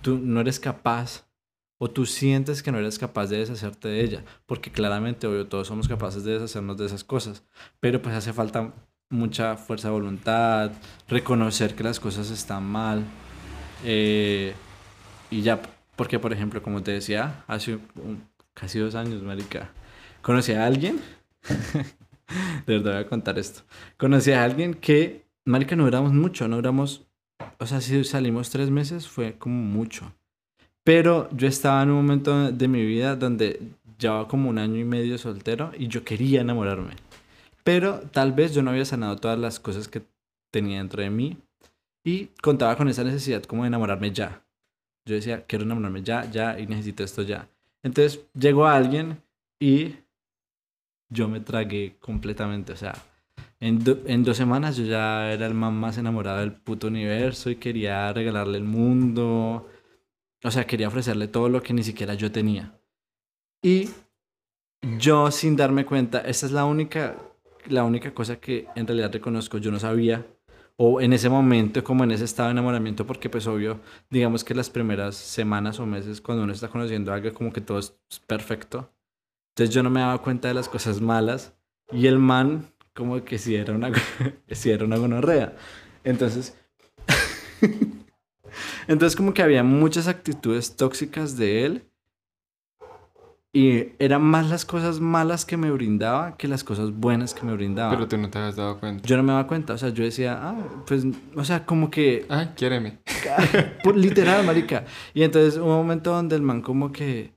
tú 0.00 0.18
no 0.18 0.40
eres 0.40 0.58
capaz 0.60 1.26
o 1.82 1.90
tú 1.90 2.06
sientes 2.06 2.62
que 2.62 2.70
no 2.72 2.78
eres 2.78 2.98
capaz 2.98 3.26
de 3.28 3.38
deshacerte 3.38 3.88
de 3.88 4.00
ella, 4.04 4.24
porque 4.46 4.70
claramente, 4.70 5.26
obvio, 5.26 5.46
todos 5.48 5.66
somos 5.68 5.88
capaces 5.88 6.22
de 6.24 6.32
deshacernos 6.34 6.76
de 6.78 6.86
esas 6.86 7.04
cosas, 7.04 7.42
pero 7.80 8.00
pues 8.02 8.14
hace 8.14 8.32
falta 8.32 8.72
mucha 9.10 9.56
fuerza 9.56 9.88
de 9.88 9.94
voluntad, 9.94 10.70
reconocer 11.08 11.74
que 11.74 11.82
las 11.84 11.98
cosas 12.00 12.30
están 12.30 12.64
mal, 12.64 13.04
eh, 13.84 14.54
y 15.30 15.42
ya, 15.42 15.60
Porque, 15.96 16.18
por 16.18 16.32
ejemplo, 16.32 16.62
como 16.62 16.82
te 16.82 16.92
decía, 16.92 17.44
hace 17.48 17.74
un- 17.96 18.24
casi 18.54 18.78
dos 18.80 18.94
años, 18.96 19.22
marica, 19.22 19.70
conocí 20.22 20.52
a 20.52 20.66
alguien, 20.66 21.00
de 22.66 22.78
verdad 22.78 22.92
voy 22.94 23.00
a 23.04 23.08
contar 23.08 23.38
esto, 23.38 23.62
conocí 23.96 24.32
a 24.32 24.42
alguien 24.44 24.74
que, 24.74 25.26
marica, 25.44 25.76
no 25.76 25.84
duramos 25.84 26.12
mucho, 26.12 26.48
no 26.48 26.56
duramos, 26.56 27.06
o 27.58 27.66
sea, 27.66 27.80
si 27.80 28.02
salimos 28.04 28.50
tres 28.50 28.70
meses 28.70 29.08
fue 29.08 29.38
como 29.38 29.56
mucho. 29.62 30.12
Pero 30.84 31.28
yo 31.32 31.46
estaba 31.46 31.82
en 31.82 31.90
un 31.90 31.96
momento 31.96 32.50
de 32.52 32.68
mi 32.68 32.84
vida 32.84 33.16
donde 33.16 33.60
llevaba 33.98 34.26
como 34.26 34.50
un 34.50 34.58
año 34.58 34.78
y 34.80 34.84
medio 34.84 35.16
soltero 35.18 35.72
y 35.78 35.86
yo 35.88 36.04
quería 36.04 36.40
enamorarme. 36.40 36.94
Pero 37.64 38.00
tal 38.12 38.32
vez 38.32 38.54
yo 38.54 38.62
no 38.62 38.70
había 38.70 38.84
sanado 38.84 39.16
todas 39.16 39.38
las 39.38 39.60
cosas 39.60 39.86
que 39.88 40.02
tenía 40.50 40.78
dentro 40.78 41.02
de 41.02 41.10
mí 41.10 41.38
y 42.04 42.26
contaba 42.42 42.76
con 42.76 42.88
esa 42.88 43.04
necesidad 43.04 43.42
como 43.44 43.62
de 43.62 43.68
enamorarme 43.68 44.10
ya. 44.10 44.42
Yo 45.06 45.14
decía, 45.14 45.44
quiero 45.46 45.64
enamorarme 45.64 46.02
ya, 46.02 46.28
ya 46.30 46.58
y 46.58 46.66
necesito 46.66 47.04
esto 47.04 47.22
ya. 47.22 47.48
Entonces 47.84 48.24
llegó 48.34 48.66
alguien 48.66 49.22
y 49.60 49.94
yo 51.10 51.28
me 51.28 51.40
tragué 51.40 51.96
completamente. 52.00 52.72
O 52.72 52.76
sea, 52.76 52.94
en, 53.60 53.82
do- 53.84 54.00
en 54.06 54.24
dos 54.24 54.36
semanas 54.36 54.76
yo 54.76 54.84
ya 54.84 55.32
era 55.32 55.46
el 55.46 55.54
man 55.54 55.74
más 55.74 55.98
enamorado 55.98 56.40
del 56.40 56.52
puto 56.52 56.88
universo 56.88 57.50
y 57.50 57.56
quería 57.56 58.12
regalarle 58.12 58.58
el 58.58 58.64
mundo. 58.64 59.68
O 60.44 60.50
sea, 60.50 60.66
quería 60.66 60.88
ofrecerle 60.88 61.28
todo 61.28 61.48
lo 61.48 61.62
que 61.62 61.72
ni 61.72 61.82
siquiera 61.82 62.14
yo 62.14 62.32
tenía. 62.32 62.78
Y 63.62 63.90
yo 64.98 65.30
sin 65.30 65.56
darme 65.56 65.84
cuenta, 65.86 66.20
esta 66.20 66.46
es 66.46 66.52
la 66.52 66.64
única, 66.64 67.16
la 67.68 67.84
única 67.84 68.12
cosa 68.12 68.40
que 68.40 68.66
en 68.74 68.86
realidad 68.86 69.12
reconozco, 69.12 69.58
yo 69.58 69.70
no 69.70 69.78
sabía, 69.78 70.26
o 70.76 71.00
en 71.00 71.12
ese 71.12 71.28
momento, 71.28 71.84
como 71.84 72.02
en 72.02 72.10
ese 72.10 72.24
estado 72.24 72.48
de 72.48 72.52
enamoramiento, 72.52 73.06
porque 73.06 73.30
pues 73.30 73.46
obvio, 73.46 73.80
digamos 74.10 74.42
que 74.42 74.54
las 74.54 74.70
primeras 74.70 75.14
semanas 75.14 75.78
o 75.78 75.86
meses 75.86 76.20
cuando 76.20 76.42
uno 76.42 76.52
está 76.52 76.68
conociendo 76.68 77.12
a 77.12 77.16
alguien, 77.16 77.34
como 77.34 77.52
que 77.52 77.60
todo 77.60 77.78
es 77.78 77.94
perfecto. 78.26 78.92
Entonces 79.50 79.74
yo 79.74 79.82
no 79.82 79.90
me 79.90 80.00
daba 80.00 80.22
cuenta 80.22 80.48
de 80.48 80.54
las 80.54 80.68
cosas 80.68 81.00
malas 81.00 81.54
y 81.92 82.06
el 82.06 82.18
man 82.18 82.72
como 82.94 83.22
que 83.24 83.38
si 83.38 83.54
era 83.54 83.74
una, 83.74 83.92
si 84.50 84.70
era 84.70 84.84
una 84.84 84.96
gonorrea. 84.96 85.54
Entonces... 86.04 86.58
Entonces 88.88 89.16
como 89.16 89.34
que 89.34 89.42
había 89.42 89.62
muchas 89.62 90.08
actitudes 90.08 90.76
tóxicas 90.76 91.36
de 91.36 91.64
él 91.64 91.92
y 93.54 93.92
eran 93.98 94.22
más 94.22 94.48
las 94.48 94.64
cosas 94.64 94.98
malas 94.98 95.44
que 95.44 95.58
me 95.58 95.70
brindaba 95.70 96.38
que 96.38 96.48
las 96.48 96.64
cosas 96.64 96.90
buenas 96.90 97.34
que 97.34 97.44
me 97.44 97.52
brindaba. 97.52 97.92
Pero 97.92 98.08
tú 98.08 98.16
no 98.16 98.30
te 98.30 98.38
habías 98.38 98.56
dado 98.56 98.80
cuenta. 98.80 99.06
Yo 99.06 99.16
no 99.18 99.22
me 99.22 99.32
daba 99.32 99.46
cuenta, 99.46 99.74
o 99.74 99.78
sea, 99.78 99.90
yo 99.90 100.04
decía, 100.04 100.38
ah, 100.40 100.56
pues, 100.86 101.04
o 101.36 101.44
sea, 101.44 101.66
como 101.66 101.90
que, 101.90 102.24
Ay, 102.30 102.52
quiéreme. 102.56 103.00
literal, 103.94 104.46
marica. 104.46 104.86
Y 105.12 105.22
entonces 105.22 105.58
hubo 105.58 105.66
un 105.66 105.76
momento 105.76 106.12
donde 106.12 106.34
el 106.34 106.40
man 106.40 106.62
como 106.62 106.92
que, 106.92 107.34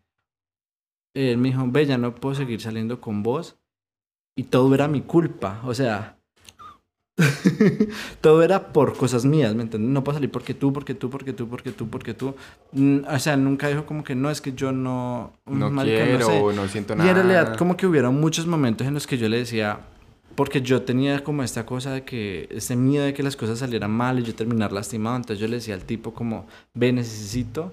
él 1.13 1.37
me 1.37 1.49
dijo, 1.49 1.65
ve, 1.67 1.85
ya 1.85 1.97
no 1.97 2.15
puedo 2.15 2.33
seguir 2.33 2.61
saliendo 2.61 3.01
con 3.01 3.21
vos. 3.21 3.57
Y 4.37 4.43
todo 4.43 4.73
era 4.73 4.87
mi 4.87 5.01
culpa, 5.01 5.61
o 5.65 5.73
sea, 5.73 6.17
todo 8.21 8.43
era 8.43 8.73
por 8.73 8.97
cosas 8.97 9.25
mías, 9.25 9.55
¿me 9.55 9.63
entiendes? 9.63 9.89
No 9.91 10.03
puedo 10.03 10.17
salir 10.17 10.31
porque 10.31 10.53
tú, 10.53 10.73
porque 10.73 10.93
tú, 10.93 11.09
porque 11.09 11.33
tú, 11.33 11.47
porque 11.47 11.71
tú, 11.71 11.89
porque 11.89 12.13
tú. 12.13 12.35
Mm, 12.73 12.99
O 13.09 13.19
sea, 13.19 13.37
nunca 13.37 13.67
dijo 13.69 13.85
como 13.85 14.03
que 14.03 14.15
no, 14.15 14.29
es 14.29 14.41
que 14.41 14.53
yo 14.53 14.71
no... 14.71 15.33
No 15.45 15.69
marica, 15.69 16.03
quiero, 16.03 16.25
sé". 16.25 16.39
o 16.39 16.51
no 16.51 16.67
siento 16.67 16.93
Y 16.93 16.97
nada. 16.97 17.09
en 17.09 17.15
realidad 17.15 17.57
como 17.57 17.77
que 17.77 17.87
hubieron 17.87 18.19
muchos 18.19 18.47
momentos 18.47 18.85
en 18.85 18.93
los 18.93 19.07
que 19.07 19.17
yo 19.17 19.29
le 19.29 19.37
decía, 19.37 19.79
porque 20.35 20.61
yo 20.61 20.81
tenía 20.81 21.23
como 21.23 21.43
esta 21.43 21.65
cosa 21.65 21.91
de 21.93 22.03
que, 22.03 22.47
este 22.51 22.75
miedo 22.75 23.05
de 23.05 23.13
que 23.13 23.23
las 23.23 23.37
cosas 23.37 23.59
salieran 23.59 23.91
mal 23.91 24.19
y 24.19 24.23
yo 24.23 24.35
terminar 24.35 24.71
lastimado, 24.73 25.15
entonces 25.15 25.39
yo 25.39 25.47
le 25.47 25.55
decía 25.57 25.75
al 25.75 25.83
tipo 25.85 26.13
como, 26.13 26.47
ve, 26.73 26.91
necesito 26.91 27.71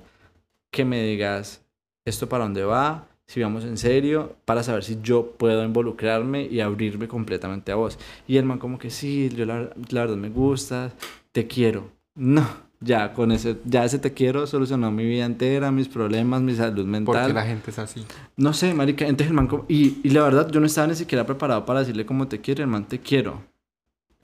que 0.72 0.84
me 0.84 1.02
digas 1.02 1.62
esto 2.06 2.28
para 2.28 2.44
dónde 2.44 2.64
va, 2.64 3.08
si 3.32 3.40
vamos 3.40 3.64
en 3.64 3.78
serio, 3.78 4.36
para 4.44 4.62
saber 4.62 4.84
si 4.84 4.98
yo 5.02 5.32
puedo 5.38 5.64
involucrarme 5.64 6.42
y 6.44 6.60
abrirme 6.60 7.08
completamente 7.08 7.72
a 7.72 7.76
vos. 7.76 7.98
Y 8.28 8.36
el 8.36 8.44
man 8.44 8.58
como 8.58 8.78
que 8.78 8.90
sí, 8.90 9.30
yo 9.34 9.46
la, 9.46 9.70
la 9.88 10.00
verdad 10.02 10.16
me 10.16 10.28
gusta, 10.28 10.92
te 11.32 11.46
quiero. 11.46 11.90
No, 12.14 12.46
ya 12.80 13.14
con 13.14 13.32
ese, 13.32 13.56
ya 13.64 13.84
ese 13.84 13.98
te 13.98 14.12
quiero 14.12 14.46
solucionó 14.46 14.90
mi 14.90 15.06
vida 15.06 15.24
entera, 15.24 15.70
mis 15.70 15.88
problemas, 15.88 16.42
mi 16.42 16.54
salud 16.54 16.84
mental. 16.84 17.14
Porque 17.22 17.32
la 17.32 17.46
gente 17.46 17.70
es 17.70 17.78
así. 17.78 18.04
No 18.36 18.52
sé, 18.52 18.74
marica, 18.74 19.06
entonces 19.06 19.28
el 19.28 19.34
man 19.34 19.46
como- 19.46 19.64
y, 19.68 19.98
y 20.02 20.10
la 20.10 20.22
verdad 20.24 20.50
yo 20.50 20.60
no 20.60 20.66
estaba 20.66 20.88
ni 20.88 20.94
siquiera 20.94 21.24
preparado 21.24 21.64
para 21.64 21.80
decirle 21.80 22.04
cómo 22.04 22.28
te 22.28 22.40
quiero, 22.40 22.62
el 22.62 22.68
man 22.68 22.86
te 22.86 22.98
quiero. 23.00 23.40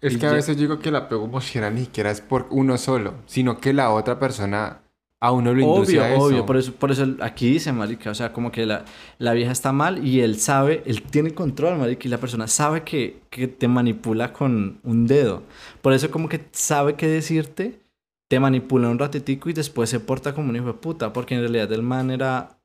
Es 0.01 0.15
Y 0.15 0.19
que 0.19 0.27
a 0.27 0.33
veces 0.33 0.57
digo 0.57 0.79
que 0.79 0.91
la 0.91 0.99
apego 0.99 1.25
emocional 1.25 1.75
ni 1.75 1.81
siquiera 1.83 2.11
es 2.11 2.21
por 2.21 2.47
uno 2.51 2.79
solo, 2.79 3.15
sino 3.27 3.59
que 3.59 3.73
la 3.73 3.91
otra 3.91 4.19
persona 4.19 4.81
a 5.21 5.33
uno 5.33 5.53
lo 5.53 5.61
induce 5.61 5.99
Obvio, 5.99 6.03
obvio, 6.25 6.47
por 6.47 6.57
eso, 6.57 6.73
por 6.75 6.91
eso 6.93 7.07
aquí 7.21 7.51
dice, 7.51 7.73
marica, 7.73 8.11
o 8.11 8.15
sea, 8.15 8.33
como 8.33 8.53
que 8.53 8.65
la, 8.67 8.85
la 9.19 9.33
vieja 9.33 9.51
está 9.51 9.73
mal 9.73 10.07
y 10.07 10.21
él 10.21 10.39
sabe, 10.39 10.83
él 10.87 11.03
tiene 11.03 11.35
control, 11.35 11.77
marica, 11.79 12.07
y 12.07 12.11
la 12.11 12.19
persona 12.19 12.47
sabe 12.47 12.83
que, 12.85 13.21
que 13.31 13.49
te 13.49 13.67
manipula 13.67 14.33
con 14.33 14.79
un 14.85 15.07
dedo. 15.09 15.43
Por 15.83 15.93
eso 15.93 16.11
como 16.11 16.29
que 16.29 16.41
sabe 16.53 16.95
qué 16.95 17.09
decirte, 17.09 17.81
te 18.29 18.39
manipula 18.41 18.89
un 18.91 18.99
ratitico 18.99 19.49
y 19.51 19.55
después 19.55 19.91
se 19.91 20.01
porta 20.01 20.35
como 20.35 20.51
un 20.51 20.57
hijo 20.57 20.67
de 20.67 20.75
puta, 20.75 21.13
porque 21.13 21.35
en 21.35 21.41
realidad 21.41 21.73
el 21.73 21.83
man 21.83 22.11
era, 22.11 22.59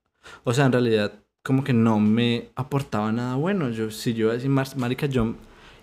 o 0.43 0.53
sea, 0.53 0.65
en 0.65 0.73
realidad 0.73 1.11
como 1.43 1.63
que 1.63 1.73
no 1.73 1.99
me 1.99 2.49
aportaba 2.55 3.11
nada 3.11 3.35
bueno. 3.35 3.69
Yo, 3.71 3.89
si 3.91 4.13
yo 4.13 4.25
iba 4.25 4.31
a 4.33 4.35
decir, 4.35 4.49
"Mar- 4.49 4.77
marica, 4.77 5.07
yo 5.07 5.33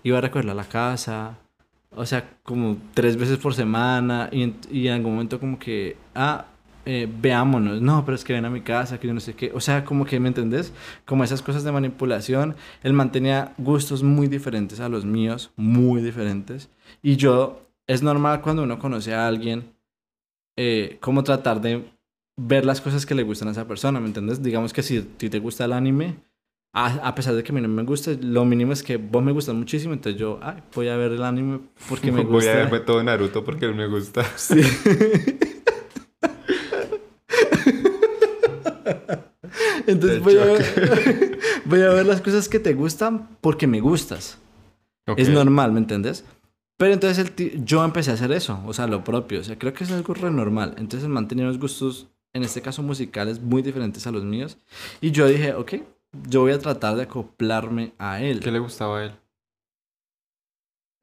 iba 0.03 0.17
a 0.17 0.21
recogerla 0.21 0.53
a 0.53 0.55
la 0.55 0.63
casa, 0.65 1.37
o 1.95 2.05
sea, 2.05 2.29
como 2.43 2.77
tres 2.93 3.17
veces 3.17 3.37
por 3.37 3.53
semana 3.53 4.29
y 4.31 4.43
en, 4.43 4.55
y 4.71 4.87
en 4.87 4.93
algún 4.93 5.13
momento 5.13 5.39
como 5.39 5.59
que, 5.59 5.97
ah, 6.15 6.45
eh, 6.85 7.07
veámonos, 7.21 7.81
no, 7.81 8.03
pero 8.05 8.15
es 8.15 8.23
que 8.23 8.33
ven 8.33 8.45
a 8.45 8.49
mi 8.49 8.61
casa, 8.61 8.99
que 8.99 9.07
yo 9.07 9.13
no 9.13 9.19
sé 9.19 9.33
qué, 9.33 9.51
o 9.53 9.59
sea, 9.59 9.85
como 9.85 10.05
que, 10.05 10.19
¿me 10.19 10.27
entendés? 10.27 10.73
Como 11.05 11.23
esas 11.23 11.41
cosas 11.41 11.63
de 11.63 11.71
manipulación, 11.71 12.55
él 12.83 12.93
mantenía 12.93 13.53
gustos 13.57 14.03
muy 14.03 14.27
diferentes 14.27 14.79
a 14.79 14.89
los 14.89 15.05
míos, 15.05 15.51
muy 15.55 16.01
diferentes, 16.01 16.69
y 17.01 17.15
yo, 17.15 17.61
es 17.87 18.01
normal 18.03 18.41
cuando 18.41 18.63
uno 18.63 18.79
conoce 18.79 19.13
a 19.13 19.27
alguien, 19.27 19.73
eh, 20.57 20.97
como 21.01 21.23
tratar 21.23 21.61
de 21.61 21.83
ver 22.37 22.65
las 22.65 22.81
cosas 22.81 23.05
que 23.05 23.15
le 23.15 23.23
gustan 23.23 23.47
a 23.47 23.51
esa 23.51 23.67
persona, 23.67 23.99
¿me 23.99 24.07
entiendes? 24.07 24.41
Digamos 24.41 24.73
que 24.73 24.83
si 24.83 24.97
a 24.97 25.03
ti 25.17 25.29
te 25.29 25.39
gusta 25.39 25.65
el 25.65 25.73
anime, 25.73 26.17
a, 26.73 27.07
a 27.07 27.15
pesar 27.15 27.35
de 27.35 27.43
que 27.43 27.51
a 27.51 27.55
mí 27.55 27.61
no 27.61 27.67
me 27.67 27.83
gusta, 27.83 28.11
lo 28.21 28.45
mínimo 28.45 28.71
es 28.71 28.81
que 28.81 28.97
vos 28.97 29.21
me 29.21 29.31
gustas 29.31 29.55
muchísimo, 29.55 29.93
entonces 29.93 30.19
yo, 30.19 30.39
ay, 30.41 30.63
voy 30.73 30.87
a 30.87 30.95
ver 30.95 31.11
el 31.11 31.23
anime 31.23 31.59
porque 31.89 32.11
me 32.11 32.23
gusta. 32.23 32.31
Voy 32.31 32.47
a 32.47 32.63
verme 32.63 32.79
todo 32.79 33.03
Naruto 33.03 33.43
porque 33.43 33.67
me 33.67 33.87
gusta. 33.87 34.23
Sí. 34.37 34.61
Entonces 39.87 40.21
voy 40.21 40.37
a, 40.37 40.45
ver, 40.45 41.39
voy 41.65 41.81
a 41.81 41.89
ver 41.89 42.05
las 42.05 42.21
cosas 42.21 42.49
que 42.49 42.59
te 42.59 42.73
gustan 42.73 43.29
porque 43.41 43.67
me 43.67 43.79
gustas. 43.79 44.37
Es 45.17 45.29
normal, 45.29 45.71
¿me 45.71 45.79
entiendes? 45.79 46.23
Pero 46.77 46.93
entonces 46.93 47.31
el 47.37 47.65
yo 47.65 47.83
empecé 47.83 48.11
a 48.11 48.15
hacer 48.15 48.31
eso, 48.31 48.59
o 48.65 48.73
sea, 48.73 48.87
lo 48.87 49.03
propio. 49.03 49.41
O 49.41 49.43
sea, 49.43 49.57
creo 49.59 49.73
que 49.73 49.83
es 49.83 49.91
algo 49.91 50.13
re 50.13 50.31
normal. 50.31 50.73
Entonces 50.77 51.07
mantenía 51.09 51.45
unos 51.45 51.59
gustos, 51.59 52.07
en 52.33 52.43
este 52.43 52.61
caso 52.61 52.81
musicales, 52.81 53.39
muy 53.39 53.61
diferentes 53.61 54.07
a 54.07 54.11
los 54.11 54.23
míos. 54.23 54.57
Y 54.99 55.11
yo 55.11 55.27
dije, 55.27 55.53
ok, 55.53 55.73
yo 56.27 56.41
voy 56.41 56.53
a 56.53 56.59
tratar 56.59 56.95
de 56.95 57.03
acoplarme 57.03 57.93
a 57.99 58.21
él. 58.21 58.39
¿Qué 58.39 58.51
le 58.51 58.59
gustaba 58.59 58.99
a 58.99 59.05
él? 59.05 59.11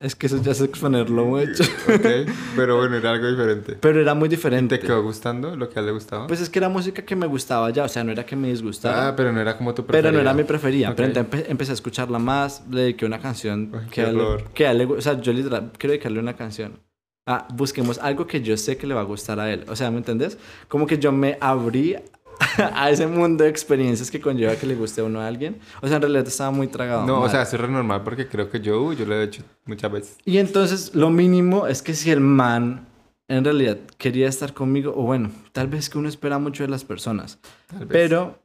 Es 0.00 0.14
que 0.14 0.26
eso 0.28 0.40
ya 0.40 0.52
es 0.52 0.60
exponerlo 0.60 1.24
mucho. 1.24 1.64
Ok, 1.64 2.06
pero 2.56 2.76
bueno, 2.76 2.96
era 2.96 3.10
algo 3.10 3.28
diferente. 3.28 3.72
Pero 3.80 4.00
era 4.00 4.14
muy 4.14 4.28
diferente. 4.28 4.78
¿Te 4.78 4.86
quedó 4.86 5.02
gustando 5.02 5.56
lo 5.56 5.68
que 5.68 5.76
a 5.78 5.80
él 5.80 5.86
le 5.86 5.92
gustaba? 5.92 6.28
Pues 6.28 6.40
es 6.40 6.48
que 6.48 6.60
era 6.60 6.68
música 6.68 7.04
que 7.04 7.16
me 7.16 7.26
gustaba 7.26 7.68
ya, 7.70 7.82
o 7.82 7.88
sea, 7.88 8.04
no 8.04 8.12
era 8.12 8.24
que 8.24 8.36
me 8.36 8.46
disgustara. 8.48 9.08
ah, 9.08 9.16
pero 9.16 9.32
no 9.32 9.40
era 9.40 9.56
como 9.58 9.74
tu 9.74 9.84
pero 9.84 10.12
no 10.12 10.20
era 10.20 10.32
mi 10.34 10.44
preferida. 10.44 10.88
preferida. 10.88 10.90
Ok. 10.90 10.96
Pero 10.96 11.08
entonces 11.08 11.46
empe- 11.46 11.50
empecé 11.50 11.72
a 11.72 11.74
escucharla 11.74 12.20
más, 12.20 12.62
le 12.70 12.82
dediqué 12.82 13.06
una 13.06 13.18
canción 13.18 13.72
Ay, 13.74 13.88
que, 13.90 14.02
a 14.02 14.10
él, 14.10 14.20
que 14.54 14.66
a 14.68 14.70
él 14.70 14.78
le 14.78 14.84
O 14.84 15.00
sea, 15.00 15.20
yo 15.20 15.32
literal 15.32 15.72
quiero 15.76 15.90
dedicarle 15.92 16.20
una 16.20 16.36
canción. 16.36 16.78
Ah, 17.26 17.48
busquemos 17.52 17.98
algo 17.98 18.26
que 18.28 18.40
yo 18.40 18.56
sé 18.56 18.76
que 18.76 18.86
le 18.86 18.94
va 18.94 19.00
a 19.00 19.04
gustar 19.04 19.40
a 19.40 19.52
él. 19.52 19.64
O 19.68 19.74
sea, 19.74 19.90
¿me 19.90 19.98
entendés? 19.98 20.38
Como 20.68 20.86
que 20.86 20.98
yo 20.98 21.10
me 21.10 21.36
abrí 21.40 21.96
a 22.74 22.90
ese 22.90 23.06
mundo 23.06 23.44
de 23.44 23.50
experiencias 23.50 24.10
que 24.10 24.20
conlleva 24.20 24.56
que 24.56 24.66
le 24.66 24.74
guste 24.74 25.00
a 25.00 25.04
uno 25.04 25.20
a 25.20 25.26
alguien. 25.26 25.58
O 25.80 25.86
sea, 25.86 25.96
en 25.96 26.02
realidad 26.02 26.26
estaba 26.26 26.50
muy 26.50 26.68
tragado. 26.68 27.06
No, 27.06 27.22
o 27.22 27.28
sea, 27.28 27.42
eso 27.42 27.56
es 27.56 27.62
re 27.62 27.68
normal 27.68 28.02
porque 28.04 28.26
creo 28.26 28.50
que 28.50 28.60
yo, 28.60 28.82
uy, 28.82 28.96
yo 28.96 29.06
lo 29.06 29.14
he 29.14 29.24
hecho 29.24 29.42
muchas 29.64 29.90
veces. 29.90 30.18
Y 30.24 30.38
entonces 30.38 30.94
lo 30.94 31.10
mínimo 31.10 31.66
es 31.66 31.82
que 31.82 31.94
si 31.94 32.10
el 32.10 32.20
man 32.20 32.86
en 33.28 33.44
realidad 33.44 33.78
quería 33.98 34.28
estar 34.28 34.54
conmigo, 34.54 34.92
o 34.96 35.02
bueno, 35.02 35.30
tal 35.52 35.68
vez 35.68 35.90
que 35.90 35.98
uno 35.98 36.08
espera 36.08 36.38
mucho 36.38 36.62
de 36.62 36.70
las 36.70 36.84
personas, 36.84 37.38
tal 37.66 37.80
vez. 37.80 37.88
pero 37.90 38.38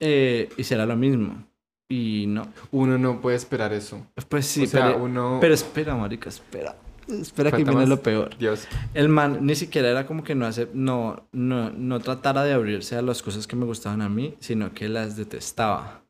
eh, 0.00 0.48
hiciera 0.56 0.86
lo 0.86 0.96
mismo. 0.96 1.44
Y 1.88 2.24
no. 2.26 2.48
Uno 2.70 2.96
no 2.96 3.20
puede 3.20 3.36
esperar 3.36 3.72
eso. 3.74 4.06
Pues 4.28 4.46
sí, 4.46 4.62
o 4.62 4.66
sea, 4.66 4.86
pero, 4.86 5.04
uno... 5.04 5.38
pero 5.40 5.52
espera, 5.52 5.94
marica, 5.94 6.30
espera. 6.30 6.74
Espera 7.08 7.50
que 7.50 7.64
viene 7.64 7.86
lo 7.86 8.00
peor. 8.00 8.36
Dios. 8.38 8.66
El 8.94 9.08
man 9.08 9.38
ni 9.42 9.54
siquiera 9.54 9.88
era 9.88 10.06
como 10.06 10.22
que 10.24 10.34
no 10.34 10.46
hace, 10.46 10.68
no, 10.72 11.26
no, 11.32 11.70
no 11.70 12.00
tratara 12.00 12.44
de 12.44 12.52
abrirse 12.52 12.96
a 12.96 13.02
las 13.02 13.22
cosas 13.22 13.46
que 13.46 13.56
me 13.56 13.64
gustaban 13.64 14.02
a 14.02 14.08
mí, 14.08 14.34
sino 14.40 14.72
que 14.72 14.88
las 14.88 15.16
detestaba. 15.16 16.02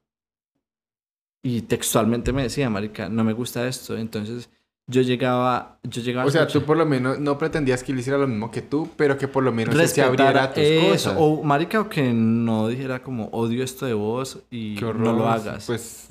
Y 1.43 1.63
textualmente 1.63 2.33
me 2.33 2.43
decía, 2.45 2.71
marica, 2.71 3.09
no 3.09 3.25
me 3.25 3.33
gusta 3.33 3.67
esto. 3.67 3.97
Entonces 3.97 4.49
yo 4.87 5.03
llegaba, 5.03 5.79
yo 5.83 6.03
llegaba 6.03 6.27
O 6.27 6.31
sea, 6.31 6.43
escuchar- 6.43 6.61
tú 6.63 6.67
por 6.67 6.77
lo 6.77 6.87
menos 6.87 7.19
no 7.19 7.37
pretendías 7.39 7.83
que 7.83 7.93
él 7.93 7.99
hiciera 7.99 8.19
lo 8.19 8.29
mismo 8.29 8.51
que 8.51 8.63
tú, 8.63 8.89
pero 8.97 9.17
que 9.19 9.27
por 9.29 9.43
lo 9.43 9.51
menos 9.53 9.75
se 9.91 10.03
abriera 10.03 10.45
a 10.45 10.53
tus 10.53 10.63
eso, 10.63 10.91
cosas. 11.11 11.15
o 11.19 11.43
marica, 11.43 11.81
o 11.81 11.89
que 11.89 12.13
no 12.13 12.69
dijera 12.69 13.03
como 13.03 13.27
odio 13.33 13.65
esto 13.65 13.87
de 13.87 13.95
vos 13.95 14.39
y 14.51 14.77
no 14.81 15.13
lo 15.15 15.29
hagas. 15.29 15.67
Pues 15.67 16.09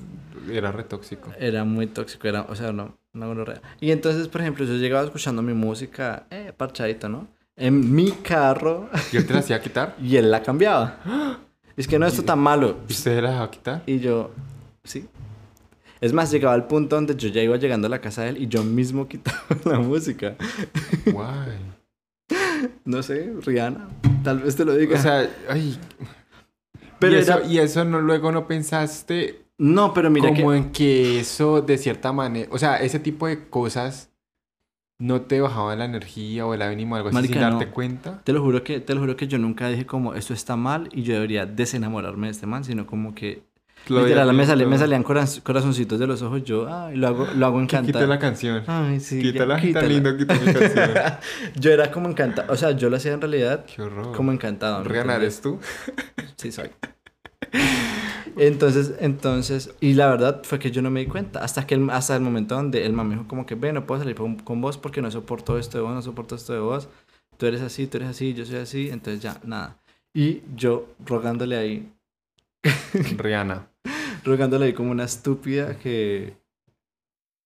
era 0.50 0.72
re 0.72 0.84
tóxico. 0.84 1.30
Era 1.38 1.64
muy 1.64 1.86
tóxico, 1.86 2.26
era, 2.28 2.42
o 2.42 2.54
sea, 2.56 2.72
no, 2.72 2.94
una 3.14 3.26
gonorrea. 3.26 3.60
Y 3.80 3.90
entonces, 3.90 4.28
por 4.28 4.40
ejemplo, 4.40 4.64
yo 4.64 4.74
llegaba 4.74 5.04
escuchando 5.04 5.42
mi 5.42 5.52
música, 5.52 6.26
eh, 6.30 6.52
parchadito, 6.56 7.08
¿no? 7.08 7.28
En 7.56 7.94
mi 7.94 8.10
carro 8.10 8.88
¿Y 9.12 9.18
él 9.18 9.26
te 9.26 9.34
la 9.34 9.40
hacía 9.40 9.60
quitar? 9.60 9.94
y 10.02 10.16
él 10.16 10.30
la 10.30 10.42
cambiaba. 10.42 11.38
Es 11.76 11.86
que 11.86 11.98
no, 11.98 12.06
esto 12.06 12.22
tan 12.22 12.38
malo. 12.38 12.78
¿Y 12.88 12.92
usted 12.92 13.22
la 13.22 13.30
dejaba 13.30 13.50
quitar? 13.50 13.82
Y 13.86 13.98
yo, 13.98 14.30
sí. 14.84 15.06
Es 16.00 16.12
más, 16.12 16.30
llegaba 16.30 16.54
al 16.54 16.66
punto 16.66 16.96
donde 16.96 17.14
yo 17.14 17.28
ya 17.28 17.42
iba 17.42 17.56
llegando 17.56 17.86
a 17.86 17.90
la 17.90 18.00
casa 18.00 18.22
de 18.22 18.30
él 18.30 18.38
y 18.38 18.48
yo 18.48 18.64
mismo 18.64 19.06
quitaba 19.08 19.38
la 19.64 19.78
música. 19.78 20.36
Guay. 21.06 21.72
No 22.84 23.02
sé, 23.02 23.32
Rihanna, 23.40 23.88
tal 24.22 24.38
vez 24.38 24.54
te 24.54 24.64
lo 24.64 24.76
diga. 24.76 24.96
O 24.96 25.02
sea, 25.02 25.28
ay. 25.48 25.76
Pero 27.00 27.16
y, 27.16 27.18
eso, 27.18 27.40
y 27.48 27.58
eso 27.58 27.84
no, 27.84 28.00
luego 28.00 28.30
no 28.30 28.46
pensaste 28.46 29.41
no, 29.62 29.94
pero 29.94 30.10
mira 30.10 30.28
como 30.28 30.50
que... 30.50 30.56
en 30.56 30.72
que 30.72 31.20
eso 31.20 31.62
de 31.62 31.78
cierta 31.78 32.12
manera, 32.12 32.48
o 32.52 32.58
sea, 32.58 32.76
ese 32.82 32.98
tipo 32.98 33.26
de 33.26 33.48
cosas 33.48 34.10
no 34.98 35.22
te 35.22 35.40
bajaban 35.40 35.78
la 35.80 35.84
energía 35.84 36.46
o 36.46 36.54
el 36.54 36.62
ánimo 36.62 36.94
o 36.94 36.96
algo 36.96 37.08
así 37.08 37.14
Marica, 37.16 37.32
sin 37.34 37.42
darte 37.42 37.66
no. 37.66 37.72
cuenta. 37.72 38.20
Te 38.24 38.32
lo 38.32 38.40
juro 38.42 38.62
que, 38.62 38.78
te 38.80 38.94
lo 38.94 39.00
juro 39.00 39.16
que 39.16 39.26
yo 39.26 39.38
nunca 39.38 39.68
dije 39.68 39.84
como 39.86 40.14
esto 40.14 40.32
está 40.34 40.54
mal 40.56 40.88
y 40.92 41.02
yo 41.02 41.14
debería 41.14 41.44
desenamorarme 41.46 42.28
de 42.28 42.30
este 42.32 42.46
man, 42.46 42.62
sino 42.62 42.86
como 42.86 43.12
que 43.14 43.42
Lo 43.88 44.02
literal 44.02 44.28
me, 44.28 44.44
me 44.66 44.78
salían 44.78 45.02
coraz- 45.02 45.42
corazoncitos 45.42 45.98
de 45.98 46.06
los 46.06 46.22
ojos, 46.22 46.44
yo 46.44 46.72
ay, 46.72 46.96
lo 46.96 47.08
hago, 47.08 47.26
lo 47.34 47.46
hago 47.46 47.60
encantado. 47.60 48.06
la 48.06 48.18
canción. 48.20 48.62
Ay, 48.68 49.00
sí, 49.00 49.20
Quítala, 49.20 49.56
tan 49.56 49.66
quítala. 49.66 49.88
lindo, 49.88 50.16
quita 50.16 50.34
mi 50.34 50.52
canción. 50.52 50.90
yo 51.56 51.72
era 51.72 51.90
como 51.90 52.08
encantado, 52.08 52.52
o 52.52 52.56
sea, 52.56 52.70
yo 52.72 52.88
lo 52.88 52.96
hacía 52.96 53.12
en 53.12 53.20
realidad 53.20 53.64
Qué 53.74 53.82
horror. 53.82 54.14
como 54.14 54.30
encantado. 54.30 54.84
¿me 54.84 54.88
Rihanna? 54.88 55.16
¿eres 55.16 55.40
tú? 55.40 55.58
Sí, 56.36 56.52
soy. 56.52 56.70
Entonces, 58.36 58.94
entonces, 59.00 59.74
y 59.80 59.94
la 59.94 60.08
verdad 60.08 60.42
fue 60.44 60.58
que 60.58 60.70
yo 60.70 60.80
no 60.80 60.90
me 60.90 61.00
di 61.00 61.06
cuenta, 61.06 61.44
hasta 61.44 61.66
que 61.66 61.74
el, 61.74 61.90
hasta 61.90 62.16
el 62.16 62.22
momento 62.22 62.54
donde 62.54 62.84
el 62.86 62.92
man 62.92 63.08
me 63.08 63.14
dijo 63.14 63.28
como 63.28 63.44
que, 63.44 63.54
ve, 63.54 63.72
no 63.72 63.86
puedo 63.86 64.00
salir 64.00 64.16
con, 64.16 64.36
con 64.36 64.60
vos 64.60 64.78
porque 64.78 65.02
no 65.02 65.10
soporto 65.10 65.58
esto 65.58 65.78
de 65.78 65.84
vos, 65.84 65.94
no 65.94 66.02
soporto 66.02 66.34
esto 66.34 66.52
de 66.52 66.60
vos, 66.60 66.88
tú 67.36 67.46
eres 67.46 67.60
así, 67.60 67.86
tú 67.86 67.98
eres 67.98 68.08
así, 68.08 68.32
yo 68.32 68.46
soy 68.46 68.56
así, 68.56 68.88
entonces 68.88 69.22
ya, 69.22 69.38
nada. 69.44 69.76
Y 70.14 70.42
yo 70.56 70.88
rogándole 71.04 71.56
ahí, 71.56 71.92
Rihanna. 73.18 73.68
rogándole 74.24 74.66
ahí 74.66 74.72
como 74.72 74.90
una 74.90 75.04
estúpida 75.04 75.78
que 75.78 76.36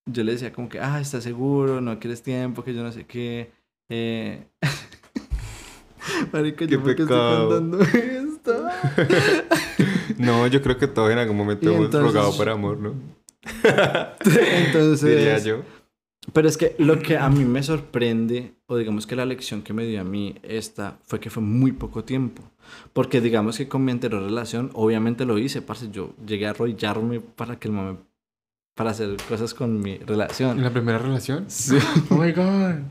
yo 0.09 0.23
le 0.23 0.33
decía 0.33 0.53
como 0.53 0.69
que, 0.69 0.79
ah, 0.81 1.01
¿estás 1.01 1.25
seguro? 1.25 1.81
¿No 1.81 1.99
quieres 1.99 2.23
tiempo? 2.23 2.63
Que 2.63 2.75
yo 2.75 2.83
no 2.83 2.93
sé 2.93 3.05
qué. 3.07 3.51
Eh... 3.89 4.47
Marica, 6.33 6.67
Qué 6.67 6.73
yo 6.73 6.83
por 6.83 6.95
qué 6.95 7.03
estoy 7.03 7.19
contando 7.19 7.81
esto. 7.83 8.69
No, 10.27 10.47
yo 10.47 10.63
creo 10.63 10.77
que 10.79 10.87
todos 10.87 11.11
en 11.11 11.19
algún 11.19 11.37
momento 11.37 11.69
hemos 11.71 11.87
entonces- 11.87 12.13
rogado 12.13 12.37
por 12.37 12.49
amor, 12.49 12.79
¿no? 12.79 12.95
Entonces, 14.25 15.17
Diría 15.17 15.39
yo. 15.39 15.63
Pero 16.33 16.49
es 16.49 16.57
que 16.57 16.75
lo 16.79 16.99
que 16.99 17.17
a 17.17 17.29
mí 17.29 17.45
me 17.45 17.63
sorprende, 17.63 18.55
o 18.67 18.77
digamos 18.77 19.07
que 19.07 19.15
la 19.15 19.25
lección 19.25 19.63
que 19.63 19.73
me 19.73 19.85
dio 19.87 20.01
a 20.01 20.05
mí 20.05 20.35
esta, 20.43 20.99
fue 21.05 21.21
que 21.21 21.31
fue 21.31 21.43
muy 21.43 21.71
poco 21.71 22.03
tiempo. 22.03 22.43
Porque 22.93 23.21
digamos 23.21 23.57
que 23.59 23.69
con 23.69 23.85
mi 23.85 23.93
anterior 23.93 24.23
relación, 24.23 24.71
obviamente 24.75 25.25
lo 25.25 25.39
hice, 25.39 25.63
parce, 25.63 25.89
yo 25.93 26.15
llegué 26.27 26.47
a 26.49 26.51
arrollarme 26.51 27.21
para 27.21 27.61
que 27.61 27.69
el 27.69 27.75
momento, 27.75 28.03
para 28.77 28.91
hacer 28.91 29.17
cosas 29.27 29.55
con 29.55 29.81
mi 29.81 29.93
¿En 29.93 30.07
relación. 30.07 30.63
la 30.63 30.71
primera 30.71 30.99
relación? 30.99 31.47
Sí. 31.49 31.79
Oh 32.11 32.17
my 32.17 32.31
god. 32.33 32.83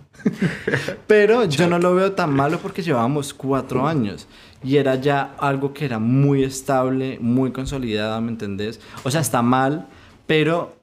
Pero 1.05 1.45
yo 1.45 1.69
no 1.69 1.77
lo 1.77 1.93
veo 1.93 2.13
tan 2.13 2.33
malo 2.33 2.57
porque 2.59 2.81
llevábamos 2.81 3.33
cuatro 3.35 3.87
años. 3.87 4.27
Y 4.63 4.77
era 4.77 4.95
ya 4.95 5.35
algo 5.37 5.73
que 5.73 5.85
era 5.85 5.99
muy 5.99 6.43
estable, 6.43 7.19
muy 7.21 7.51
consolidado, 7.51 8.19
¿me 8.19 8.31
entendés? 8.31 8.81
O 9.03 9.11
sea, 9.11 9.21
está 9.21 9.43
mal, 9.43 9.87
pero, 10.25 10.75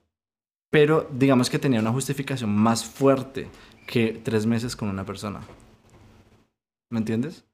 pero 0.71 1.09
digamos 1.13 1.51
que 1.51 1.59
tenía 1.59 1.81
una 1.81 1.91
justificación 1.91 2.51
más 2.55 2.85
fuerte 2.85 3.51
que 3.89 4.21
tres 4.23 4.47
meses 4.47 4.77
con 4.77 4.89
una 4.89 5.05
persona. 5.05 5.41
¿Me 6.91 6.99
entiendes? 7.01 7.45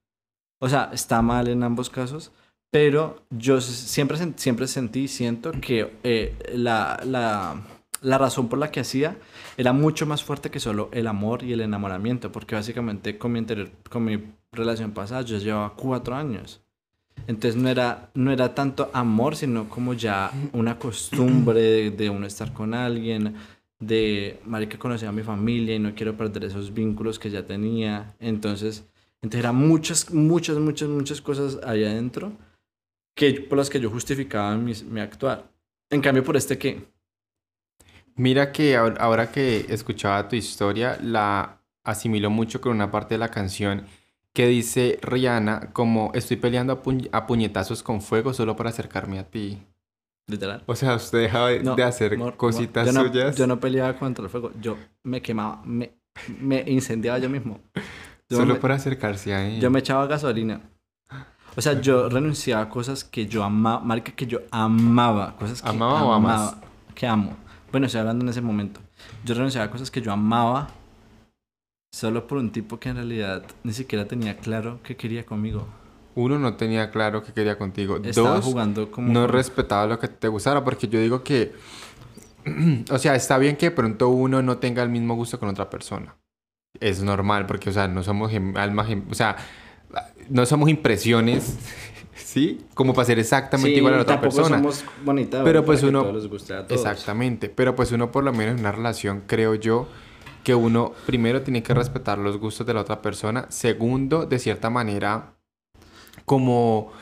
O 0.61 0.69
sea, 0.69 0.91
está 0.93 1.23
mal 1.23 1.49
en 1.49 1.63
ambos 1.63 1.89
casos, 1.89 2.31
pero 2.71 3.23
yo 3.31 3.61
siempre, 3.61 4.19
siempre 4.37 4.67
sentí 4.67 5.01
y 5.01 5.09
siento 5.09 5.53
que 5.53 5.93
eh, 6.05 6.37
la, 6.55 7.01
la, 7.05 7.63
la 8.03 8.19
razón 8.19 8.49
por 8.49 8.59
la 8.59 8.71
que 8.71 8.81
hacía 8.81 9.17
era 9.57 9.73
mucho 9.73 10.07
más 10.07 10.23
fuerte 10.23 10.51
que 10.51 10.61
solo 10.61 10.89
el 10.93 11.07
amor 11.07 11.43
y 11.43 11.53
el 11.53 11.61
enamoramiento, 11.63 12.31
porque 12.31 12.55
básicamente 12.55 13.17
con 13.19 13.33
mi, 13.33 13.39
anterior- 13.39 13.71
con 13.91 14.05
mi 14.05 14.23
relación 14.53 14.93
pasada 14.93 15.23
yo 15.23 15.39
llevaba 15.39 15.75
cuatro 15.75 16.15
años. 16.15 16.61
Entonces 17.27 17.61
no 17.61 17.69
era, 17.69 18.11
no 18.15 18.31
era 18.31 18.55
tanto 18.55 18.91
amor, 18.93 19.35
sino 19.37 19.69
como 19.69 19.93
ya 19.95 20.31
una 20.53 20.79
costumbre 20.79 21.61
de, 21.61 21.91
de 21.91 22.11
uno 22.11 22.27
estar 22.27 22.53
con 22.53 22.75
alguien, 22.75 23.35
de, 23.81 24.41
marica, 24.45 24.79
conocer 24.79 25.09
a 25.09 25.13
mi 25.13 25.23
familia 25.23 25.75
y 25.75 25.79
no 25.79 25.95
quiero 25.95 26.17
perder 26.17 26.45
esos 26.45 26.73
vínculos 26.73 27.19
que 27.19 27.31
ya 27.31 27.45
tenía. 27.45 28.15
Entonces, 28.21 28.85
entonces 29.21 29.41
eran 29.41 29.57
muchas, 29.57 30.13
muchas, 30.13 30.59
muchas, 30.59 30.89
muchas 30.89 31.21
cosas 31.21 31.59
ahí 31.67 31.85
adentro 31.85 32.33
que, 33.19 33.33
por 33.49 33.59
las 33.59 33.69
que 33.71 33.81
yo 33.81 33.91
justificaba 33.91 34.57
mi, 34.57 34.73
mi 34.89 35.01
actuar. 35.01 35.51
En 35.91 36.01
cambio, 36.01 36.23
por 36.25 36.37
este 36.37 36.57
que, 36.57 36.71
Mira 38.17 38.51
que 38.53 38.77
ahor- 38.77 38.97
ahora 38.99 39.31
que 39.31 39.67
escuchaba 39.69 40.29
tu 40.29 40.37
historia, 40.37 40.99
la 41.03 41.61
asimilo 41.85 42.31
mucho 42.31 42.61
con 42.61 42.73
una 42.73 42.91
parte 42.91 43.15
de 43.15 43.19
la 43.19 43.29
canción 43.31 43.85
que 44.35 44.47
dice 44.47 44.99
Rihanna 45.03 45.73
como 45.73 46.11
estoy 46.15 46.37
peleando 46.37 46.73
a, 46.73 46.83
puñ- 46.83 47.09
a 47.13 47.27
puñetazos 47.27 47.83
con 47.83 48.01
fuego 48.03 48.35
solo 48.35 48.57
para 48.57 48.71
acercarme 48.71 49.19
a 49.19 49.25
ti. 49.31 49.59
literal. 50.27 50.63
O 50.67 50.75
sea, 50.77 50.95
usted 50.97 51.19
deja 51.23 51.47
de, 51.47 51.63
No, 51.63 51.75
de 51.77 51.83
hacer 51.85 52.15
amor, 52.15 52.37
cositas 52.37 52.87
yo 52.87 52.93
no, 52.93 53.09
suyas 53.09 53.37
Yo 53.37 53.47
no 53.47 53.59
peleaba 53.61 53.97
contra 53.99 54.25
el 54.25 54.31
fuego, 54.31 54.53
yo 54.61 54.77
me 55.05 55.23
quemaba, 55.23 55.63
me, 55.65 55.93
me 56.41 56.63
incendiaba 56.67 57.19
yo 57.19 57.29
mismo. 57.31 57.61
Yo 58.29 58.37
solo 58.39 58.55
me, 58.55 58.61
para 58.61 58.75
acercarse 58.75 59.33
a 59.33 59.47
él. 59.49 59.61
yo 59.61 59.71
me 59.71 59.79
echaba 59.79 60.07
gasolina. 60.07 60.61
O 61.59 61.61
sea, 61.61 61.81
yo 61.81 62.09
renunciaba 62.09 62.63
a 62.63 62.69
cosas 62.69 63.03
que 63.03 63.27
yo 63.27 63.43
amaba, 63.43 63.81
marca 63.81 64.13
que 64.13 64.29
yo 64.29 64.43
amaba, 64.53 65.35
cosas 65.35 65.61
que 65.61 65.69
¿Amaba 65.69 66.05
o 66.05 66.13
amas? 66.13 66.57
que 66.95 67.05
amo. 67.05 67.37
Bueno, 67.73 67.87
estoy 67.87 67.99
hablando 67.99 68.25
en 68.25 68.29
ese 68.29 68.41
momento. 68.41 68.81
Yo 69.25 69.35
renunciaba 69.35 69.67
a 69.67 69.71
cosas 69.73 69.91
que 69.91 70.01
yo 70.01 70.13
amaba 70.13 70.69
solo 71.93 72.29
por 72.29 72.39
un 72.39 72.53
tipo 72.53 72.79
que 72.79 72.91
en 72.91 72.95
realidad 72.95 73.43
ni 73.65 73.73
siquiera 73.73 74.07
tenía 74.07 74.37
claro 74.37 74.79
qué 74.85 74.95
quería 74.95 75.27
conmigo. 75.27 75.67
Uno 76.15 76.39
no 76.39 76.55
tenía 76.55 76.93
claro 76.93 77.25
qué 77.25 77.33
quería 77.33 77.59
contigo. 77.59 77.97
Estaba 78.05 78.37
Dos, 78.37 78.45
jugando 78.45 78.93
como 78.93 79.13
no 79.13 79.27
respetaba 79.27 79.85
lo 79.89 79.99
que 79.99 80.07
te 80.07 80.29
gustara 80.29 80.63
porque 80.63 80.87
yo 80.87 81.01
digo 81.01 81.25
que 81.25 81.55
o 82.89 82.99
sea 82.99 83.17
está 83.17 83.37
bien 83.37 83.57
que 83.57 83.71
de 83.71 83.73
pronto 83.73 84.11
uno 84.11 84.43
no 84.43 84.59
tenga 84.59 84.85
el 84.85 84.91
mismo 84.91 85.17
gusto 85.17 85.41
con 85.41 85.49
otra 85.49 85.69
persona 85.69 86.15
es 86.79 87.03
normal 87.03 87.47
porque 87.47 87.71
o 87.71 87.73
sea 87.73 87.89
no 87.89 88.05
somos 88.05 88.33
almas 88.55 88.89
o 89.11 89.15
sea 89.15 89.37
no 90.29 90.45
somos 90.47 90.69
impresiones 90.69 91.57
sí 92.15 92.61
como 92.75 92.93
para 92.95 93.07
ser 93.07 93.19
exactamente 93.19 93.75
Sí, 93.75 93.79
igual 93.79 93.95
a 93.95 93.97
la 93.99 94.03
otra 94.03 94.21
tampoco 94.21 94.37
persona. 94.37 94.59
somos 94.59 94.85
bonitas, 95.05 95.43
Pero 95.45 95.65
pues 95.65 95.83
uno- 95.83 96.03
todos 96.03 96.15
les 96.23 96.27
guste 96.31 96.55
a 96.55 96.67
todos. 96.67 96.81
exactamente 96.81 97.49
pero 97.49 97.75
pues 97.75 97.93
uno 97.93 98.11
por 98.13 98.25
lo 98.25 98.33
menos 98.33 98.55
en 98.55 98.61
una 98.61 98.73
relación 98.73 99.23
creo 99.27 99.55
yo 99.55 99.89
que 100.45 100.55
uno 100.55 100.93
primero 101.07 101.43
tiene 101.43 101.63
que 101.63 101.75
respetar 101.75 102.19
los 102.19 102.39
gustos 102.39 102.67
de 102.67 102.73
la 102.75 102.81
otra 102.81 103.03
persona. 103.03 103.47
Segundo 103.51 104.25
de 104.25 104.39
cierta 104.39 104.71
manera 104.71 105.35
como 106.25 106.93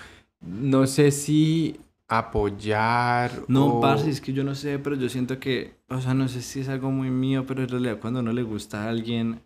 no 0.41 0.87
sé 0.87 1.11
si 1.11 1.79
apoyar 2.09 3.31
No, 3.49 3.79
o- 3.79 3.81
parce, 3.81 4.09
es 4.11 4.21
que 4.21 4.33
yo 4.33 4.45
no 4.45 4.55
sé, 4.55 4.79
pero 4.79 4.97
yo 4.97 5.09
siento 5.09 5.39
que, 5.41 5.75
o 5.89 6.01
sea, 6.01 6.15
no 6.15 6.29
sé 6.29 6.41
si 6.43 6.61
es 6.61 6.69
algo 6.69 6.91
muy 6.91 7.11
mío, 7.11 7.45
pero 7.47 7.63
en 7.63 7.69
realidad 7.69 7.99
cuando 8.01 8.23
no 8.23 8.33
le 8.33 8.43
gusta 8.43 8.85
a 8.85 8.89
alguien, 8.89 9.43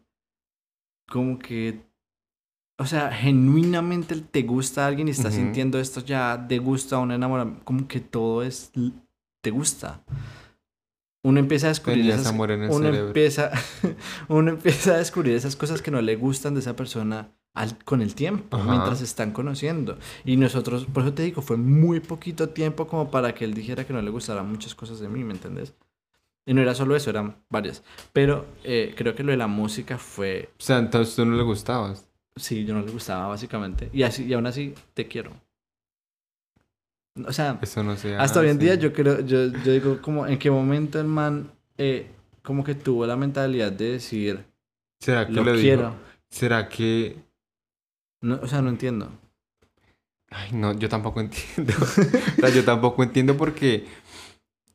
como 1.08 1.38
que, 1.38 1.80
o 2.80 2.86
sea, 2.86 3.12
genuinamente 3.12 4.16
te 4.16 4.42
gusta 4.42 4.84
a 4.84 4.88
alguien 4.88 5.08
y 5.08 5.10
estás 5.10 5.34
sintiendo 5.34 5.78
esto 5.78 6.00
ya 6.00 6.36
de 6.38 6.58
gusto 6.58 6.96
a 6.96 7.00
un 7.00 7.12
enamoramiento, 7.12 7.62
como 7.64 7.86
que 7.86 8.00
todo 8.00 8.42
es, 8.42 8.72
te 9.42 9.50
gusta. 9.50 10.02
Uno 11.22 11.38
empieza 11.38 11.66
a 11.66 11.68
descubrir 11.68 11.98
Tenías 12.00 12.20
esas, 12.20 12.32
amor 12.32 12.50
en 12.50 12.62
el 12.62 12.70
uno 12.70 12.86
cerebro. 12.86 13.06
empieza, 13.08 13.50
uno 14.28 14.50
empieza 14.52 14.94
a 14.94 14.98
descubrir 14.98 15.34
esas 15.34 15.54
cosas 15.54 15.82
que 15.82 15.90
no 15.90 16.00
le 16.00 16.16
gustan 16.16 16.54
de 16.54 16.60
esa 16.60 16.74
persona 16.76 17.28
al- 17.52 17.76
con 17.84 18.00
el 18.00 18.14
tiempo, 18.14 18.56
Ajá. 18.56 18.70
mientras 18.70 18.98
se 19.00 19.04
están 19.04 19.32
conociendo. 19.32 19.98
Y 20.24 20.38
nosotros, 20.38 20.86
por 20.86 21.02
eso 21.02 21.12
te 21.12 21.22
digo, 21.22 21.42
fue 21.42 21.58
muy 21.58 22.00
poquito 22.00 22.48
tiempo 22.48 22.86
como 22.86 23.10
para 23.10 23.34
que 23.34 23.44
él 23.44 23.52
dijera 23.52 23.86
que 23.86 23.92
no 23.92 24.00
le 24.00 24.10
gustaran 24.10 24.48
muchas 24.50 24.74
cosas 24.74 24.98
de 25.00 25.08
mí, 25.10 25.22
¿me 25.22 25.34
entendés? 25.34 25.74
Y 26.46 26.54
no 26.54 26.62
era 26.62 26.74
solo 26.74 26.96
eso, 26.96 27.10
eran 27.10 27.36
varias. 27.50 27.82
Pero 28.14 28.46
eh, 28.64 28.94
creo 28.96 29.14
que 29.14 29.22
lo 29.22 29.30
de 29.32 29.36
la 29.36 29.46
música 29.46 29.98
fue, 29.98 30.48
O 30.58 30.62
sea, 30.62 30.78
entonces 30.78 31.14
tú 31.14 31.26
no 31.26 31.36
le 31.36 31.42
gustabas. 31.42 32.06
Sí, 32.36 32.64
yo 32.64 32.74
no 32.74 32.82
le 32.82 32.92
gustaba 32.92 33.28
básicamente. 33.28 33.90
Y, 33.92 34.02
así, 34.02 34.24
y 34.24 34.32
aún 34.32 34.46
así, 34.46 34.74
te 34.94 35.06
quiero. 35.06 35.32
O 37.26 37.32
sea, 37.32 37.58
Eso 37.60 37.82
no 37.82 37.96
se 37.96 38.16
hasta 38.16 38.40
hoy 38.40 38.48
en 38.48 38.58
día 38.58 38.76
yo 38.76 38.92
creo, 38.92 39.20
yo, 39.20 39.48
yo 39.48 39.72
digo 39.72 40.00
como 40.00 40.26
en 40.26 40.38
qué 40.38 40.50
momento 40.50 41.00
el 41.00 41.06
man 41.06 41.50
eh, 41.76 42.06
como 42.42 42.64
que 42.64 42.74
tuvo 42.74 43.06
la 43.06 43.16
mentalidad 43.16 43.72
de 43.72 43.92
decir, 43.92 44.44
¿Será 45.00 45.26
que 45.26 45.32
lo 45.32 45.54
quiero. 45.54 45.94
¿Será 46.28 46.68
que 46.68 47.16
No, 48.22 48.38
o 48.42 48.46
sea, 48.46 48.62
no 48.62 48.70
entiendo. 48.70 49.10
Ay, 50.30 50.50
no, 50.52 50.72
yo 50.74 50.88
tampoco 50.88 51.20
entiendo. 51.22 51.74
o 51.80 51.84
sea, 51.86 52.48
yo 52.50 52.64
tampoco 52.64 53.02
entiendo 53.02 53.36
porque, 53.36 53.86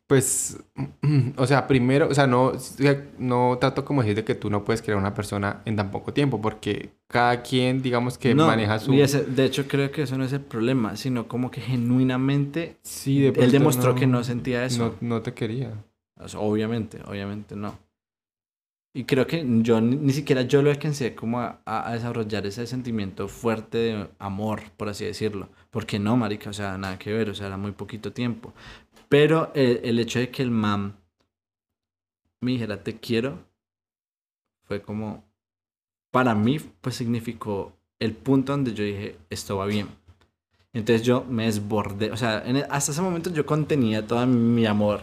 pues, 0.07 0.57
o 1.37 1.47
sea, 1.47 1.67
primero, 1.67 2.07
o 2.09 2.13
sea, 2.13 2.27
no, 2.27 2.53
no 3.17 3.57
trato 3.59 3.85
como 3.85 4.01
decir 4.01 4.15
de 4.15 4.23
que 4.23 4.35
tú 4.35 4.49
no 4.49 4.63
puedes 4.63 4.81
crear 4.81 4.97
una 4.97 5.13
persona 5.13 5.61
en 5.65 5.75
tan 5.75 5.91
poco 5.91 6.13
tiempo, 6.13 6.41
porque 6.41 6.91
cada 7.07 7.41
quien, 7.41 7.81
digamos 7.81 8.17
que 8.17 8.35
No, 8.35 8.47
maneja 8.47 8.79
su... 8.79 8.93
y 8.93 9.01
ese- 9.01 9.23
de 9.23 9.45
hecho, 9.45 9.67
creo 9.67 9.91
que 9.91 10.03
eso 10.03 10.17
no 10.17 10.23
es 10.25 10.33
el 10.33 10.41
problema, 10.41 10.95
sino 10.95 11.27
como 11.27 11.49
que 11.51 11.61
genuinamente 11.61 12.77
Sí, 12.83 13.21
de 13.21 13.43
él 13.43 13.51
demostró 13.51 13.95
que 13.95 14.07
no 14.07 14.23
sentía 14.23 14.65
eso. 14.65 14.95
No, 15.01 15.07
no 15.07 15.21
te 15.21 15.33
quería. 15.33 15.73
O 16.17 16.27
sea, 16.27 16.39
obviamente, 16.39 16.99
obviamente 17.05 17.55
no. 17.55 17.77
Y 18.93 19.03
creo 19.03 19.27
que 19.27 19.45
yo 19.61 19.81
ni, 19.81 19.97
ni 19.97 20.13
siquiera 20.13 20.43
yo 20.43 20.61
lo 20.61 20.69
alcancé 20.71 21.15
como 21.15 21.41
a, 21.41 21.59
a- 21.65 21.89
a 21.89 21.93
desarrollar 21.93 22.45
ese 22.45 22.65
sentimiento 22.65 23.27
fuerte 23.27 23.77
de 23.77 24.07
amor, 24.19 24.61
por 24.77 24.87
así 24.87 25.03
decirlo. 25.03 25.49
Porque 25.69 25.99
no, 25.99 26.15
marica, 26.15 26.49
o 26.49 26.53
sea, 26.53 26.77
nada 26.77 26.97
que 26.97 27.11
ver, 27.11 27.29
o 27.29 27.35
sea, 27.35 27.47
era 27.47 27.57
muy 27.57 27.73
poquito 27.73 28.13
tiempo. 28.13 28.53
Pero 29.15 29.51
el, 29.55 29.79
el 29.85 29.99
hecho 29.99 30.19
de 30.19 30.29
que 30.29 30.43
el 30.43 30.51
mam 30.51 30.97
me 32.41 32.51
dijera 32.51 32.81
te 32.81 32.97
quiero 32.97 33.45
fue 34.63 34.81
como, 34.81 35.23
para 36.11 36.35
mí, 36.35 36.59
pues 36.81 36.95
significó 36.95 37.73
el 37.99 38.13
punto 38.15 38.53
donde 38.53 38.73
yo 38.73 38.83
dije, 38.83 39.17
esto 39.29 39.57
va 39.57 39.65
bien. 39.67 39.89
Entonces 40.73 41.05
yo 41.05 41.25
me 41.25 41.45
desbordé, 41.45 42.11
o 42.11 42.17
sea, 42.17 42.43
en 42.45 42.57
e- 42.57 42.67
hasta 42.69 42.91
ese 42.93 43.01
momento 43.01 43.31
yo 43.31 43.45
contenía 43.45 44.05
todo 44.07 44.25
mi 44.27 44.65
amor 44.65 45.01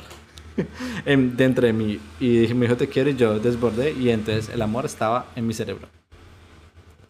en- 1.06 1.36
dentro 1.36 1.66
de 1.66 1.72
mí. 1.74 2.00
Y 2.20 2.38
dije, 2.40 2.54
me 2.54 2.66
dijo 2.66 2.76
te 2.78 2.88
quiero 2.88 3.10
y 3.10 3.16
yo 3.16 3.38
desbordé 3.40 3.92
y 3.92 4.10
entonces 4.10 4.50
el 4.54 4.62
amor 4.62 4.86
estaba 4.86 5.26
en 5.36 5.46
mi 5.46 5.54
cerebro. 5.54 5.88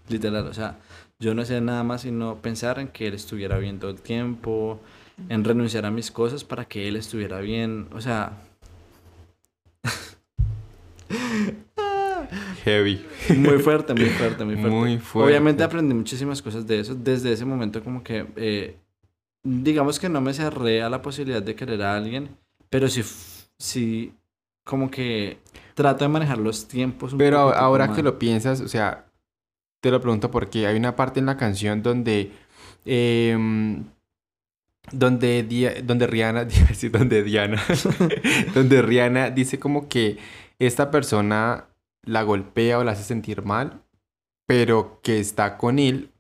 Literal, 0.09 0.47
o 0.47 0.55
sea, 0.55 0.79
yo 1.19 1.35
no 1.35 1.43
hacía 1.43 1.61
nada 1.61 1.83
más 1.85 2.03
sino 2.03 2.37
pensar 2.43 2.79
en 2.79 2.89
que 2.89 3.07
él 3.07 3.15
estuviera 3.15 3.59
bien 3.59 3.79
todo 3.79 3.91
el 3.91 4.01
tiempo, 4.01 4.81
en 5.29 5.45
renunciar 5.45 5.87
a 5.87 5.91
mis 5.91 6.11
cosas 6.11 6.45
para 6.45 6.65
que 6.65 6.89
él 6.89 6.97
estuviera 6.97 7.41
bien, 7.41 7.89
o 7.93 8.01
sea... 8.01 8.33
Heavy. 12.65 13.05
Muy 13.37 13.59
fuerte, 13.59 13.93
muy 13.95 14.07
fuerte, 14.07 14.45
muy 14.45 14.55
fuerte. 14.55 14.71
Muy 14.71 14.99
fuerte. 14.99 15.33
Obviamente 15.33 15.63
aprendí 15.63 15.95
muchísimas 15.95 16.41
cosas 16.41 16.67
de 16.67 16.81
eso. 16.81 16.95
Desde 16.95 17.33
ese 17.33 17.45
momento 17.45 17.83
como 17.83 18.03
que, 18.03 18.27
eh, 18.37 18.77
digamos 19.43 19.99
que 19.99 20.09
no 20.09 20.21
me 20.21 20.33
cerré 20.33 20.83
a 20.83 20.89
la 20.89 21.03
posibilidad 21.03 21.43
de 21.43 21.55
querer 21.55 21.83
a 21.83 21.97
alguien, 21.97 22.37
pero 22.71 22.89
sí, 22.89 23.03
sí 23.59 24.15
como 24.65 24.91
que 24.91 25.39
trato 25.75 26.05
de 26.05 26.09
manejar 26.09 26.39
los 26.39 26.69
tiempos 26.69 27.13
un 27.13 27.19
Pero 27.19 27.43
poquitico 27.43 27.65
ahora 27.65 27.93
que 27.93 28.03
lo 28.03 28.19
piensas, 28.19 28.61
o 28.61 28.69
sea, 28.69 29.07
te 29.81 29.91
lo 29.91 30.01
pregunto 30.01 30.31
porque 30.31 30.67
hay 30.67 30.77
una 30.77 30.95
parte 30.95 31.21
en 31.21 31.27
la 31.27 31.37
canción 31.37 31.83
donde... 31.83 32.31
em, 32.85 33.85
donde, 34.91 35.43
Dia- 35.49 35.83
donde 35.83 36.07
Rihanna, 36.07 36.47
donde 36.93 37.23
Diana, 37.23 37.63
donde 38.55 38.83
Rihanna 38.83 39.31
dice 39.31 39.59
como 39.59 39.89
que 39.89 40.19
esta 40.59 40.91
persona 40.91 41.67
la 42.05 42.23
golpea 42.23 42.79
o 42.79 42.85
la 42.85 42.93
hace 42.93 43.05
sentir 43.05 43.43
mal, 43.43 43.81
pero 44.47 45.01
que 45.03 45.21
está 45.21 45.57
con 45.57 45.79
él 45.79 46.11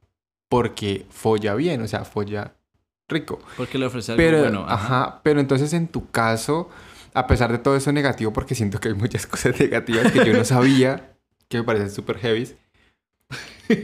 porque 0.48 1.06
folla 1.10 1.54
bien, 1.54 1.82
o 1.82 1.88
sea, 1.88 2.04
folla 2.04 2.54
rico. 3.08 3.40
Porque 3.56 3.78
le 3.78 3.86
ofrece 3.86 4.12
algo 4.12 4.22
Pero, 4.22 4.38
bueno. 4.40 4.64
ajá. 4.68 5.20
pero 5.22 5.40
entonces 5.40 5.72
en 5.72 5.88
tu 5.88 6.10
caso, 6.10 6.70
a 7.14 7.26
pesar 7.26 7.50
de 7.52 7.58
todo 7.58 7.76
eso 7.76 7.90
negativo, 7.92 8.32
porque 8.32 8.54
siento 8.54 8.78
que 8.80 8.88
hay 8.88 8.94
muchas 8.94 9.26
cosas 9.28 9.58
negativas 9.58 10.12
que 10.12 10.24
yo 10.24 10.32
no 10.32 10.44
sabía, 10.44 11.14
que 11.48 11.58
me 11.58 11.64
parecen 11.64 11.90
súper 11.90 12.18
heavy, 12.18 12.48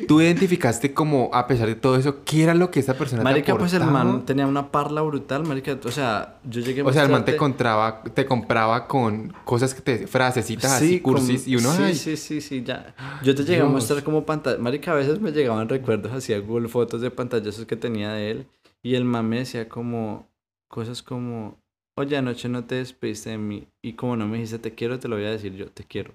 tú 0.07 0.21
identificaste 0.21 0.93
como, 0.93 1.31
a 1.33 1.47
pesar 1.47 1.69
de 1.69 1.75
todo 1.75 1.97
eso, 1.97 2.25
¿qué 2.25 2.43
era 2.43 2.55
lo 2.55 2.71
que 2.71 2.81
esa 2.81 2.95
persona 2.95 3.23
Marica, 3.23 3.53
te 3.53 3.59
pues 3.59 3.73
el 3.75 3.85
man 3.85 4.25
tenía 4.25 4.47
una 4.47 4.71
parla 4.71 5.03
brutal, 5.03 5.45
marica. 5.45 5.79
O 5.85 5.91
sea, 5.91 6.39
yo 6.45 6.61
llegué 6.61 6.81
a 6.81 6.85
O 6.85 6.93
sea, 6.93 7.05
el 7.05 7.11
man 7.11 7.25
te 7.25 7.37
compraba, 7.37 8.03
te 8.03 8.27
compraba 8.27 8.87
con 8.87 9.33
cosas 9.45 9.75
que 9.75 9.81
te, 9.81 10.07
frasecitas 10.07 10.79
Sí, 10.79 10.85
así, 10.85 11.01
cursis, 11.01 11.47
y 11.47 11.57
uno, 11.57 11.73
sí, 11.73 11.83
ay, 11.83 11.95
sí, 11.95 12.17
sí, 12.17 12.41
sí, 12.41 12.63
ya. 12.63 12.95
Yo 13.23 13.35
te 13.35 13.45
llegué 13.45 13.61
a 13.61 13.67
mostrar 13.67 14.03
como 14.03 14.25
pantalla. 14.25 14.59
Marica, 14.59 14.93
a 14.93 14.95
veces 14.95 15.21
me 15.21 15.33
llegaban 15.33 15.69
recuerdos 15.69 16.13
así 16.13 16.33
a 16.33 16.41
Google 16.41 16.69
fotos 16.69 17.01
de 17.01 17.11
pantallazos 17.11 17.67
que 17.67 17.77
tenía 17.77 18.13
de 18.13 18.31
él. 18.31 18.47
Y 18.83 18.95
el 18.95 19.05
man 19.05 19.29
me 19.29 19.39
decía 19.39 19.69
como 19.69 20.29
cosas 20.69 21.03
como, 21.03 21.59
oye, 21.97 22.17
anoche 22.17 22.49
no 22.49 22.65
te 22.65 22.77
despediste 22.77 23.31
de 23.31 23.39
mí. 23.39 23.69
Y 23.83 23.95
como 23.95 24.17
no 24.17 24.27
me 24.27 24.37
dijiste 24.37 24.59
te 24.59 24.75
quiero, 24.75 24.99
te 24.99 25.09
lo 25.09 25.17
voy 25.17 25.25
a 25.25 25.31
decir 25.31 25.55
yo, 25.55 25.71
te 25.71 25.85
quiero. 25.85 26.15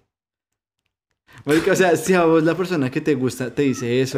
Marica, 1.45 1.73
o 1.73 1.75
sea, 1.75 1.95
si 1.97 2.13
a 2.13 2.23
vos 2.23 2.43
la 2.43 2.55
persona 2.55 2.89
que 2.89 3.01
te 3.01 3.15
gusta 3.15 3.53
te 3.53 3.63
dice 3.63 4.01
eso, 4.01 4.17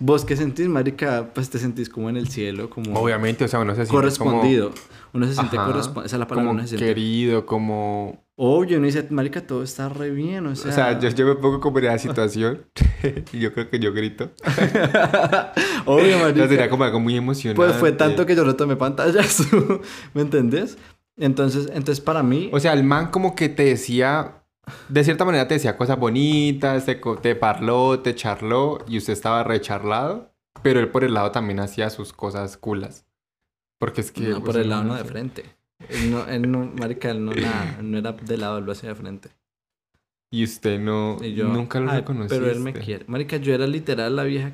vos 0.00 0.24
qué 0.24 0.36
sentís, 0.36 0.68
marica, 0.68 1.30
pues 1.32 1.48
te 1.48 1.58
sentís 1.58 1.88
como 1.88 2.10
en 2.10 2.16
el 2.16 2.28
cielo, 2.28 2.68
como 2.68 2.98
obviamente, 2.98 3.44
o 3.44 3.48
sea, 3.48 3.60
uno 3.60 3.72
se 3.72 3.82
siente 3.86 3.92
correspondido. 3.92 4.72
Uno 5.12 5.26
se 5.26 5.34
siente 5.34 5.56
correspondido. 5.56 6.06
Esa 6.06 6.16
es 6.16 6.20
la 6.20 6.26
palabra, 6.26 6.48
como 6.48 6.58
uno 6.58 6.62
se 6.62 6.68
siente 6.76 6.86
querido, 6.86 7.46
como... 7.46 8.24
Obvio, 8.38 8.76
uno 8.76 8.86
dice, 8.86 9.06
marica, 9.10 9.46
todo 9.46 9.62
está 9.62 9.88
re 9.88 10.10
bien, 10.10 10.46
o 10.46 10.50
O 10.50 10.56
sea... 10.56 10.72
sea, 10.72 10.98
yo, 10.98 11.08
yo 11.08 11.26
me 11.26 11.36
pongo 11.36 11.60
como 11.60 11.78
en 11.78 11.86
esa 11.86 11.98
situación 11.98 12.66
y 13.32 13.38
yo 13.38 13.52
creo 13.54 13.70
que 13.70 13.78
yo 13.78 13.92
grito. 13.94 14.30
Obvio, 15.86 16.18
marica. 16.20 16.40
sea, 16.40 16.48
sería 16.48 16.68
como 16.68 16.84
algo 16.84 17.00
muy 17.00 17.16
emocionante. 17.16 17.56
Pues 17.56 17.76
fue 17.76 17.92
tanto 17.92 18.26
que 18.26 18.34
yo 18.36 18.44
no 18.44 18.56
tomé 18.56 18.76
pantallas, 18.76 19.46
¿me 20.14 20.22
entendés? 20.22 20.76
Entonces, 21.16 21.70
entonces 21.72 22.00
para 22.00 22.22
mí... 22.22 22.50
O 22.52 22.60
sea, 22.60 22.74
el 22.74 22.84
man 22.84 23.10
como 23.10 23.34
que 23.34 23.48
te 23.48 23.64
decía, 23.64 24.42
de 24.88 25.04
cierta 25.04 25.24
manera 25.24 25.46
te 25.48 25.54
decía 25.54 25.76
cosas 25.76 25.98
bonitas, 25.98 26.84
te, 26.86 26.96
te 26.96 27.34
parló, 27.36 28.00
te 28.00 28.14
charló 28.14 28.78
y 28.88 28.98
usted 28.98 29.12
estaba 29.12 29.44
recharlado, 29.44 30.32
pero 30.62 30.80
él 30.80 30.88
por 30.90 31.04
el 31.04 31.14
lado 31.14 31.30
también 31.30 31.60
hacía 31.60 31.90
sus 31.90 32.12
cosas 32.12 32.56
culas. 32.56 33.06
Porque 33.78 34.00
es 34.00 34.10
que... 34.12 34.22
no, 34.28 34.42
por 34.42 34.56
el 34.56 34.68
lado, 34.70 34.82
no 34.82 34.88
no 34.90 34.94
de 34.96 35.02
sé. 35.02 35.08
frente. 35.08 35.44
Él 35.88 36.10
no, 36.10 36.26
él 36.26 36.50
no, 36.50 36.72
marica, 36.78 37.10
él 37.10 37.24
no, 37.24 37.32
nada, 37.32 37.78
no 37.82 37.98
era 37.98 38.12
de 38.12 38.36
lado, 38.38 38.58
él 38.58 38.64
lo 38.64 38.72
hacía 38.72 38.88
de 38.90 38.94
frente. 38.94 39.28
Y 40.30 40.42
usted 40.44 40.80
no... 40.80 41.18
Y 41.20 41.34
yo, 41.34 41.48
nunca 41.48 41.78
lo 41.78 41.90
"Ay, 41.90 41.98
reconociste. 42.00 42.38
Pero 42.38 42.50
él 42.50 42.60
me 42.60 42.72
quiere. 42.72 43.04
Marica, 43.06 43.36
yo 43.36 43.54
era 43.54 43.66
literal 43.66 44.16
la 44.16 44.24
vieja, 44.24 44.52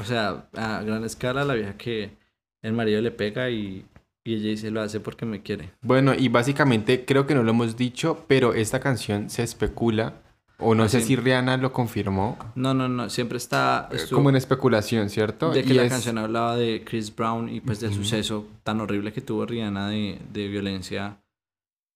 o 0.00 0.04
sea, 0.04 0.48
a 0.54 0.82
gran 0.82 1.04
escala, 1.04 1.44
la 1.44 1.54
vieja 1.54 1.76
que 1.76 2.16
el 2.62 2.74
marido 2.74 3.00
le 3.00 3.10
pega 3.10 3.50
y, 3.50 3.86
y 4.24 4.34
ella 4.34 4.48
dice, 4.50 4.70
lo 4.70 4.80
hace 4.82 5.00
porque 5.00 5.24
me 5.26 5.42
quiere. 5.42 5.70
Bueno, 5.82 6.12
y 6.14 6.28
básicamente 6.28 7.04
creo 7.04 7.26
que 7.26 7.34
no 7.34 7.42
lo 7.42 7.50
hemos 7.50 7.76
dicho, 7.76 8.24
pero 8.28 8.54
esta 8.54 8.80
canción 8.80 9.30
se 9.30 9.42
especula, 9.42 10.14
o 10.58 10.74
no 10.74 10.82
Ah, 10.84 10.88
sé 10.90 11.00
si 11.00 11.16
Rihanna 11.16 11.56
lo 11.56 11.72
confirmó, 11.72 12.36
No, 12.54 12.74
no, 12.74 12.86
no, 12.86 13.08
siempre 13.08 13.38
está... 13.38 13.88
eh, 13.90 13.96
estuvo- 13.96 14.18
como 14.18 14.28
en 14.30 14.36
especulación, 14.36 15.08
¿cierto? 15.08 15.50
De 15.50 15.62
que 15.64 15.72
Y 15.72 15.76
la 15.76 15.84
es- 15.84 15.90
canción 15.90 16.18
hablaba 16.18 16.56
de 16.56 16.84
Chris 16.84 17.14
Brown 17.16 17.48
y 17.48 17.60
pues 17.62 17.80
del 17.80 17.94
suceso 17.94 18.46
tan 18.62 18.80
horrible 18.80 19.12
que 19.12 19.22
tuvo 19.22 19.46
Rihanna 19.46 19.88
de, 19.88 20.18
de 20.32 20.48
violencia. 20.48 21.16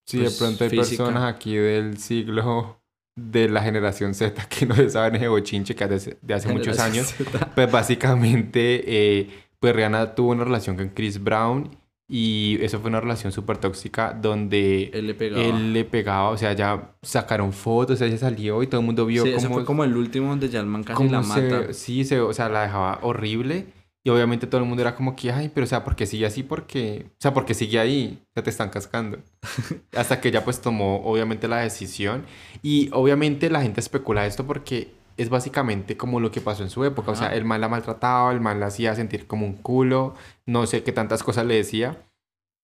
Sí, 0.07 0.19
pues, 0.19 0.33
de 0.33 0.39
pronto 0.39 0.65
hay 0.65 0.71
física. 0.71 1.05
personas 1.05 1.35
aquí 1.35 1.55
del 1.57 1.99
siglo 1.99 2.81
de 3.17 3.49
la 3.51 3.63
generación 3.63 4.15
Z 4.15 4.47
que 4.49 4.65
no 4.67 4.75
saben 4.89 5.17
ese 5.17 5.29
bochinche 5.29 5.75
que 5.75 5.85
hace, 5.85 6.17
de 6.23 6.35
hace 6.35 6.51
muchos 6.53 6.79
años. 6.79 7.15
Pues 7.55 7.71
básicamente, 7.71 8.83
eh, 8.87 9.31
pues 9.61 9.77
Rihanna 9.77 10.15
tuvo 10.15 10.31
una 10.33 10.45
relación 10.45 10.77
con 10.77 10.89
Chris 10.89 11.23
Brown 11.23 11.71
y 12.09 12.59
eso 12.63 12.81
fue 12.81 12.91
una 12.91 13.01
relación 13.01 13.33
súper 13.33 13.57
tóxica 13.59 14.13
donde 14.13 14.91
Él 14.93 15.07
le 15.07 15.15
pegaba. 15.15 15.43
él 15.43 15.73
le 15.73 15.85
pegaba, 15.85 16.29
o 16.31 16.37
sea, 16.37 16.53
ya 16.53 16.93
sacaron 17.03 17.53
fotos, 17.53 18.01
ella 18.01 18.19
salió 18.19 18.63
y 18.63 18.67
todo 18.67 18.81
el 18.81 18.87
mundo 18.87 19.07
vio 19.07 19.23
sí, 19.23 19.29
cómo, 19.31 19.39
ese 19.39 19.49
fue 19.49 19.65
como 19.65 19.85
el 19.85 19.97
último 19.97 20.29
donde 20.29 20.49
ya 20.49 20.61
el 20.61 20.67
man 20.67 20.85
casi 20.85 21.09
la 21.09 21.23
se- 21.23 21.29
mata. 21.43 21.73
sí, 21.73 22.05
se, 22.05 22.21
o 22.21 22.33
sea, 22.33 22.49
la 22.49 22.63
dejaba 22.63 22.99
horrible. 23.03 23.67
Y 24.07 24.11
obviamente 24.11 24.47
todo 24.47 24.61
el 24.61 24.67
mundo 24.67 24.83
era 24.83 24.95
como 24.97 25.17
que, 25.17 25.33
ay, 25.33 25.51
pero 25.55 25.65
o 25.65 25.67
sea, 25.67 25.83
¿por 25.83 25.97
qué 25.97 26.05
sigue 26.05 26.27
así? 26.27 26.43
Porque, 26.43 27.07
o 27.09 27.17
sea, 27.21 27.33
porque 27.33 27.55
sigue 27.55 27.79
ahí, 27.79 28.19
sea, 28.35 28.43
te 28.43 28.51
están 28.51 28.69
cascando. 28.69 29.17
Hasta 29.97 30.21
que 30.21 30.29
ella 30.29 30.45
pues 30.45 30.61
tomó 30.61 30.97
obviamente 31.07 31.49
la 31.49 31.61
decisión. 31.61 32.23
Y 32.63 32.91
obviamente 32.93 33.49
la 33.49 33.63
gente 33.63 33.81
especula 33.81 34.27
esto 34.27 34.47
porque 34.47 34.93
es 35.17 35.29
básicamente 35.29 35.97
como 35.97 36.21
lo 36.21 36.31
que 36.31 36.41
pasó 36.41 36.63
en 36.63 36.71
su 36.71 36.85
época. 36.85 37.13
O 37.13 37.17
sea, 37.17 37.29
Ajá. 37.29 37.37
el 37.37 37.45
man 37.45 37.61
la 37.61 37.69
maltrataba, 37.69 38.33
el 38.33 38.41
man 38.41 38.61
la 38.61 38.67
hacía 38.67 38.95
sentir 38.95 39.27
como 39.27 39.47
un 39.47 39.55
culo, 39.55 40.15
no 40.47 40.67
sé 40.67 40.83
qué 40.83 40.93
tantas 40.93 41.23
cosas 41.23 41.47
le 41.47 41.55
decía, 41.57 42.03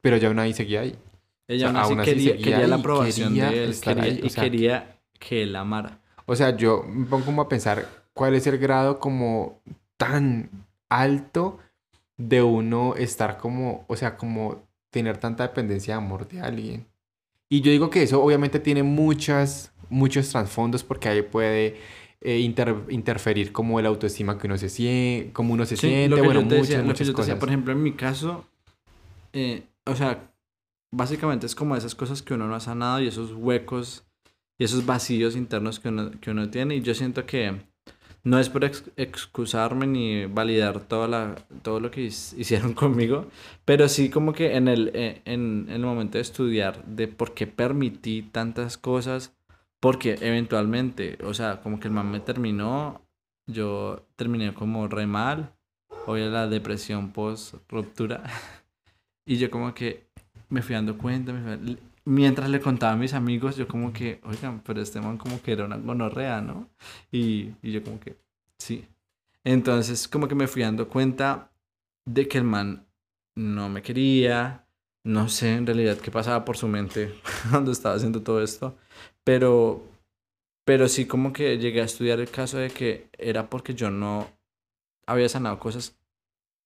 pero 0.00 0.16
ya 0.16 0.28
aún 0.28 0.38
ahí 0.38 0.52
seguía 0.52 0.80
ahí. 0.80 0.96
Ella 1.48 1.68
o 1.68 1.72
sea, 1.72 1.82
aún 1.82 2.00
así 2.00 2.10
quería, 2.10 2.36
quería 2.36 2.66
la 2.66 2.76
aprobación 2.76 3.30
quería 3.34 3.50
de 3.50 3.64
él 3.64 3.80
quería- 3.80 4.02
ahí, 4.04 4.20
o 4.22 4.26
y 4.26 4.30
sea, 4.30 4.44
quería 4.44 4.98
que 5.18 5.42
él 5.42 5.52
la 5.52 5.60
amara. 5.60 5.98
O 6.26 6.36
sea, 6.36 6.56
yo 6.56 6.84
me 6.88 7.06
pongo 7.06 7.24
como 7.26 7.42
a 7.42 7.48
pensar 7.48 7.86
cuál 8.14 8.34
es 8.34 8.46
el 8.46 8.58
grado 8.58 8.98
como 9.00 9.60
tan 9.96 10.48
alto 10.88 11.58
de 12.16 12.42
uno 12.42 12.94
estar 12.96 13.38
como, 13.38 13.84
o 13.88 13.96
sea, 13.96 14.16
como 14.16 14.62
tener 14.90 15.16
tanta 15.18 15.42
dependencia 15.46 15.94
de 15.94 15.98
amor 15.98 16.28
de 16.28 16.40
alguien. 16.40 16.86
Y 17.48 17.62
yo 17.62 17.70
digo 17.72 17.90
que 17.90 18.02
eso 18.02 18.22
obviamente 18.22 18.60
tiene 18.60 18.82
muchas, 18.82 19.72
muchos 19.88 20.28
trasfondos 20.30 20.84
porque 20.84 21.08
ahí 21.08 21.22
puede 21.22 21.80
eh, 22.22 22.38
inter- 22.40 22.84
interferir 22.90 23.52
como 23.52 23.80
el 23.80 23.86
autoestima 23.86 24.38
que 24.38 24.46
uno 24.46 24.58
se 24.58 24.68
siente, 24.68 25.32
como 25.32 25.54
uno 25.54 25.64
se 25.66 25.76
Sí, 25.76 25.88
siente, 25.88 26.08
lo 26.08 26.16
que 26.16 26.22
bueno, 26.22 26.40
yo 26.42 26.48
te 26.48 26.54
muchas, 26.56 26.68
decía, 26.68 26.78
lo 26.78 26.82
que 26.84 26.88
muchas 26.88 27.06
yo 27.08 27.14
te 27.14 27.22
decía, 27.22 27.34
cosas. 27.34 27.40
por 27.40 27.48
ejemplo, 27.48 27.72
en 27.72 27.82
mi 27.82 27.92
caso, 27.92 28.44
eh, 29.32 29.62
o 29.86 29.94
sea, 29.94 30.30
básicamente 30.92 31.46
es 31.46 31.54
como 31.54 31.76
esas 31.76 31.94
cosas 31.94 32.22
que 32.22 32.34
uno 32.34 32.46
no 32.48 32.54
ha 32.54 32.60
sanado 32.60 33.00
y 33.02 33.08
esos 33.08 33.32
huecos 33.32 34.04
y 34.58 34.64
esos 34.64 34.84
vacíos 34.86 35.36
internos 35.36 35.80
que 35.80 35.88
uno, 35.88 36.10
que 36.20 36.30
uno 36.30 36.50
tiene. 36.50 36.76
Y 36.76 36.82
yo 36.82 36.94
siento 36.94 37.26
que 37.26 37.54
no 38.22 38.38
es 38.38 38.50
por 38.50 38.64
ex- 38.64 38.90
excusarme 38.96 39.86
ni 39.86 40.26
validar 40.26 40.80
toda 40.80 41.08
la, 41.08 41.34
todo 41.62 41.80
lo 41.80 41.90
que 41.90 42.02
hicieron 42.02 42.74
conmigo, 42.74 43.26
pero 43.64 43.88
sí 43.88 44.10
como 44.10 44.32
que 44.32 44.56
en 44.56 44.68
el, 44.68 44.90
eh, 44.94 45.22
en, 45.24 45.66
en 45.68 45.74
el 45.76 45.80
momento 45.82 46.18
de 46.18 46.22
estudiar 46.22 46.84
de 46.84 47.08
por 47.08 47.34
qué 47.34 47.46
permití 47.46 48.22
tantas 48.22 48.76
cosas, 48.76 49.32
porque 49.80 50.18
eventualmente, 50.20 51.18
o 51.24 51.34
sea, 51.34 51.60
como 51.62 51.80
que 51.80 51.88
el 51.88 51.94
man 51.94 52.10
me 52.10 52.20
terminó, 52.20 53.02
yo 53.46 54.06
terminé 54.16 54.54
como 54.54 54.86
re 54.88 55.06
mal, 55.06 55.54
obvio 56.06 56.30
la 56.30 56.46
depresión 56.46 57.12
post 57.12 57.54
ruptura, 57.68 58.22
y 59.26 59.38
yo 59.38 59.50
como 59.50 59.74
que 59.74 60.06
me 60.50 60.62
fui 60.62 60.74
dando 60.74 60.98
cuenta, 60.98 61.32
mientras 62.04 62.50
le 62.50 62.60
contaba 62.60 62.92
a 62.92 62.96
mis 62.96 63.14
amigos, 63.14 63.56
yo 63.56 63.66
como 63.66 63.92
que, 63.92 64.20
oigan, 64.24 64.60
pero 64.60 64.80
este 64.82 65.00
man 65.00 65.16
como 65.16 65.40
que 65.42 65.52
era 65.52 65.64
una 65.64 65.76
gonorrea, 65.76 66.40
¿no? 66.40 66.68
Y, 67.10 67.52
y 67.62 67.72
yo 67.72 67.82
como 67.82 68.00
que, 68.00 68.16
sí. 68.58 68.86
Entonces 69.44 70.08
como 70.08 70.28
que 70.28 70.34
me 70.34 70.46
fui 70.46 70.62
dando 70.62 70.88
cuenta 70.88 71.50
de 72.04 72.28
que 72.28 72.38
el 72.38 72.44
man 72.44 72.86
no 73.34 73.68
me 73.68 73.82
quería, 73.82 74.66
no 75.04 75.28
sé 75.28 75.54
en 75.54 75.66
realidad 75.66 75.96
qué 75.98 76.10
pasaba 76.10 76.44
por 76.44 76.56
su 76.56 76.68
mente 76.68 77.14
cuando 77.50 77.72
estaba 77.72 77.94
haciendo 77.94 78.22
todo 78.22 78.42
esto, 78.42 78.76
pero, 79.24 79.82
pero 80.64 80.88
sí 80.88 81.06
como 81.06 81.32
que 81.32 81.58
llegué 81.58 81.80
a 81.80 81.84
estudiar 81.84 82.20
el 82.20 82.30
caso 82.30 82.58
de 82.58 82.70
que 82.70 83.08
era 83.18 83.50
porque 83.50 83.74
yo 83.74 83.90
no 83.90 84.28
había 85.06 85.28
sanado 85.28 85.58
cosas 85.58 85.96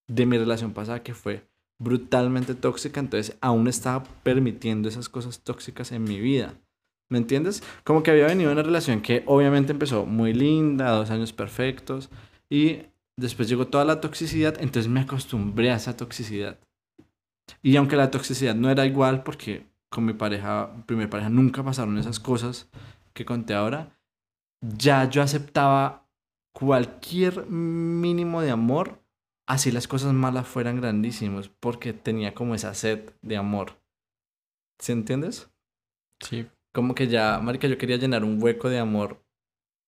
de 0.08 0.26
mi 0.26 0.38
relación 0.38 0.72
pasada 0.72 1.02
que 1.02 1.14
fue 1.14 1.46
brutalmente 1.78 2.54
tóxica, 2.54 3.00
entonces 3.00 3.36
aún 3.40 3.68
estaba 3.68 4.04
permitiendo 4.22 4.88
esas 4.88 5.08
cosas 5.08 5.40
tóxicas 5.40 5.92
en 5.92 6.04
mi 6.04 6.20
vida. 6.20 6.54
¿Me 7.10 7.18
entiendes? 7.18 7.62
Como 7.84 8.02
que 8.02 8.10
había 8.10 8.26
venido 8.26 8.50
una 8.52 8.62
relación 8.62 9.02
que 9.02 9.22
obviamente 9.26 9.72
empezó 9.72 10.06
muy 10.06 10.32
linda, 10.32 10.90
dos 10.90 11.10
años 11.10 11.32
perfectos, 11.32 12.10
y 12.48 12.82
después 13.16 13.48
llegó 13.48 13.66
toda 13.66 13.84
la 13.84 14.00
toxicidad, 14.00 14.56
entonces 14.60 14.90
me 14.90 15.00
acostumbré 15.00 15.70
a 15.70 15.76
esa 15.76 15.96
toxicidad. 15.96 16.58
Y 17.62 17.76
aunque 17.76 17.96
la 17.96 18.10
toxicidad 18.10 18.54
no 18.54 18.70
era 18.70 18.86
igual, 18.86 19.22
porque 19.22 19.66
con 19.94 20.04
mi 20.04 20.12
pareja, 20.12 20.74
primer 20.86 21.08
pareja, 21.08 21.30
nunca 21.30 21.62
pasaron 21.62 21.96
esas 21.98 22.18
cosas 22.18 22.68
que 23.12 23.24
conté 23.24 23.54
ahora, 23.54 23.96
ya 24.60 25.08
yo 25.08 25.22
aceptaba 25.22 26.08
cualquier 26.52 27.46
mínimo 27.46 28.42
de 28.42 28.50
amor, 28.50 29.00
así 29.46 29.70
las 29.70 29.86
cosas 29.86 30.12
malas 30.12 30.48
fueran 30.48 30.80
grandísimos, 30.80 31.48
porque 31.48 31.92
tenía 31.92 32.34
como 32.34 32.56
esa 32.56 32.74
sed 32.74 33.12
de 33.22 33.36
amor. 33.36 33.78
¿Sí 34.80 34.90
entiendes? 34.90 35.48
Sí. 36.20 36.48
Como 36.72 36.96
que 36.96 37.06
ya, 37.06 37.38
marica, 37.38 37.68
yo 37.68 37.78
quería 37.78 37.96
llenar 37.96 38.24
un 38.24 38.42
hueco 38.42 38.68
de 38.68 38.80
amor 38.80 39.24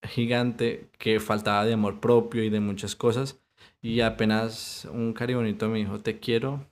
gigante 0.05 0.89
que 0.99 1.19
faltaba 1.19 1.65
de 1.65 1.73
amor 1.73 1.99
propio 1.99 2.45
y 2.45 2.51
de 2.51 2.61
muchas 2.61 2.95
cosas. 2.95 3.41
Y 3.83 4.03
apenas 4.03 4.87
un 4.93 5.13
caribonito 5.13 5.69
me 5.69 5.79
dijo, 5.79 6.01
te 6.01 6.21
quiero, 6.21 6.65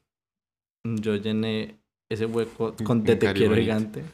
yo 0.85 1.17
llené 1.17 1.81
ese 2.15 2.27
hueco 2.27 2.75
con 2.85 3.05
de 3.05 3.17
te 3.17 3.33
quiero 3.33 3.55
gigante. 3.55 4.05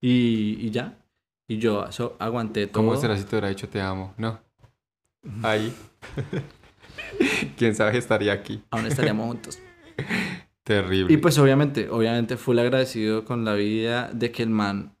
Y, 0.00 0.58
y 0.60 0.70
ya. 0.70 0.98
Y 1.46 1.58
yo 1.58 1.86
eso, 1.86 2.16
aguanté 2.18 2.66
todo. 2.66 2.84
¿Cómo 2.84 2.96
será 2.96 3.16
si 3.16 3.24
te 3.24 3.30
hubiera 3.30 3.48
dicho 3.48 3.68
te 3.68 3.80
amo? 3.80 4.14
No. 4.18 4.38
Ahí. 5.42 5.74
¿Quién 7.56 7.74
sabe 7.74 7.98
estaría 7.98 8.32
aquí? 8.32 8.62
Aún 8.70 8.86
estaríamos 8.86 9.26
juntos. 9.26 9.58
Terrible. 10.62 11.12
Y 11.12 11.16
pues 11.16 11.38
obviamente, 11.38 11.88
obviamente 11.88 12.36
full 12.36 12.58
agradecido 12.58 13.24
con 13.24 13.44
la 13.44 13.54
vida 13.54 14.10
de 14.12 14.30
que 14.30 14.42
el 14.42 14.50
man, 14.50 14.94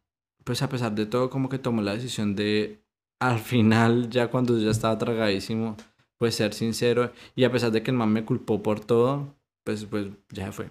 pues 0.44 0.62
a 0.62 0.68
pesar 0.70 0.94
de 0.94 1.04
todo, 1.04 1.28
como 1.28 1.50
que 1.50 1.58
tomó 1.58 1.82
la 1.82 1.94
decisión 1.94 2.34
de, 2.34 2.82
al 3.20 3.38
final, 3.38 4.08
ya 4.08 4.28
cuando 4.28 4.58
ya 4.58 4.70
estaba 4.70 4.96
tragadísimo, 4.96 5.76
pues 6.16 6.34
ser 6.34 6.54
sincero. 6.54 7.12
Y 7.36 7.44
a 7.44 7.52
pesar 7.52 7.70
de 7.70 7.82
que 7.82 7.90
el 7.90 7.98
man 7.98 8.10
me 8.10 8.24
culpó 8.24 8.62
por 8.62 8.80
todo, 8.80 9.34
pues, 9.64 9.84
pues 9.84 10.06
ya 10.30 10.46
se 10.46 10.52
fue. 10.52 10.70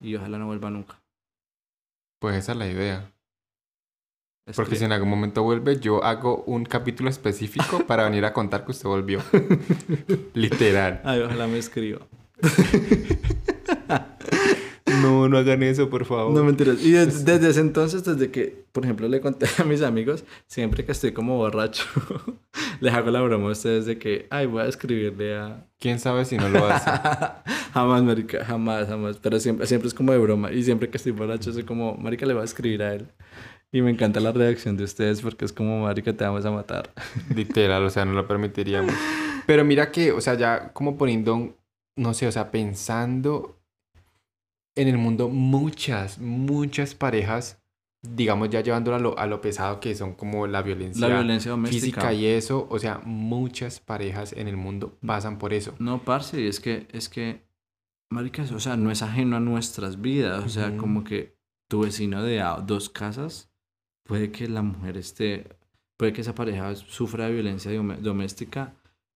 Y 0.00 0.14
ojalá 0.16 0.38
no 0.38 0.46
vuelva 0.46 0.70
nunca. 0.70 1.00
Pues 2.20 2.36
esa 2.36 2.52
es 2.52 2.58
la 2.58 2.66
idea. 2.68 3.10
Es 4.46 4.56
Porque 4.56 4.72
que- 4.72 4.76
si 4.76 4.84
en 4.84 4.92
algún 4.92 5.08
momento 5.08 5.42
vuelve, 5.42 5.80
yo 5.80 6.04
hago 6.04 6.44
un 6.44 6.64
capítulo 6.64 7.08
específico 7.10 7.86
para 7.86 8.04
venir 8.08 8.24
a 8.24 8.32
contar 8.32 8.64
que 8.64 8.72
usted 8.72 8.88
volvió. 8.88 9.20
Literal. 10.34 11.00
Ay, 11.04 11.20
ojalá 11.20 11.46
me 11.46 11.58
escriba. 11.58 12.00
No, 15.34 15.38
hagan 15.40 15.62
eso, 15.62 15.90
por 15.90 16.04
favor. 16.04 16.32
No 16.32 16.44
mentiras. 16.44 16.82
Y 16.82 16.92
des- 16.92 17.24
desde 17.26 17.48
ese 17.50 17.60
entonces, 17.60 18.04
desde 18.04 18.30
que, 18.30 18.64
por 18.72 18.84
ejemplo, 18.84 19.08
le 19.08 19.20
conté 19.20 19.46
a 19.58 19.64
mis 19.64 19.82
amigos, 19.82 20.24
siempre 20.46 20.84
que 20.84 20.92
estoy 20.92 21.12
como 21.12 21.36
borracho, 21.36 21.84
les 22.80 22.92
hago 22.94 23.10
la 23.10 23.20
broma 23.20 23.48
a 23.48 23.52
ustedes 23.52 23.86
de 23.86 23.98
que, 23.98 24.26
ay, 24.30 24.46
voy 24.46 24.62
a 24.62 24.66
escribirle 24.66 25.36
a... 25.36 25.66
¿Quién 25.78 25.98
sabe 25.98 26.24
si 26.24 26.36
no 26.36 26.48
lo 26.48 26.64
hace? 26.66 26.90
jamás, 27.72 28.02
marica, 28.02 28.44
jamás, 28.44 28.86
jamás. 28.88 29.18
Pero 29.18 29.38
siempre, 29.40 29.66
siempre 29.66 29.88
es 29.88 29.94
como 29.94 30.12
de 30.12 30.18
broma. 30.18 30.52
Y 30.52 30.62
siempre 30.62 30.88
que 30.88 30.96
estoy 30.96 31.12
borracho, 31.12 31.52
soy 31.52 31.64
como, 31.64 31.94
marica, 31.96 32.24
le 32.26 32.34
voy 32.34 32.42
a 32.42 32.44
escribir 32.44 32.82
a 32.82 32.94
él. 32.94 33.08
Y 33.72 33.82
me 33.82 33.90
encanta 33.90 34.20
la 34.20 34.30
reacción 34.30 34.76
de 34.76 34.84
ustedes 34.84 35.20
porque 35.20 35.44
es 35.44 35.52
como, 35.52 35.82
marica, 35.82 36.12
te 36.12 36.22
vamos 36.24 36.44
a 36.46 36.50
matar. 36.52 36.90
Literal, 37.34 37.82
o 37.84 37.90
sea, 37.90 38.04
no 38.04 38.12
lo 38.12 38.26
permitiríamos. 38.28 38.94
Pero 39.46 39.64
mira 39.64 39.90
que, 39.90 40.12
o 40.12 40.20
sea, 40.20 40.34
ya 40.34 40.72
como 40.72 40.96
poniendo, 40.96 41.56
no 41.96 42.14
sé, 42.14 42.26
o 42.28 42.32
sea, 42.32 42.50
pensando 42.52 43.58
en 44.76 44.88
el 44.88 44.98
mundo, 44.98 45.28
muchas, 45.28 46.18
muchas 46.18 46.94
parejas, 46.94 47.62
digamos, 48.02 48.50
ya 48.50 48.60
llevándolo 48.60 48.96
a 48.96 49.00
lo, 49.00 49.18
a 49.18 49.26
lo 49.26 49.40
pesado 49.40 49.80
que 49.80 49.94
son 49.94 50.14
como 50.14 50.46
la 50.46 50.62
violencia, 50.62 51.08
La 51.08 51.14
violencia 51.14 51.50
doméstica. 51.50 51.80
física 51.80 52.12
y 52.12 52.26
eso, 52.26 52.66
o 52.70 52.78
sea, 52.78 53.00
muchas 53.04 53.80
parejas 53.80 54.32
en 54.32 54.48
el 54.48 54.56
mundo 54.56 54.98
pasan 55.04 55.38
por 55.38 55.52
eso. 55.52 55.74
No, 55.78 56.02
parce, 56.02 56.40
y 56.40 56.46
es 56.46 56.60
que, 56.60 56.86
es 56.92 57.08
que, 57.08 57.42
marica, 58.10 58.42
o 58.54 58.60
sea, 58.60 58.76
no 58.76 58.90
es 58.90 59.02
ajeno 59.02 59.36
a 59.36 59.40
nuestras 59.40 60.00
vidas. 60.00 60.44
O 60.44 60.48
sea, 60.48 60.76
como 60.76 61.04
que 61.04 61.36
tu 61.68 61.80
vecino 61.80 62.22
de 62.22 62.44
dos 62.66 62.90
casas, 62.90 63.50
puede 64.04 64.30
que 64.30 64.48
la 64.48 64.62
mujer 64.62 64.96
esté, 64.96 65.56
puede 65.96 66.12
que 66.12 66.20
esa 66.20 66.34
pareja 66.34 66.74
sufra 66.74 67.26
de 67.26 67.32
violencia 67.32 67.72
doméstica 67.72 68.74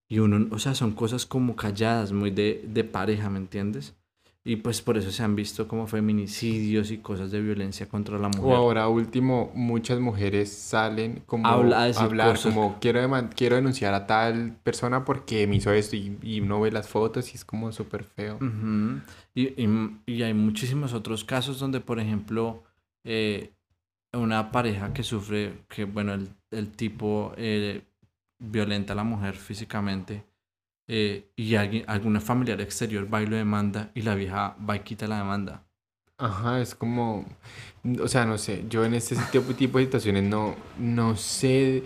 y 0.09 0.21
uno, 0.21 0.49
o 0.51 0.59
sea, 0.59 0.75
son 0.75 0.93
cosas 0.93 1.27
como 1.27 1.55
calladas, 1.55 2.13
muy 2.13 2.31
de, 2.31 2.65
de 2.67 2.85
pareja, 2.85 3.29
¿me 3.29 3.39
entiendes? 3.39 3.95
Y 4.49 4.57
pues 4.57 4.81
por 4.81 4.97
eso 4.97 5.11
se 5.11 5.23
han 5.23 5.37
visto 5.37 5.69
como 5.69 5.87
feminicidios 5.87 6.91
y 6.91 6.99
cosas 6.99 7.31
de 7.31 7.43
violencia 7.43 7.87
contra 7.87 8.19
la 8.19 8.29
O 8.29 8.31
mujer. 8.31 8.57
ahora 8.57 8.89
último, 8.89 9.53
muchas 9.55 10.01
mujeres 10.01 10.51
salen 10.51 11.23
como 11.27 11.47
Habla- 11.47 11.83
a 11.85 12.01
hablar, 12.03 12.31
cosas. 12.31 12.55
como 12.55 12.79
quiero, 12.81 13.07
quiero 13.37 13.57
denunciar 13.57 13.93
a 13.93 14.07
tal 14.07 14.57
persona 14.63 15.05
porque 15.05 15.47
me 15.47 15.57
hizo 15.57 15.71
esto 15.73 15.97
y, 15.97 16.17
y 16.23 16.41
uno 16.41 16.63
ve 16.63 16.71
las 16.71 16.89
fotos 16.89 17.31
y 17.33 17.37
es 17.37 17.45
como 17.45 17.73
súper 17.73 18.05
feo. 18.05 18.39
Y- 19.35 19.53
y 20.07 20.23
hay 20.23 20.33
muchísimos 20.33 20.95
otros 20.95 21.25
casos 21.25 21.59
donde, 21.59 21.81
por 21.81 22.01
ejemplo, 22.01 22.63
eh, 23.05 23.53
una 24.15 24.51
pareja 24.51 24.95
que 24.95 25.03
sufre, 25.03 25.59
que 25.69 25.85
bueno, 25.85 26.15
el, 26.15 26.31
el 26.53 26.71
tipo 26.71 27.35
eh, 27.37 27.83
violenta 28.39 28.95
a 28.95 28.97
la 28.97 29.05
mujer 29.05 29.35
físicamente 29.37 30.25
eh, 30.89 31.31
y 31.37 31.55
alguien, 31.55 31.85
algún 31.87 32.21
familiar 32.21 32.61
exterior 32.61 33.13
va 33.13 33.23
y 33.23 33.27
lo 33.27 33.37
demanda 33.37 33.91
y 33.95 34.03
la 34.03 34.15
vieja 34.15 34.57
va 34.69 34.77
y 34.77 34.81
quita 34.81 35.07
la 35.07 35.19
demanda. 35.19 35.65
Ajá, 36.21 36.61
es 36.61 36.75
como, 36.75 37.25
o 38.03 38.09
sea, 38.09 38.25
no 38.27 38.39
sé, 38.39 38.65
yo 38.69 38.85
en 38.85 38.95
este 38.95 39.15
tipo, 39.31 39.55
tipo 39.55 39.79
de 39.79 39.85
situaciones 39.85 40.25
no, 40.25 40.57
no 40.79 41.15
sé, 41.17 41.85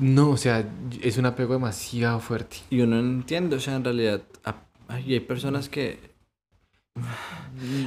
no, 0.00 0.30
o 0.30 0.36
sea, 0.36 0.64
es 1.02 1.16
un 1.18 1.26
apego 1.26 1.52
demasiado 1.52 2.18
fuerte. 2.18 2.56
Y 2.70 2.80
uno 2.80 3.00
no 3.00 3.08
entiende, 3.10 3.56
o 3.56 3.60
sea, 3.60 3.76
en 3.76 3.84
realidad, 3.84 4.22
a- 4.44 4.56
ay, 4.88 5.12
hay 5.12 5.20
personas 5.20 5.68
que... 5.68 6.16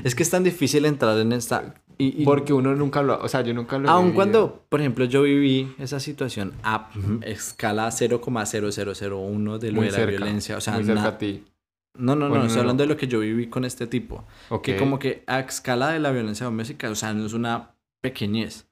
Es 0.04 0.16
que 0.16 0.24
es 0.24 0.30
tan 0.30 0.44
difícil 0.44 0.86
entrar 0.86 1.18
en 1.20 1.34
esta... 1.34 1.74
Y, 2.02 2.22
y- 2.22 2.26
Porque 2.26 2.54
uno 2.54 2.74
nunca 2.76 3.04
lo, 3.04 3.20
o 3.22 3.28
sea, 3.28 3.42
yo 3.42 3.54
nunca 3.54 3.78
lo 3.78 3.88
he 3.88 3.92
Aun 3.92 4.06
vivido. 4.06 4.16
cuando, 4.16 4.66
por 4.70 4.80
ejemplo, 4.80 5.04
yo 5.06 5.24
viví 5.24 5.74
esa 5.80 6.00
situación 6.00 6.54
a 6.64 6.90
escala 7.24 7.92
0,0001 7.92 9.58
de 9.60 9.72
lo 9.72 9.76
muy 9.76 9.86
de 9.88 9.92
la 9.92 9.98
cerca, 9.98 10.10
violencia, 10.12 10.58
o 10.58 10.62
sea, 10.62 10.74
muy 10.76 10.86
cerca 10.86 11.08
a 11.08 11.18
ti. 11.18 11.44
no, 11.98 12.16
no, 12.16 12.26
no, 12.26 12.30
Bueno, 12.30 12.46
estoy 12.46 12.56
no, 12.58 12.62
hablando 12.62 12.84
no. 12.84 12.88
de 12.88 12.94
lo 12.94 12.98
que 12.98 13.08
yo 13.08 13.20
viví 13.20 13.48
con 13.48 13.66
este 13.66 13.86
tipo, 13.88 14.24
Ok. 14.50 14.64
que 14.64 14.78
como 14.78 14.98
que 14.98 15.24
a 15.28 15.40
escala 15.42 15.90
de 15.92 16.00
la 16.00 16.12
violencia 16.12 16.46
doméstica, 16.46 16.90
o 16.90 16.96
sea, 16.96 17.14
no 17.14 17.26
es 17.26 17.34
una 17.34 17.72
pequeñez. 18.02 18.68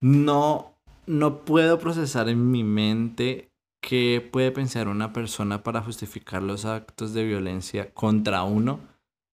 No, 0.00 0.72
no 1.06 1.44
puedo 1.44 1.78
procesar 1.78 2.28
en 2.30 2.50
mi 2.50 2.64
mente 2.64 3.50
qué 3.82 4.26
puede 4.32 4.52
pensar 4.52 4.88
una 4.88 5.12
persona 5.12 5.62
para 5.62 5.82
justificar 5.82 6.42
los 6.42 6.64
actos 6.64 7.12
de 7.12 7.24
violencia 7.24 7.92
contra 7.92 8.42
uno 8.44 8.80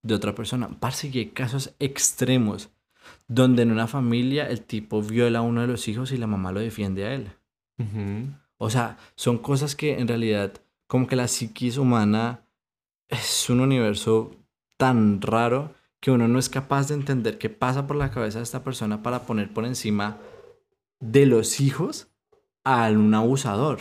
de 0.03 0.13
otra 0.15 0.35
persona. 0.35 0.67
Parce, 0.79 1.07
y 1.07 1.17
hay 1.19 1.25
casos 1.27 1.73
extremos 1.79 2.69
donde 3.27 3.63
en 3.63 3.71
una 3.71 3.87
familia 3.87 4.49
el 4.49 4.61
tipo 4.61 5.01
viola 5.01 5.39
a 5.39 5.43
uno 5.43 5.61
de 5.61 5.67
los 5.67 5.87
hijos 5.87 6.11
y 6.11 6.17
la 6.17 6.27
mamá 6.27 6.51
lo 6.51 6.59
defiende 6.59 7.05
a 7.05 7.13
él. 7.13 7.31
O 8.57 8.69
sea, 8.69 8.97
son 9.15 9.37
cosas 9.37 9.75
que 9.75 9.99
en 9.99 10.07
realidad, 10.07 10.53
como 10.87 11.07
que 11.07 11.15
la 11.15 11.27
psiquis 11.27 11.77
humana 11.77 12.41
es 13.09 13.49
un 13.49 13.59
universo 13.59 14.35
tan 14.77 15.21
raro 15.21 15.73
que 15.99 16.11
uno 16.11 16.27
no 16.27 16.39
es 16.39 16.49
capaz 16.49 16.87
de 16.87 16.95
entender 16.95 17.37
qué 17.37 17.49
pasa 17.49 17.87
por 17.87 17.95
la 17.95 18.11
cabeza 18.11 18.39
de 18.39 18.43
esta 18.43 18.63
persona 18.63 19.03
para 19.03 19.23
poner 19.23 19.53
por 19.53 19.65
encima 19.65 20.17
de 20.99 21.25
los 21.25 21.59
hijos 21.59 22.07
a 22.63 22.89
un 22.89 23.13
abusador. 23.13 23.79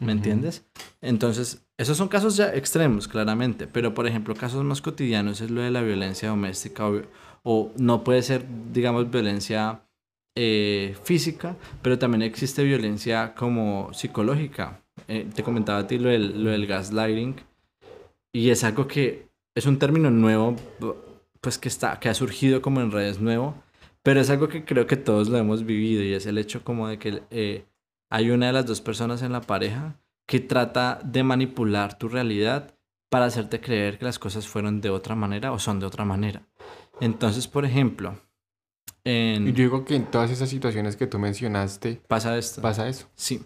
¿Me 0.00 0.12
entiendes? 0.12 0.66
Entonces, 1.00 1.64
esos 1.78 1.96
son 1.96 2.08
casos 2.08 2.36
ya 2.36 2.52
extremos, 2.52 3.08
claramente. 3.08 3.66
Pero, 3.66 3.94
por 3.94 4.06
ejemplo, 4.06 4.34
casos 4.34 4.64
más 4.64 4.82
cotidianos 4.82 5.40
es 5.40 5.50
lo 5.50 5.62
de 5.62 5.70
la 5.70 5.82
violencia 5.82 6.28
doméstica 6.28 6.86
o, 6.88 7.02
o 7.44 7.70
no 7.76 8.02
puede 8.02 8.22
ser, 8.22 8.44
digamos, 8.72 9.10
violencia 9.10 9.82
eh, 10.34 10.96
física, 11.04 11.56
pero 11.82 11.98
también 11.98 12.22
existe 12.22 12.64
violencia 12.64 13.34
como 13.34 13.92
psicológica. 13.92 14.80
Eh, 15.06 15.28
te 15.32 15.42
comentaba 15.42 15.80
a 15.80 15.86
ti 15.86 15.98
lo 15.98 16.08
del, 16.08 16.42
lo 16.42 16.50
del 16.50 16.66
gaslighting 16.66 17.36
y 18.32 18.50
es 18.50 18.64
algo 18.64 18.88
que 18.88 19.28
es 19.54 19.66
un 19.66 19.78
término 19.78 20.10
nuevo, 20.10 20.56
pues 21.40 21.58
que, 21.58 21.68
está, 21.68 22.00
que 22.00 22.08
ha 22.08 22.14
surgido 22.14 22.62
como 22.62 22.80
en 22.80 22.90
redes 22.90 23.20
nuevo, 23.20 23.54
pero 24.02 24.20
es 24.20 24.30
algo 24.30 24.48
que 24.48 24.64
creo 24.64 24.86
que 24.86 24.96
todos 24.96 25.28
lo 25.28 25.38
hemos 25.38 25.64
vivido 25.64 26.02
y 26.02 26.14
es 26.14 26.26
el 26.26 26.38
hecho 26.38 26.64
como 26.64 26.88
de 26.88 26.98
que 26.98 27.22
eh, 27.30 27.64
hay 28.10 28.30
una 28.30 28.46
de 28.46 28.52
las 28.52 28.66
dos 28.66 28.80
personas 28.80 29.22
en 29.22 29.32
la 29.32 29.40
pareja 29.40 29.96
que 30.26 30.40
trata 30.40 31.00
de 31.04 31.22
manipular 31.22 31.98
tu 31.98 32.08
realidad 32.08 32.74
para 33.10 33.26
hacerte 33.26 33.60
creer 33.60 33.98
que 33.98 34.06
las 34.06 34.18
cosas 34.18 34.48
fueron 34.48 34.80
de 34.80 34.90
otra 34.90 35.14
manera 35.14 35.52
o 35.52 35.58
son 35.58 35.78
de 35.78 35.86
otra 35.86 36.04
manera. 36.04 36.42
Entonces, 37.00 37.48
por 37.48 37.64
ejemplo, 37.64 38.16
en... 39.04 39.48
Y 39.48 39.52
yo 39.52 39.64
digo 39.64 39.84
que 39.84 39.96
en 39.96 40.10
todas 40.10 40.30
esas 40.30 40.48
situaciones 40.48 40.96
que 40.96 41.06
tú 41.06 41.18
mencionaste 41.18 42.00
pasa 42.08 42.36
esto. 42.38 42.62
pasa 42.62 42.88
eso. 42.88 43.08
Sí. 43.14 43.44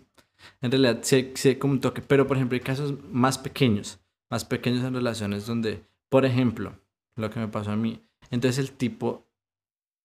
En 0.61 0.70
realidad, 0.70 0.99
sí, 1.03 1.32
sí 1.34 1.57
como 1.57 1.74
un 1.74 1.80
toque. 1.80 2.03
Pero, 2.03 2.26
por 2.26 2.36
ejemplo, 2.36 2.55
hay 2.57 2.61
casos 2.61 2.94
más 3.11 3.38
pequeños. 3.38 3.99
Más 4.30 4.44
pequeños 4.44 4.84
en 4.84 4.94
relaciones 4.94 5.46
donde, 5.46 5.82
por 6.09 6.24
ejemplo, 6.24 6.78
lo 7.16 7.30
que 7.30 7.40
me 7.40 7.49
pasó 7.49 7.72
a 7.72 7.76
mí. 7.76 8.03
Entonces 8.30 8.59
el 8.59 8.72
tipo, 8.72 9.26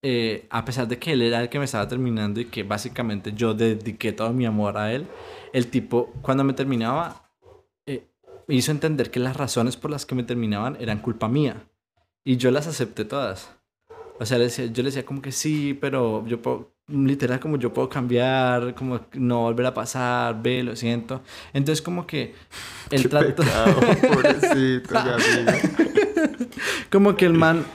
eh, 0.01 0.47
a 0.49 0.65
pesar 0.65 0.87
de 0.87 0.97
que 0.99 1.13
él 1.13 1.21
era 1.21 1.41
el 1.41 1.49
que 1.49 1.59
me 1.59 1.65
estaba 1.65 1.87
terminando 1.87 2.39
y 2.39 2.45
que 2.45 2.63
básicamente 2.63 3.33
yo 3.33 3.53
dediqué 3.53 4.13
todo 4.13 4.31
mi 4.33 4.45
amor 4.45 4.77
a 4.77 4.93
él, 4.93 5.07
el 5.51 5.67
tipo, 5.67 6.11
cuando 6.21 6.43
me 6.43 6.53
terminaba, 6.53 7.31
eh, 7.85 8.07
hizo 8.47 8.71
entender 8.71 9.11
que 9.11 9.19
las 9.19 9.37
razones 9.37 9.77
por 9.77 9.91
las 9.91 10.05
que 10.05 10.15
me 10.15 10.23
terminaban 10.23 10.77
eran 10.79 10.99
culpa 10.99 11.27
mía. 11.27 11.67
Y 12.23 12.37
yo 12.37 12.51
las 12.51 12.67
acepté 12.67 13.05
todas. 13.05 13.49
O 14.19 14.25
sea, 14.25 14.37
yo 14.37 14.83
le 14.83 14.83
decía 14.83 15.05
como 15.05 15.21
que 15.21 15.31
sí, 15.31 15.77
pero 15.79 16.25
yo 16.27 16.41
puedo, 16.41 16.71
literal 16.87 17.39
como 17.39 17.57
yo 17.57 17.73
puedo 17.73 17.89
cambiar, 17.89 18.75
como 18.75 19.01
no 19.13 19.41
volver 19.41 19.65
a 19.65 19.73
pasar, 19.73 20.41
ve, 20.41 20.63
lo 20.63 20.75
siento. 20.75 21.21
Entonces 21.51 21.81
como 21.81 22.05
que 22.07 22.35
el 22.91 23.09
trato, 23.09 23.43
pobrecito, 24.07 24.93
mi 24.93 25.09
amigo. 25.09 25.51
como 26.89 27.15
que 27.15 27.25
el 27.25 27.33
man 27.33 27.65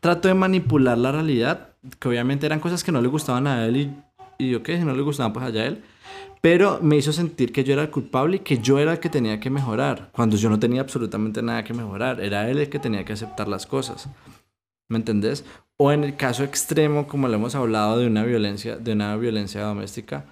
trató 0.00 0.28
de 0.28 0.34
manipular 0.34 0.96
la 0.96 1.12
realidad, 1.12 1.70
que 1.98 2.08
obviamente 2.08 2.46
eran 2.46 2.60
cosas 2.60 2.84
que 2.84 2.92
no 2.92 3.02
le 3.02 3.08
gustaban 3.08 3.46
a 3.46 3.66
él 3.66 3.76
y, 3.76 3.94
y 4.38 4.50
yo 4.50 4.62
qué, 4.62 4.78
si 4.78 4.84
no 4.84 4.94
le 4.94 5.02
gustaban 5.02 5.32
pues 5.32 5.44
allá 5.44 5.62
a 5.62 5.66
él. 5.66 5.82
Pero 6.40 6.80
me 6.80 6.96
hizo 6.96 7.12
sentir 7.12 7.52
que 7.52 7.64
yo 7.64 7.74
era 7.74 7.82
el 7.82 7.90
culpable 7.90 8.36
y 8.36 8.40
que 8.40 8.58
yo 8.58 8.78
era 8.78 8.92
el 8.92 8.98
que 8.98 9.10
tenía 9.10 9.40
que 9.40 9.50
mejorar, 9.50 10.10
cuando 10.12 10.36
yo 10.36 10.48
no 10.48 10.58
tenía 10.58 10.80
absolutamente 10.80 11.42
nada 11.42 11.64
que 11.64 11.74
mejorar, 11.74 12.20
era 12.20 12.48
él 12.50 12.58
el 12.58 12.70
que 12.70 12.78
tenía 12.78 13.04
que 13.04 13.12
aceptar 13.12 13.46
las 13.46 13.66
cosas. 13.66 14.08
¿Me 14.88 14.96
entendés? 14.96 15.44
O 15.76 15.92
en 15.92 16.02
el 16.02 16.16
caso 16.16 16.42
extremo, 16.42 17.06
como 17.06 17.28
lo 17.28 17.34
hemos 17.34 17.54
hablado, 17.54 17.98
de 17.98 18.06
una 18.06 18.24
violencia, 18.24 18.76
de 18.76 18.92
una 18.92 19.16
violencia 19.16 19.62
doméstica, 19.62 20.24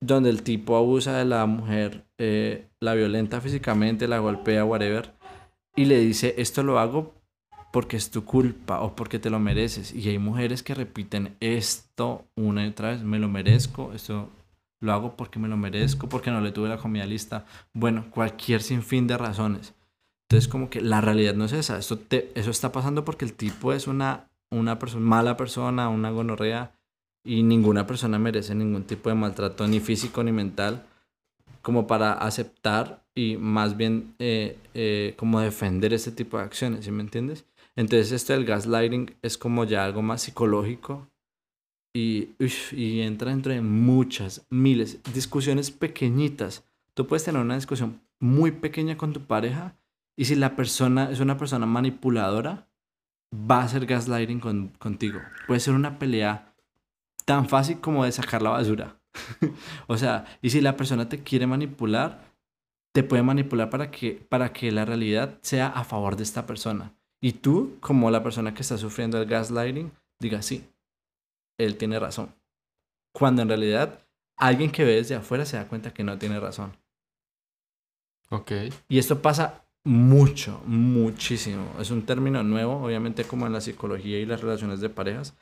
donde 0.00 0.30
el 0.30 0.42
tipo 0.42 0.76
abusa 0.76 1.16
de 1.16 1.24
la 1.24 1.46
mujer, 1.46 2.04
eh, 2.18 2.68
la 2.80 2.94
violenta 2.94 3.40
físicamente, 3.40 4.08
la 4.08 4.18
golpea, 4.18 4.64
whatever, 4.64 5.14
y 5.76 5.86
le 5.86 5.98
dice, 5.98 6.34
esto 6.38 6.62
lo 6.62 6.78
hago 6.78 7.14
porque 7.72 7.96
es 7.96 8.10
tu 8.10 8.24
culpa 8.24 8.80
o 8.82 8.94
porque 8.94 9.18
te 9.18 9.30
lo 9.30 9.40
mereces. 9.40 9.92
Y 9.94 10.08
hay 10.08 10.18
mujeres 10.18 10.62
que 10.62 10.74
repiten 10.74 11.36
esto 11.40 12.24
una 12.36 12.64
y 12.64 12.68
otra 12.68 12.90
vez, 12.90 13.02
me 13.02 13.18
lo 13.18 13.28
merezco, 13.28 13.92
esto 13.94 14.28
lo 14.84 14.92
hago 14.92 15.16
porque 15.16 15.38
me 15.38 15.48
lo 15.48 15.56
merezco, 15.56 16.08
porque 16.08 16.30
no 16.30 16.40
le 16.40 16.52
tuve 16.52 16.68
la 16.68 16.76
comida 16.78 17.06
lista. 17.06 17.46
Bueno, 17.72 18.06
cualquier 18.10 18.62
sinfín 18.62 19.06
de 19.06 19.18
razones. 19.18 19.74
Entonces, 20.28 20.48
como 20.48 20.70
que 20.70 20.80
la 20.80 21.00
realidad 21.00 21.34
no 21.34 21.44
es 21.44 21.52
esa. 21.52 21.78
Esto 21.78 21.98
te- 21.98 22.30
eso 22.34 22.50
está 22.50 22.72
pasando 22.72 23.04
porque 23.04 23.24
el 23.24 23.34
tipo 23.34 23.72
es 23.72 23.86
una, 23.86 24.28
una 24.50 24.78
persona, 24.78 25.04
mala 25.04 25.36
persona, 25.36 25.88
una 25.88 26.10
gonorrea, 26.10 26.72
y 27.26 27.42
ninguna 27.42 27.86
persona 27.86 28.18
merece 28.18 28.54
ningún 28.54 28.84
tipo 28.84 29.08
de 29.08 29.14
maltrato, 29.14 29.66
ni 29.66 29.80
físico 29.80 30.22
ni 30.22 30.32
mental, 30.32 30.84
como 31.62 31.86
para 31.86 32.12
aceptar 32.12 33.02
y 33.14 33.36
más 33.38 33.76
bien 33.76 34.14
eh, 34.18 34.58
eh, 34.74 35.14
como 35.16 35.40
defender 35.40 35.94
este 35.94 36.10
tipo 36.12 36.36
de 36.36 36.44
acciones, 36.44 36.84
¿sí 36.84 36.90
me 36.90 37.02
entiendes? 37.02 37.46
Entonces, 37.76 38.12
esto 38.12 38.34
del 38.34 38.44
gaslighting 38.44 39.14
es 39.22 39.38
como 39.38 39.64
ya 39.64 39.84
algo 39.84 40.02
más 40.02 40.22
psicológico 40.22 41.08
y, 41.94 42.30
ush, 42.40 42.74
y 42.74 43.00
entra 43.02 43.30
dentro 43.30 43.52
de 43.52 43.60
muchas, 43.60 44.44
miles, 44.50 44.98
discusiones 45.14 45.70
pequeñitas. 45.70 46.64
Tú 46.94 47.06
puedes 47.06 47.24
tener 47.24 47.40
una 47.40 47.54
discusión 47.54 48.00
muy 48.20 48.50
pequeña 48.50 48.96
con 48.96 49.12
tu 49.12 49.20
pareja 49.20 49.76
y 50.16 50.24
si 50.26 50.34
la 50.34 50.56
persona 50.56 51.10
es 51.10 51.20
una 51.20 51.38
persona 51.38 51.66
manipuladora, 51.66 52.68
va 53.32 53.60
a 53.60 53.64
hacer 53.64 53.86
gaslighting 53.86 54.40
con- 54.40 54.68
contigo. 54.78 55.20
Puede 55.46 55.60
ser 55.60 55.74
una 55.74 55.98
pelea 55.98 56.52
tan 57.24 57.48
fácil 57.48 57.80
como 57.80 58.04
de 58.04 58.12
sacar 58.12 58.42
la 58.42 58.50
basura. 58.50 58.96
o 59.86 59.96
sea, 59.96 60.24
y 60.42 60.50
si 60.50 60.60
la 60.60 60.76
persona 60.76 61.08
te 61.08 61.22
quiere 61.22 61.46
manipular, 61.46 62.32
te 62.92 63.02
puede 63.02 63.22
manipular 63.22 63.70
para 63.70 63.90
que, 63.90 64.12
para 64.28 64.52
que 64.52 64.70
la 64.70 64.84
realidad 64.84 65.38
sea 65.42 65.68
a 65.68 65.84
favor 65.84 66.16
de 66.16 66.22
esta 66.24 66.46
persona. 66.46 66.92
Y 67.20 67.32
tú, 67.32 67.76
como 67.80 68.10
la 68.10 68.22
persona 68.22 68.52
que 68.54 68.62
está 68.62 68.78
sufriendo 68.78 69.20
el 69.20 69.28
gaslighting, 69.28 69.90
diga 70.20 70.42
sí, 70.42 70.64
él 71.58 71.76
tiene 71.76 71.98
razón. 71.98 72.34
Cuando 73.12 73.42
en 73.42 73.48
realidad 73.48 74.00
alguien 74.36 74.70
que 74.70 74.84
ve 74.84 74.96
desde 74.96 75.14
afuera 75.14 75.44
se 75.44 75.56
da 75.56 75.68
cuenta 75.68 75.94
que 75.94 76.04
no 76.04 76.18
tiene 76.18 76.40
razón. 76.40 76.76
Ok. 78.30 78.52
Y 78.88 78.98
esto 78.98 79.22
pasa 79.22 79.64
mucho, 79.84 80.62
muchísimo. 80.66 81.74
Es 81.78 81.90
un 81.90 82.04
término 82.06 82.42
nuevo, 82.42 82.84
obviamente 82.84 83.24
como 83.24 83.46
en 83.46 83.52
la 83.52 83.60
psicología 83.60 84.18
y 84.18 84.26
las 84.26 84.40
relaciones 84.40 84.80
de 84.80 84.88
parejas, 84.88 85.34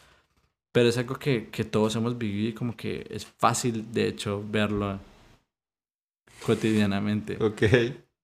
pero 0.73 0.89
es 0.89 0.99
algo 0.99 1.17
que, 1.17 1.49
que 1.49 1.65
todos 1.65 1.95
hemos 1.97 2.19
vivido 2.19 2.49
y 2.51 2.53
como 2.53 2.77
que 2.77 3.07
es 3.11 3.25
fácil, 3.25 3.93
de 3.93 4.09
hecho, 4.09 4.45
verlo 4.47 4.99
cotidianamente. 6.45 7.43
Ok. 7.43 7.63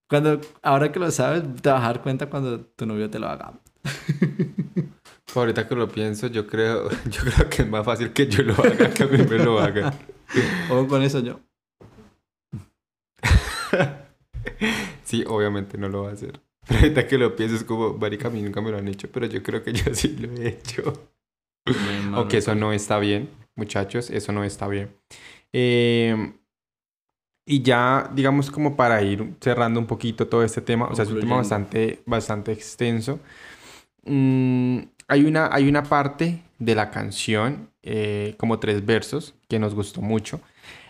Cuando, 0.09 0.41
ahora 0.63 0.91
que 0.91 0.99
lo 0.99 1.11
sabes, 1.11 1.43
te 1.61 1.71
vas 1.71 1.83
a 1.83 1.87
dar 1.87 2.03
cuenta 2.03 2.29
cuando 2.29 2.61
tu 2.61 2.87
novio 2.87 3.09
te 3.11 3.19
lo 3.19 3.29
haga. 3.29 3.53
Ahorita 5.41 5.69
que 5.69 5.75
lo 5.75 5.89
pienso, 5.89 6.27
yo 6.27 6.47
creo, 6.47 6.89
yo 7.11 7.23
creo 7.23 7.49
que 7.49 7.63
es 7.63 7.69
más 7.69 7.85
fácil 7.85 8.13
que 8.13 8.27
yo 8.27 8.43
lo 8.43 8.55
haga 8.55 8.91
que 8.91 9.03
a 9.03 9.07
mí 9.07 9.19
me 9.19 9.39
lo 9.39 9.59
haga. 9.61 9.93
O 10.71 10.87
con 10.87 11.03
eso 11.03 11.21
yo. 11.21 11.41
Sí, 15.05 15.25
obviamente 15.27 15.79
no 15.79 15.89
lo 15.89 16.03
va 16.03 16.11
a 16.11 16.13
hacer. 16.13 16.39
Pero 16.67 16.81
ahorita 16.81 17.07
que 17.07 17.17
lo 17.17 17.35
pienso 17.35 17.57
es 17.57 17.65
como, 17.65 17.95
marica, 17.95 18.29
a 18.29 18.31
mí 18.31 18.43
nunca 18.43 18.61
me 18.61 18.71
lo 18.71 18.77
han 18.77 18.89
hecho, 18.89 19.09
pero 19.11 19.25
yo 19.25 19.43
creo 19.43 19.63
que 19.63 19.73
yo 19.73 19.95
sí 19.95 20.17
lo 20.19 20.31
he 20.35 20.49
hecho. 20.49 20.93
Aunque 22.13 22.39
eso 22.39 22.55
no 22.55 22.75
está 22.75 22.99
bien, 22.99 23.31
muchachos, 23.55 24.11
eso 24.11 24.33
no 24.33 24.45
está 24.45 24.69
bien. 24.69 24.91
Eh, 25.55 26.35
y 27.51 27.63
ya, 27.63 28.11
digamos, 28.15 28.51
como 28.51 28.77
para 28.77 29.03
ir 29.03 29.35
cerrando 29.41 29.81
un 29.81 29.87
poquito 29.87 30.27
todo 30.27 30.45
este 30.45 30.61
tema, 30.61 30.89
o 30.89 30.95
sea, 30.95 31.05
es 31.05 31.11
un 31.11 31.21
tema 31.21 31.37
bastante, 31.37 32.03
bastante 32.05 32.53
extenso. 32.53 33.21
Mm, 34.05 34.81
hay, 35.09 35.25
una, 35.25 35.49
hay 35.53 35.69
una 35.69 35.83
parte 35.83 36.43
de 36.59 36.75
la 36.75 36.91
canción, 36.91 37.71
eh, 37.83 38.35
como 38.39 38.59
tres 38.59 38.85
versos, 38.85 39.35
que 39.49 39.59
nos 39.59 39.75
gustó 39.75 40.01
mucho. 40.03 40.41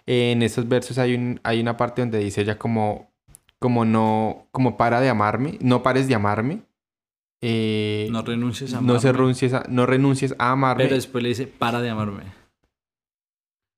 en 0.07 0.43
esos 0.43 0.69
versos 0.69 0.99
hay, 0.99 1.15
un, 1.15 1.41
hay 1.45 1.61
una 1.61 1.77
parte 1.77 2.03
donde 2.03 2.19
dice 2.19 2.41
ella 2.43 2.59
como, 2.59 3.11
como 3.59 3.85
no, 3.85 4.47
como 4.53 4.77
para 4.77 5.01
de 5.01 5.09
amarme, 5.09 5.59
no 5.61 5.83
pares 5.83 6.09
de 6.09 6.15
amarme. 6.15 6.63
eh, 7.41 8.09
No 8.11 8.23
renuncies 8.23 8.73
a 8.75 8.81
no, 8.81 8.99
se 8.99 9.09
amarme. 9.09 9.19
renuncies 9.19 9.53
a, 9.55 9.65
no 9.69 9.87
renuncies 9.87 10.35
a 10.39 10.51
amarme. 10.53 10.85
Pero 10.85 10.97
después 10.97 11.23
le 11.23 11.29
dice, 11.31 11.47
para 11.47 11.81
de 11.81 11.91
amarme. 11.91 12.25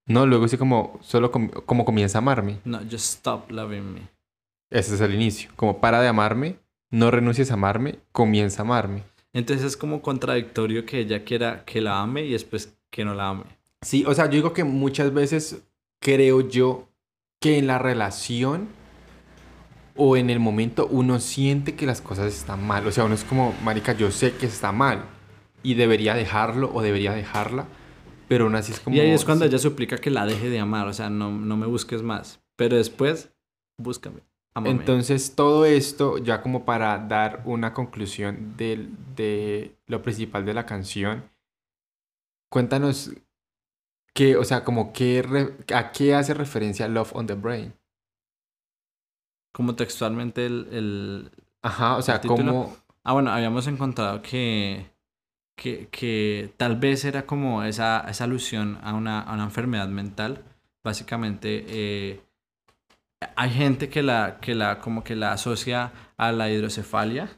No, 0.06 0.26
luego 0.26 0.48
sí 0.48 0.56
como, 0.56 0.98
solo 1.02 1.30
com- 1.30 1.48
como 1.50 1.84
comienza 1.84 2.18
a 2.18 2.20
amarme. 2.22 2.58
No, 2.64 2.78
just 2.80 2.94
stop 3.16 3.50
loving 3.50 3.92
me. 3.94 4.00
Ese 4.70 4.94
es 4.94 5.00
el 5.00 5.14
inicio. 5.14 5.50
Como 5.56 5.80
para 5.80 6.00
de 6.00 6.08
amarme, 6.08 6.56
no 6.90 7.10
renuncies 7.10 7.50
a 7.50 7.54
amarme, 7.54 7.98
comienza 8.12 8.62
a 8.62 8.64
amarme. 8.64 9.02
Entonces 9.32 9.64
es 9.64 9.76
como 9.76 10.02
contradictorio 10.02 10.84
que 10.84 11.00
ella 11.00 11.24
quiera 11.24 11.64
que 11.64 11.80
la 11.80 12.00
ame 12.00 12.24
y 12.24 12.32
después 12.32 12.76
que 12.90 13.04
no 13.04 13.14
la 13.14 13.28
ame. 13.28 13.44
Sí, 13.82 14.04
o 14.06 14.14
sea, 14.14 14.26
yo 14.26 14.32
digo 14.32 14.52
que 14.52 14.64
muchas 14.64 15.12
veces 15.14 15.62
creo 16.00 16.48
yo 16.48 16.88
que 17.40 17.58
en 17.58 17.66
la 17.66 17.78
relación 17.78 18.68
o 19.96 20.16
en 20.16 20.30
el 20.30 20.40
momento 20.40 20.86
uno 20.90 21.20
siente 21.20 21.74
que 21.76 21.86
las 21.86 22.00
cosas 22.00 22.34
están 22.34 22.66
mal. 22.66 22.86
O 22.86 22.92
sea, 22.92 23.04
uno 23.04 23.14
es 23.14 23.24
como, 23.24 23.54
marica, 23.62 23.92
yo 23.92 24.10
sé 24.10 24.34
que 24.34 24.46
está 24.46 24.72
mal 24.72 25.04
y 25.62 25.74
debería 25.74 26.14
dejarlo 26.14 26.70
o 26.74 26.82
debería 26.82 27.12
dejarla, 27.12 27.66
pero 28.28 28.44
aún 28.44 28.54
así 28.54 28.72
es 28.72 28.80
como... 28.80 28.96
y 28.96 29.00
ahí 29.00 29.10
es 29.10 29.24
cuando 29.24 29.44
sí, 29.44 29.48
ella 29.48 29.58
suplica 29.58 29.98
que 29.98 30.10
la 30.10 30.26
deje 30.26 30.48
de 30.48 30.58
amar, 30.58 30.88
o 30.88 30.92
sea, 30.92 31.10
no, 31.10 31.30
no 31.30 31.56
me 31.56 31.66
busques 31.66 32.02
más. 32.02 32.40
Pero 32.56 32.76
después, 32.76 33.32
búscame, 33.78 34.20
amame. 34.54 34.70
Entonces, 34.70 35.34
todo 35.34 35.64
esto, 35.66 36.18
ya 36.18 36.42
como 36.42 36.64
para 36.64 36.98
dar 36.98 37.42
una 37.44 37.72
conclusión 37.74 38.56
del- 38.56 38.90
de, 39.16 39.76
lo 39.86 40.02
principal 40.02 40.44
de 40.44 40.54
la 40.54 40.66
canción, 40.66 41.24
cuéntanos 42.50 43.10
Que, 44.14 44.36
o 44.36 44.44
sea, 44.44 44.64
como 44.64 44.92
que 44.92 45.24
a 45.74 45.92
qué 45.92 46.14
hace 46.14 46.34
referencia 46.34 46.88
Love 46.88 47.14
on 47.14 47.26
the 47.26 47.34
Brain. 47.34 47.72
Como 49.52 49.74
textualmente 49.76 50.46
el... 50.46 50.68
el- 50.72 51.30
Ajá, 51.62 51.96
o 51.96 52.02
sea, 52.02 52.20
como... 52.20 52.76
Ah, 53.04 53.12
bueno, 53.12 53.30
habíamos 53.30 53.66
encontrado 53.66 54.22
que, 54.22 54.86
que, 55.56 55.88
que 55.88 56.52
tal 56.56 56.76
vez 56.76 57.04
era 57.04 57.26
como 57.26 57.62
esa, 57.64 58.00
esa 58.08 58.24
alusión 58.24 58.78
a 58.82 58.94
una, 58.94 59.20
a 59.20 59.34
una 59.34 59.44
enfermedad 59.44 59.88
mental. 59.88 60.44
Básicamente, 60.84 61.64
eh, 61.68 62.20
hay 63.36 63.50
gente 63.50 63.88
que 63.88 64.02
la, 64.02 64.38
que 64.40 64.54
la, 64.54 64.80
como 64.80 65.04
que 65.04 65.14
la 65.16 65.32
asocia 65.32 65.92
a 66.16 66.32
la 66.32 66.50
hidrocefalia, 66.50 67.28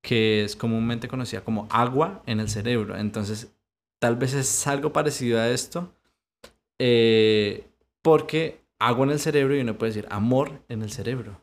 que 0.00 0.44
es 0.44 0.54
comúnmente 0.54 1.08
conocida 1.08 1.40
como 1.42 1.66
agua 1.70 2.22
en 2.26 2.40
el 2.40 2.48
cerebro. 2.48 2.96
Entonces, 2.96 3.52
tal 3.98 4.16
vez 4.16 4.34
es 4.34 4.66
algo 4.66 4.92
parecido 4.92 5.40
a 5.40 5.48
esto, 5.48 5.92
eh, 6.78 7.66
porque 8.02 8.60
agua 8.78 9.06
en 9.06 9.12
el 9.12 9.18
cerebro 9.18 9.56
y 9.56 9.60
uno 9.60 9.76
puede 9.76 9.90
decir 9.92 10.06
amor 10.10 10.62
en 10.68 10.82
el 10.82 10.90
cerebro. 10.90 11.40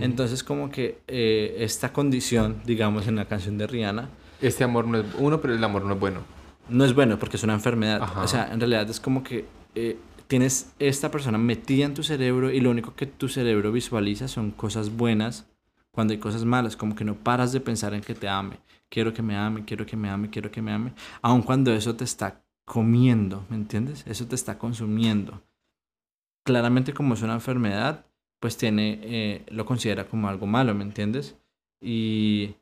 Entonces, 0.00 0.44
como 0.44 0.70
que 0.70 1.00
eh, 1.08 1.56
esta 1.58 1.92
condición, 1.92 2.62
digamos, 2.64 3.08
en 3.08 3.16
la 3.16 3.24
canción 3.24 3.58
de 3.58 3.66
Rihanna, 3.66 4.08
Este 4.40 4.62
amor 4.62 4.86
no 4.86 4.98
es 4.98 5.06
uno, 5.18 5.40
pero 5.40 5.52
el 5.52 5.64
amor 5.64 5.84
no 5.84 5.94
es 5.94 6.00
bueno. 6.00 6.20
no 6.68 6.84
es 6.84 6.94
bueno 6.94 7.18
porque 7.18 7.38
es 7.38 7.42
una 7.42 7.54
enfermedad. 7.54 8.00
Ajá. 8.00 8.22
O 8.22 8.28
sea, 8.28 8.52
en 8.52 8.60
realidad 8.60 8.88
es 8.88 9.00
como 9.00 9.24
que 9.24 9.46
eh, 9.74 9.96
tienes 10.34 10.74
esta 10.80 11.12
persona 11.12 11.38
metida 11.38 11.84
en 11.84 11.94
tu 11.94 12.02
cerebro 12.02 12.50
y 12.50 12.58
lo 12.58 12.72
único 12.72 12.96
que 12.96 13.06
tu 13.06 13.28
cerebro 13.28 13.70
visualiza 13.70 14.26
son 14.26 14.50
cosas 14.50 14.90
buenas 14.90 15.48
cuando 15.92 16.12
hay 16.12 16.18
cosas 16.18 16.44
malas, 16.44 16.76
como 16.76 16.96
que 16.96 17.04
no 17.04 17.14
paras 17.14 17.52
de 17.52 17.60
pensar 17.60 17.94
en 17.94 18.00
que 18.00 18.16
te 18.16 18.26
ame. 18.26 18.58
Quiero 18.88 19.14
que 19.14 19.22
me 19.22 19.36
ame, 19.36 19.64
quiero 19.64 19.86
que 19.86 19.96
me 19.96 20.10
ame, 20.10 20.30
quiero 20.30 20.50
que 20.50 20.60
me 20.60 20.72
ame. 20.72 20.92
Aun 21.22 21.42
cuando 21.42 21.72
eso 21.72 21.94
te 21.94 22.02
está 22.02 22.42
comiendo, 22.64 23.46
¿me 23.48 23.54
entiendes? 23.54 24.04
Eso 24.08 24.26
te 24.26 24.34
está 24.34 24.58
consumiendo. 24.58 25.40
Claramente 26.44 26.92
como 26.92 27.14
es 27.14 27.22
una 27.22 27.34
enfermedad, 27.34 28.04
pues 28.40 28.56
tiene, 28.56 28.98
eh, 29.02 29.44
lo 29.50 29.64
considera 29.64 30.08
como 30.08 30.28
algo 30.28 30.48
malo, 30.48 30.74
¿me 30.74 30.82
entiendes? 30.82 31.36
Y 31.80 32.56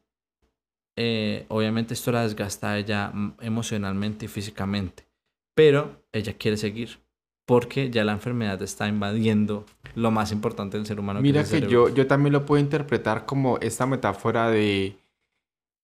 eh, 0.97 1.47
obviamente 1.49 1.95
esto 1.95 2.13
la 2.13 2.25
desgasta 2.25 2.73
a 2.73 2.79
ella 2.79 3.13
mm, 3.15 3.37
emocionalmente 3.41 4.27
y 4.27 4.29
físicamente, 4.29 5.09
pero 5.55 6.05
ella 6.13 6.35
quiere 6.35 6.59
seguir 6.59 7.01
porque 7.47 7.91
ya 7.91 8.05
la 8.05 8.13
enfermedad 8.13 8.61
está 8.63 8.89
invadiendo 8.89 9.67
lo 9.95 10.11
más 10.11 10.33
importante 10.33 10.77
del 10.77 10.87
ser 10.87 11.01
humano. 11.01 11.21
Mira 11.21 11.43
es 11.43 11.53
el 11.53 11.65
que 11.65 11.73
yo, 11.73 11.89
yo 11.89 12.07
también 12.07 12.33
lo 12.33 12.47
puedo 12.47 12.61
interpretar 12.63 13.27
como 13.27 13.59
esta 13.59 13.87
metáfora 13.87 14.51
de, 14.51 14.97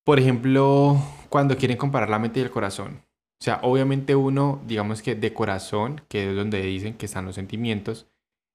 por 0.04 0.18
ejemplo, 0.18 0.96
cuando 1.28 1.56
quieren 1.56 1.76
comparar 1.76 2.08
la 2.08 2.18
mente 2.18 2.40
y 2.40 2.42
el 2.42 2.50
corazón. 2.50 3.02
O 3.40 3.44
sea, 3.44 3.60
obviamente 3.62 4.16
uno, 4.16 4.60
digamos 4.66 5.02
que 5.02 5.14
de 5.14 5.32
corazón, 5.32 6.00
que 6.08 6.30
es 6.30 6.36
donde 6.36 6.60
dicen 6.62 6.94
que 6.94 7.06
están 7.06 7.24
los 7.24 7.36
sentimientos, 7.36 8.06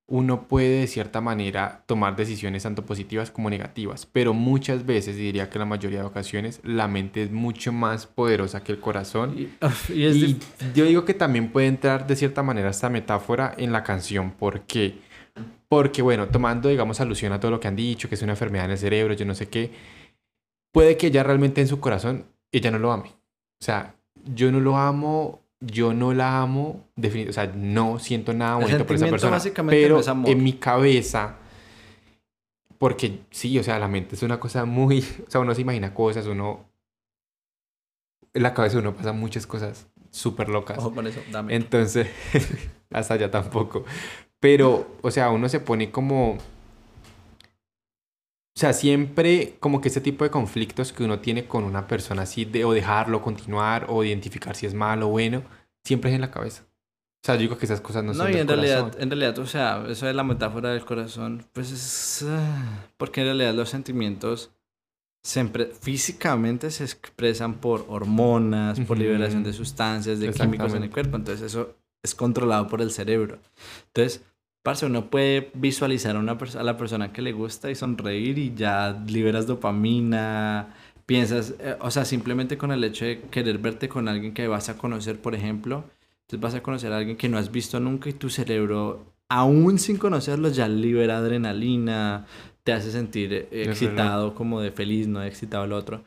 uno 0.05 0.47
puede 0.47 0.81
de 0.81 0.87
cierta 0.87 1.21
manera 1.21 1.83
tomar 1.85 2.15
decisiones 2.15 2.63
tanto 2.63 2.85
positivas 2.85 3.31
como 3.31 3.49
negativas, 3.49 4.05
pero 4.05 4.33
muchas 4.33 4.85
veces, 4.85 5.15
diría 5.15 5.49
que 5.49 5.57
la 5.59 5.65
mayoría 5.65 5.99
de 5.99 6.05
ocasiones, 6.05 6.59
la 6.63 6.87
mente 6.87 7.23
es 7.23 7.31
mucho 7.31 7.71
más 7.71 8.05
poderosa 8.05 8.63
que 8.63 8.73
el 8.73 8.79
corazón. 8.79 9.33
Y, 9.37 9.49
uf, 9.65 9.89
y 9.89 10.05
es 10.05 10.15
Y 10.17 10.35
dif- 10.35 10.73
yo 10.75 10.85
digo 10.85 11.05
que 11.05 11.13
también 11.13 11.49
puede 11.51 11.67
entrar 11.67 12.05
de 12.05 12.15
cierta 12.15 12.43
manera 12.43 12.69
esta 12.69 12.89
metáfora 12.89 13.53
en 13.57 13.71
la 13.71 13.83
canción. 13.83 14.31
¿Por 14.31 14.61
qué? 14.61 14.95
Porque, 15.69 16.01
bueno, 16.01 16.27
tomando, 16.27 16.69
digamos, 16.69 16.99
alusión 16.99 17.31
a 17.31 17.39
todo 17.39 17.51
lo 17.51 17.59
que 17.59 17.67
han 17.69 17.75
dicho, 17.75 18.07
que 18.09 18.15
es 18.15 18.21
una 18.21 18.33
enfermedad 18.33 18.65
en 18.65 18.71
el 18.71 18.77
cerebro, 18.77 19.13
yo 19.13 19.25
no 19.25 19.33
sé 19.33 19.47
qué, 19.47 19.71
puede 20.71 20.97
que 20.97 21.07
ella 21.07 21.23
realmente 21.23 21.61
en 21.61 21.67
su 21.67 21.79
corazón, 21.79 22.25
ella 22.51 22.71
no 22.71 22.77
lo 22.79 22.91
ame. 22.91 23.09
O 23.09 23.63
sea, 23.65 23.95
yo 24.35 24.51
no 24.51 24.59
lo 24.59 24.77
amo, 24.77 25.41
yo 25.65 25.93
no 25.93 26.13
la 26.13 26.41
amo, 26.41 26.87
defini- 26.97 27.29
o 27.29 27.33
sea, 27.33 27.47
no 27.47 27.99
siento 27.99 28.33
nada 28.33 28.55
bonito 28.55 28.85
por 28.85 28.95
esa 28.95 29.07
persona. 29.07 29.31
básicamente 29.33 29.81
pero 29.81 29.95
no 29.95 30.01
es 30.01 30.07
amor. 30.07 30.29
en 30.31 30.43
mi 30.43 30.53
cabeza, 30.53 31.35
porque 32.77 33.21
sí, 33.31 33.57
o 33.59 33.63
sea, 33.63 33.79
la 33.79 33.87
mente 33.87 34.15
es 34.15 34.23
una 34.23 34.39
cosa 34.39 34.65
muy, 34.65 34.99
o 35.27 35.29
sea, 35.31 35.41
uno 35.41 35.55
se 35.55 35.61
imagina 35.61 35.93
cosas, 35.93 36.27
uno, 36.27 36.65
en 38.33 38.43
la 38.43 38.53
cabeza 38.53 38.75
de 38.75 38.81
uno 38.81 38.95
pasa 38.95 39.13
muchas 39.13 39.47
cosas 39.47 39.87
súper 40.11 40.49
locas. 40.49 40.77
Ojo 40.79 40.93
con 40.93 41.07
eso, 41.07 41.21
dame. 41.31 41.55
Entonces, 41.55 42.07
hasta 42.91 43.13
allá 43.15 43.31
tampoco. 43.31 43.85
Pero, 44.39 44.97
o 45.01 45.11
sea, 45.11 45.29
uno 45.29 45.47
se 45.49 45.59
pone 45.59 45.89
como... 45.91 46.37
O 48.63 48.65
sea, 48.65 48.71
siempre 48.71 49.57
como 49.59 49.81
que 49.81 49.89
este 49.89 49.99
tipo 49.99 50.23
de 50.23 50.29
conflictos 50.29 50.93
que 50.93 51.03
uno 51.03 51.19
tiene 51.19 51.47
con 51.49 51.65
una 51.65 51.85
persona 51.85 52.21
así, 52.21 52.45
de 52.45 52.63
o 52.63 52.71
dejarlo 52.71 53.21
continuar 53.21 53.87
o 53.89 54.05
identificar 54.05 54.55
si 54.55 54.65
es 54.65 54.73
malo 54.73 55.07
o 55.07 55.09
bueno, 55.09 55.43
siempre 55.83 56.09
es 56.11 56.15
en 56.15 56.21
la 56.21 56.31
cabeza. 56.31 56.63
O 56.65 57.25
sea, 57.25 57.35
yo 57.35 57.41
digo 57.41 57.57
que 57.57 57.65
esas 57.65 57.81
cosas 57.81 58.05
no, 58.05 58.13
No, 58.13 58.19
son 58.23 58.29
y 58.29 58.31
del 58.35 58.41
en 58.43 58.47
realidad, 58.47 58.79
corazón. 58.83 59.01
en 59.01 59.09
realidad, 59.09 59.39
o 59.39 59.45
sea, 59.47 59.85
eso 59.89 60.05
de 60.05 60.13
la 60.13 60.23
metáfora 60.23 60.69
del 60.69 60.85
corazón, 60.85 61.45
pues 61.51 61.71
es... 61.73 62.25
Porque 62.95 63.19
en 63.19 63.27
realidad 63.27 63.53
los 63.53 63.67
sentimientos 63.67 64.51
siempre 65.21 65.65
físicamente 65.65 66.71
se 66.71 66.85
expresan 66.85 67.55
por 67.55 67.85
hormonas, 67.89 68.79
por 68.79 68.97
liberación 68.97 69.43
de 69.43 69.51
sustancias, 69.51 70.21
de 70.21 70.31
químicos 70.31 70.73
en 70.73 70.83
el 70.83 70.89
cuerpo. 70.89 71.17
Entonces 71.17 71.47
eso 71.51 71.75
es 72.01 72.15
controlado 72.15 72.69
por 72.69 72.81
el 72.81 72.91
cerebro. 72.91 73.39
Entonces, 73.87 74.23
parce, 74.63 74.85
uno 74.85 75.09
puede 75.09 75.51
visualizar 75.53 76.15
a, 76.15 76.19
una 76.19 76.37
a 76.57 76.63
la 76.63 76.77
persona 76.77 77.11
que 77.11 77.21
le 77.21 77.33
gusta 77.33 77.69
y 77.69 77.75
sonreír 77.75 78.37
y 78.37 78.53
ya 78.55 78.97
liberas 79.07 79.45
dopamina, 79.45 80.73
piensas, 81.05 81.53
eh, 81.59 81.75
o 81.81 81.91
sea, 81.91 82.05
simplemente 82.05 82.57
con 82.57 82.71
el 82.71 82.83
hecho 82.83 83.05
de 83.05 83.21
querer 83.29 83.57
verte 83.57 83.89
con 83.89 84.07
alguien 84.07 84.33
que 84.33 84.47
vas 84.47 84.69
a 84.69 84.77
conocer, 84.77 85.19
por 85.19 85.35
ejemplo, 85.35 85.83
entonces 86.21 86.39
vas 86.39 86.55
a 86.55 86.63
conocer 86.63 86.93
a 86.93 86.97
alguien 86.97 87.17
que 87.17 87.27
no 87.29 87.37
has 87.37 87.51
visto 87.51 87.79
nunca 87.79 88.09
y 88.09 88.13
tu 88.13 88.29
cerebro, 88.29 89.05
aún 89.29 89.77
sin 89.79 89.97
conocerlo, 89.97 90.47
ya 90.49 90.67
libera 90.69 91.17
adrenalina, 91.17 92.25
te 92.63 92.71
hace 92.71 92.91
sentir 92.91 93.33
eh, 93.33 93.65
excitado, 93.67 94.33
como 94.33 94.61
de 94.61 94.71
feliz, 94.71 95.07
no 95.07 95.19
de 95.19 95.27
excitado 95.27 95.65
el 95.65 95.73
otro. 95.73 96.03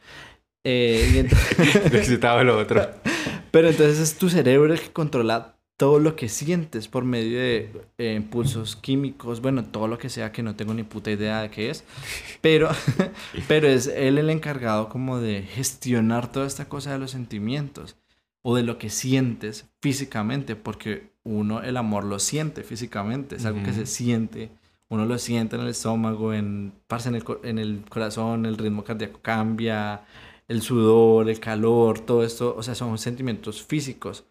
Eh, 0.64 1.10
y 1.14 1.18
entonces- 1.18 1.92
Necesitaba 1.92 2.42
lo 2.42 2.58
otro. 2.58 2.80
pero 3.50 3.68
entonces 3.68 3.98
es 4.00 4.16
tu 4.16 4.30
cerebro 4.30 4.72
el 4.72 4.80
que 4.80 4.90
controla 4.90 5.55
todo 5.76 5.98
lo 5.98 6.16
que 6.16 6.28
sientes 6.28 6.88
por 6.88 7.04
medio 7.04 7.38
de 7.38 7.70
eh, 7.98 8.14
impulsos 8.14 8.76
químicos, 8.76 9.42
bueno, 9.42 9.64
todo 9.64 9.88
lo 9.88 9.98
que 9.98 10.08
sea 10.08 10.32
que 10.32 10.42
no 10.42 10.56
tengo 10.56 10.72
ni 10.74 10.84
puta 10.84 11.10
idea 11.10 11.42
de 11.42 11.50
qué 11.50 11.70
es, 11.70 11.84
pero, 12.40 12.70
pero 13.48 13.68
es 13.68 13.86
él 13.86 14.18
el 14.18 14.30
encargado 14.30 14.88
como 14.88 15.18
de 15.20 15.42
gestionar 15.42 16.32
toda 16.32 16.46
esta 16.46 16.68
cosa 16.68 16.92
de 16.92 16.98
los 16.98 17.10
sentimientos 17.10 17.96
o 18.42 18.56
de 18.56 18.62
lo 18.62 18.78
que 18.78 18.90
sientes 18.90 19.66
físicamente, 19.82 20.56
porque 20.56 21.10
uno 21.24 21.62
el 21.62 21.76
amor 21.76 22.04
lo 22.04 22.18
siente 22.20 22.62
físicamente, 22.62 23.36
es 23.36 23.44
algo 23.44 23.62
que 23.62 23.72
se 23.72 23.86
siente, 23.86 24.50
uno 24.88 25.04
lo 25.04 25.18
siente 25.18 25.56
en 25.56 25.62
el 25.62 25.68
estómago, 25.68 26.32
en, 26.32 26.72
en, 26.88 27.14
el, 27.14 27.24
en 27.42 27.58
el 27.58 27.84
corazón, 27.88 28.46
el 28.46 28.56
ritmo 28.56 28.84
cardíaco 28.84 29.20
cambia, 29.20 30.04
el 30.48 30.62
sudor, 30.62 31.28
el 31.28 31.40
calor, 31.40 31.98
todo 32.00 32.22
esto, 32.24 32.54
o 32.56 32.62
sea, 32.62 32.74
son 32.74 32.96
sentimientos 32.98 33.62
físicos. 33.62 34.24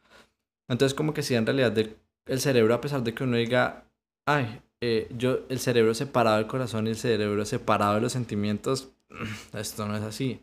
Entonces, 0.68 0.96
como 0.96 1.14
que 1.14 1.24
si 1.24 1.36
en 1.36 1.46
realidad 1.46 1.78
el 1.78 2.40
cerebro, 2.40 2.74
a 2.74 2.82
pesar 2.82 3.04
de 3.04 3.14
que 3.14 3.24
uno 3.24 3.38
diga, 3.38 3.86
ay, 4.26 4.62
eh, 4.82 5.08
yo, 5.18 5.40
el 5.50 5.60
cerebro 5.60 5.94
separado 5.94 6.38
del 6.38 6.48
corazón 6.48 6.88
y 6.88 6.92
el 6.92 6.96
cerebro 6.96 7.46
separado 7.46 7.96
de 7.96 8.02
los 8.02 8.12
sentimientos, 8.12 8.92
esto 9.54 9.88
no 9.88 9.96
es 9.96 10.04
así. 10.04 10.42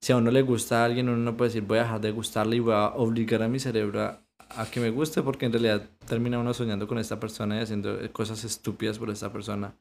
Si 0.00 0.12
a 0.12 0.16
uno 0.16 0.30
le 0.30 0.42
gusta 0.42 0.82
a 0.82 0.84
alguien, 0.84 1.08
uno 1.08 1.18
no 1.18 1.36
puede 1.36 1.50
decir, 1.50 1.62
voy 1.62 1.78
a 1.78 1.82
dejar 1.82 2.00
de 2.00 2.10
gustarle 2.10 2.56
y 2.56 2.60
voy 2.60 2.74
a 2.74 2.88
obligar 2.88 3.42
a 3.42 3.48
mi 3.48 3.58
cerebro 3.58 4.02
a, 4.02 4.22
que 4.70 4.80
me 4.80 4.90
guste, 4.90 5.22
porque 5.22 5.46
en 5.46 5.52
realidad 5.52 5.88
termina 6.06 6.38
uno 6.38 6.54
soñando 6.54 6.86
con 6.86 6.98
esta 6.98 7.18
persona 7.18 7.58
y 7.58 7.62
haciendo 7.62 8.00
eh, 8.00 8.10
cosas 8.10 8.44
estúpidas 8.44 8.98
por 8.98 9.10
esta 9.10 9.32
persona. 9.32 9.74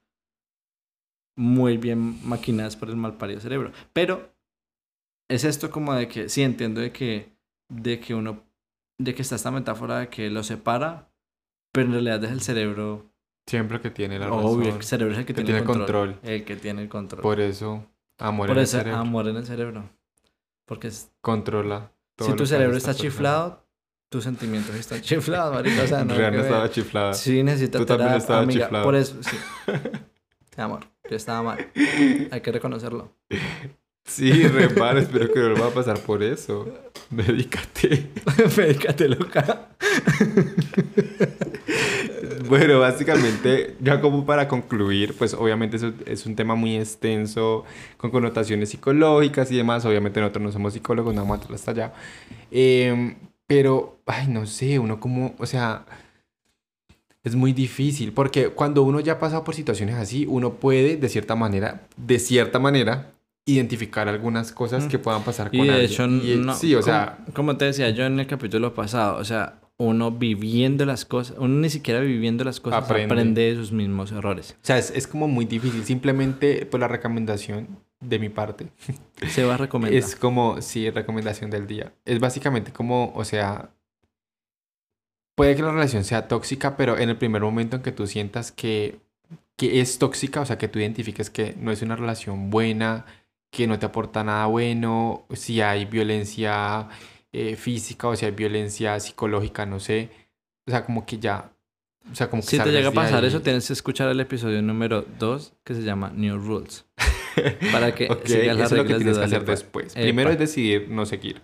Muy 1.37 1.77
bien 1.77 2.19
maquinadas 2.27 2.75
por 2.75 2.89
el 2.89 2.95
malparido 2.95 3.41
cerebro. 3.41 3.71
Pero 3.93 4.33
es 5.29 5.43
esto 5.43 5.69
como 5.69 5.93
de 5.93 6.07
que, 6.07 6.29
sí, 6.29 6.43
entiendo 6.43 6.81
de 6.81 6.91
que, 6.91 7.35
de 7.69 7.99
que 7.99 8.15
uno, 8.15 8.43
de 8.97 9.13
que 9.15 9.21
está 9.21 9.35
esta 9.35 9.51
metáfora 9.51 9.99
de 9.99 10.09
que 10.09 10.29
lo 10.29 10.43
separa, 10.43 11.09
pero 11.71 11.87
en 11.87 11.93
realidad 11.93 12.23
es 12.23 12.31
el 12.31 12.41
cerebro, 12.41 13.11
Siempre 13.47 13.79
que 13.79 13.91
tiene 13.91 14.17
la 14.17 14.31
obvio, 14.31 14.65
razón. 14.65 14.77
el 14.77 14.83
cerebro 14.83 15.13
es 15.13 15.19
el 15.19 15.25
que, 15.25 15.33
que 15.35 15.43
tiene, 15.43 15.59
el 15.59 15.65
control, 15.65 16.13
control. 16.13 16.19
El 16.23 16.45
que 16.45 16.55
tiene 16.55 16.81
el 16.81 16.89
control. 16.89 17.21
Por 17.21 17.39
eso, 17.39 17.85
amor 18.17 18.47
Por 18.47 18.55
en 18.55 18.59
el 18.59 18.63
eso, 18.63 18.77
cerebro. 18.77 18.99
amor 18.99 19.27
en 19.27 19.35
el 19.35 19.45
cerebro. 19.45 19.89
Porque 20.65 20.87
es- 20.87 21.11
Controla. 21.21 21.91
todo 22.15 22.29
si 22.29 22.35
tu 22.35 22.45
cerebro 22.47 22.75
está 22.75 22.91
persona. 22.93 23.09
chiflado, 23.09 23.67
tus 24.09 24.23
sentimientos 24.23 24.73
están 24.75 25.01
chiflados, 25.01 25.53
marica. 25.53 25.83
O 25.83 25.87
sea, 25.87 26.03
no, 26.03 26.15
Rihanna 26.15 26.41
estaba 26.41 26.69
chiflada. 26.71 27.13
Sí, 27.13 27.43
necesitas 27.43 27.81
Tú 27.81 27.85
también 27.85 28.13
estabas 28.13 28.43
amiga. 28.45 28.65
chiflado. 28.65 28.83
Por 28.85 28.95
eso. 28.95 29.17
Sí, 29.21 29.37
amor, 30.57 30.79
yo 31.07 31.15
estaba 31.15 31.43
mal. 31.43 31.71
Hay 32.31 32.41
que 32.41 32.51
reconocerlo. 32.51 33.11
Sí, 34.05 34.47
repara, 34.47 34.99
espero 34.99 35.31
que 35.31 35.39
no 35.39 35.49
lo 35.49 35.57
va 35.59 35.67
a 35.67 35.73
pasar 35.73 35.99
por 36.03 36.21
eso. 36.23 36.79
Medícate. 37.09 38.11
Médicate 38.57 39.09
loca. 39.09 39.69
Bueno, 42.47 42.79
básicamente, 42.79 43.75
ya 43.79 44.01
como 44.01 44.25
para 44.25 44.47
concluir, 44.47 45.15
pues 45.17 45.33
obviamente 45.33 45.77
eso 45.77 45.93
es 46.05 46.25
un 46.25 46.35
tema 46.35 46.55
muy 46.55 46.75
extenso, 46.77 47.65
con 47.97 48.11
connotaciones 48.11 48.69
psicológicas 48.69 49.51
y 49.51 49.57
demás. 49.57 49.85
Obviamente 49.85 50.19
nosotros 50.19 50.43
no 50.43 50.51
somos 50.51 50.73
psicólogos, 50.73 51.13
no 51.15 51.21
vamos 51.25 51.49
a 51.49 51.53
hasta 51.53 51.71
allá. 51.71 51.93
Em, 52.51 53.15
pero, 53.47 54.01
ay, 54.05 54.27
no 54.27 54.45
sé, 54.45 54.79
uno 54.79 54.99
como, 54.99 55.35
o 55.39 55.45
sea, 55.45 55.85
Es 57.23 57.35
muy 57.35 57.53
difícil, 57.53 58.13
porque 58.13 58.49
cuando 58.49 58.83
uno 58.83 58.99
ya 58.99 59.13
ha 59.13 59.19
pasado 59.19 59.43
por 59.43 59.55
situaciones 59.55 59.95
así, 59.95 60.25
uno 60.29 60.55
puede, 60.59 60.95
de 60.97 61.09
cierta 61.09 61.35
manera, 61.35 61.87
de 61.97 62.19
cierta 62.19 62.59
manera, 62.59 63.14
identificar 63.47 64.07
algunas 64.09 64.51
cosas 64.51 64.85
que 64.87 64.97
puedan 64.99 65.23
pasar 65.23 65.49
con 65.51 65.59
Y 65.59 65.67
de 65.67 65.73
alguien. 65.73 65.91
hecho, 65.91 66.05
Y, 66.07 66.37
no, 66.37 66.55
sí, 66.55 66.73
o 66.73 66.79
como- 66.79 66.85
sea, 66.91 67.17
Como 67.33 67.57
te 67.57 67.65
decía 67.65 67.89
yo 67.91 68.05
en 68.05 68.19
el 68.19 68.27
capítulo 68.27 68.73
pasado, 68.73 69.17
o 69.17 69.23
sea, 69.23 69.61
uno 69.77 70.09
viviendo 70.11 70.85
las 70.85 71.05
cosas, 71.05 71.35
uno 71.37 71.59
ni 71.59 71.69
siquiera 71.69 71.99
viviendo 71.99 72.43
las 72.43 72.59
cosas 72.59 72.83
Aprende. 72.85 73.13
aprende, 73.13 73.41
de 73.41 73.55
sus 73.55 73.71
mismos 73.71 74.11
errores. 74.11 74.55
o 74.61 74.65
sea 74.65 74.77
es, 74.77 74.89
es 74.91 75.05
como 75.05 75.27
muy 75.27 75.45
difícil. 75.45 75.83
Simplemente, 75.83 76.65
por 76.65 76.79
la 76.79 76.87
recomendación 76.87 77.67
de 77.99 78.19
mi 78.19 78.29
parte, 78.29 78.67
Se 79.29 79.43
va 79.43 79.55
a 79.55 79.57
recomendar. 79.57 79.97
es 79.97 80.15
como, 80.15 80.61
sí, 80.61 80.89
recomendación 80.89 81.51
del 81.51 81.67
día. 81.67 81.93
Es 82.05 82.19
básicamente 82.19 82.71
como, 82.71 83.11
o 83.15 83.23
sea, 83.25 83.69
puede 85.35 85.55
que 85.55 85.61
la 85.61 85.71
relación 85.71 86.03
sea 86.03 86.27
tóxica, 86.27 86.77
pero 86.77 86.97
en 86.97 87.09
el 87.09 87.17
primer 87.17 87.41
momento 87.41 87.75
en 87.75 87.81
que 87.83 87.91
tú 87.91 88.07
sientas 88.07 88.51
que, 88.51 88.99
que 89.57 89.81
es 89.81 89.99
tóxica, 89.99 90.41
o 90.41 90.45
sea, 90.45 90.57
que 90.57 90.67
tú 90.69 90.79
identifiques 90.79 91.29
que 91.29 91.55
no 91.59 91.71
es 91.71 91.81
una 91.81 91.95
relación 91.95 92.49
buena, 92.49 93.05
que 93.51 93.67
no 93.67 93.79
te 93.79 93.85
aporta 93.85 94.23
nada 94.23 94.45
bueno, 94.47 95.25
si 95.33 95.61
hay 95.61 95.85
violencia 95.85 96.87
eh, 97.31 97.55
física 97.55 98.07
o 98.07 98.15
si 98.15 98.25
hay 98.25 98.31
violencia 98.31 98.99
psicológica, 98.99 99.65
no 99.65 99.79
sé. 99.79 100.09
O 100.67 100.71
sea, 100.71 100.83
como 100.85 101.05
que 101.05 101.19
ya... 101.19 101.51
O 102.11 102.15
sea, 102.15 102.29
como 102.29 102.41
que 102.43 102.49
Si 102.49 102.59
te 102.59 102.71
llega 102.71 102.89
a 102.89 102.91
pasar 102.91 103.23
ahí. 103.23 103.29
eso, 103.29 103.41
tienes 103.41 103.65
que 103.67 103.73
escuchar 103.73 104.09
el 104.09 104.19
episodio 104.19 104.61
número 104.61 105.03
2 105.19 105.53
que 105.63 105.73
se 105.73 105.81
llama 105.81 106.11
New 106.13 106.37
Rules. 106.37 106.85
Para 107.71 107.93
que 107.95 108.07
Ok, 108.11 108.25
sigas 108.25 108.55
eso 108.55 108.57
las 108.59 108.71
es 108.71 108.77
lo 108.77 108.83
que 108.85 108.93
reglas 108.93 108.99
de 108.99 109.03
tienes 109.03 109.17
que 109.17 109.23
hacer 109.25 109.45
después. 109.45 109.93
Primero 109.93 110.29
es 110.29 110.39
decidir 110.39 110.87
no 110.89 111.05
seguir. 111.05 111.41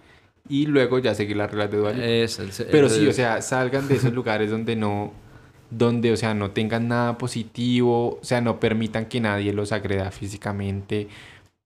Y 0.50 0.66
luego 0.68 1.00
ya 1.00 1.16
seguir 1.16 1.38
las 1.38 1.50
reglas 1.50 1.72
de 1.72 1.78
Dua 1.78 1.92
Lipa. 1.94 2.06
Eso, 2.06 2.44
el- 2.44 2.52
Pero 2.72 2.90
sí, 2.90 3.08
o 3.08 3.14
sea, 3.14 3.42
salgan 3.42 3.88
de 3.88 3.96
esos 3.96 4.14
lugares 4.14 4.50
donde 4.52 4.76
no, 4.76 5.14
donde, 5.70 6.12
o 6.12 6.18
sea, 6.18 6.34
no 6.34 6.52
tengan 6.52 6.88
nada 6.88 7.18
positivo, 7.18 8.20
o 8.22 8.24
sea, 8.24 8.42
no 8.42 8.60
permitan 8.60 9.06
que 9.06 9.20
nadie 9.20 9.54
los 9.54 9.72
agreda 9.72 10.12
físicamente, 10.12 11.08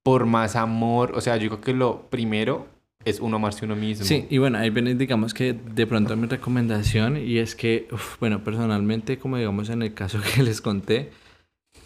por 0.06 0.28
más 0.28 0.56
amor, 0.56 1.14
o 1.16 1.22
sea, 1.22 1.36
yo 1.38 1.50
creo 1.50 1.62
que 1.62 1.74
lo 1.74 2.04
primero 2.12 2.68
es 3.06 3.20
uno 3.20 3.38
amarse 3.38 3.66
uno 3.66 3.76
mismo. 3.76 4.06
Sí, 4.06 4.28
y 4.30 4.38
bueno, 4.38 4.60
ahí 4.60 4.70
viene, 4.70 4.94
digamos 4.94 5.34
que 5.34 5.54
de 5.54 5.88
pronto 5.88 6.16
mi 6.16 6.28
recomendación 6.28 7.18
y 7.18 7.40
es 7.40 7.56
que, 7.56 7.88
uf, 7.92 8.20
bueno, 8.20 8.44
personalmente, 8.44 9.18
como 9.18 9.38
digamos 9.38 9.72
en 9.72 9.82
el 9.82 9.96
caso 9.96 10.20
que 10.36 10.44
les 10.44 10.62
conté, 10.62 11.10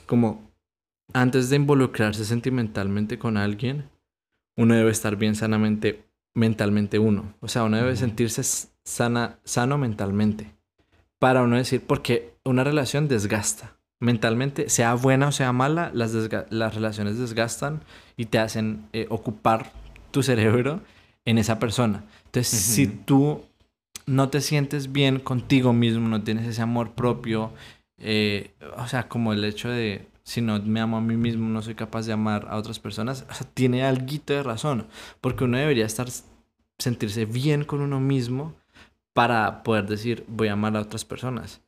como 0.05 0.51
antes 1.13 1.49
de 1.49 1.55
involucrarse 1.55 2.25
sentimentalmente 2.25 3.17
con 3.17 3.37
alguien, 3.37 3.85
uno 4.57 4.75
debe 4.75 4.91
estar 4.91 5.15
bien 5.15 5.35
sanamente, 5.35 6.03
mentalmente 6.33 6.99
uno. 6.99 7.35
O 7.39 7.47
sea, 7.47 7.63
uno 7.63 7.77
debe 7.77 7.95
sentirse 7.95 8.43
sana, 8.83 9.39
sano 9.45 9.77
mentalmente. 9.77 10.51
Para 11.19 11.41
uno 11.43 11.55
decir, 11.55 11.81
porque 11.87 12.33
una 12.43 12.65
relación 12.65 13.07
desgasta. 13.07 13.78
Mentalmente, 14.01 14.69
sea 14.69 14.93
buena 14.93 15.27
o 15.27 15.31
sea 15.31 15.51
mala, 15.51 15.91
las, 15.93 16.13
las 16.49 16.75
relaciones 16.75 17.17
desgastan 17.17 17.81
y 18.15 18.25
te 18.25 18.39
hacen 18.39 18.87
eh, 18.93 19.07
ocupar 19.09 19.71
tu 20.11 20.23
cerebro 20.23 20.81
en 21.25 21.37
esa 21.37 21.59
persona. 21.59 22.05
Entonces, 22.25 22.59
si 22.59 22.87
tú 22.87 23.43
no 24.05 24.29
te 24.29 24.41
sientes 24.41 24.91
bien 24.91 25.19
contigo 25.19 25.73
mismo, 25.73 26.07
no 26.07 26.23
tienes 26.23 26.47
ese 26.47 26.61
amor 26.61 26.91
propio, 26.91 27.51
eh, 27.97 28.51
o 28.77 28.87
sea, 28.87 29.07
como 29.07 29.33
el 29.33 29.43
hecho 29.43 29.69
de 29.69 30.07
si 30.23 30.41
no 30.41 30.59
me 30.61 30.79
amo 30.79 30.97
a 30.97 31.01
mí 31.01 31.17
mismo, 31.17 31.49
no 31.49 31.61
soy 31.61 31.75
capaz 31.75 32.05
de 32.05 32.13
amar 32.13 32.47
a 32.49 32.57
otras 32.57 32.79
personas, 32.79 33.25
o 33.29 33.33
sea, 33.33 33.47
tiene 33.53 33.83
algo 33.83 34.05
de 34.25 34.43
razón, 34.43 34.87
porque 35.21 35.43
uno 35.43 35.57
debería 35.57 35.85
estar 35.85 36.07
sentirse 36.77 37.25
bien 37.25 37.65
con 37.65 37.81
uno 37.81 37.99
mismo 37.99 38.55
para 39.13 39.63
poder 39.63 39.87
decir 39.87 40.23
voy 40.27 40.47
a 40.47 40.53
amar 40.53 40.77
a 40.77 40.81
otras 40.81 41.03
personas. 41.03 41.61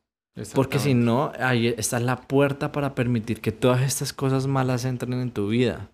Porque 0.54 0.78
si 0.78 0.94
no, 0.94 1.32
ahí 1.38 1.68
está 1.76 2.00
la 2.00 2.22
puerta 2.22 2.72
para 2.72 2.94
permitir 2.94 3.40
que 3.40 3.52
todas 3.52 3.82
estas 3.82 4.12
cosas 4.12 4.46
malas 4.46 4.84
entren 4.84 5.12
en 5.14 5.30
tu 5.30 5.48
vida. 5.48 5.90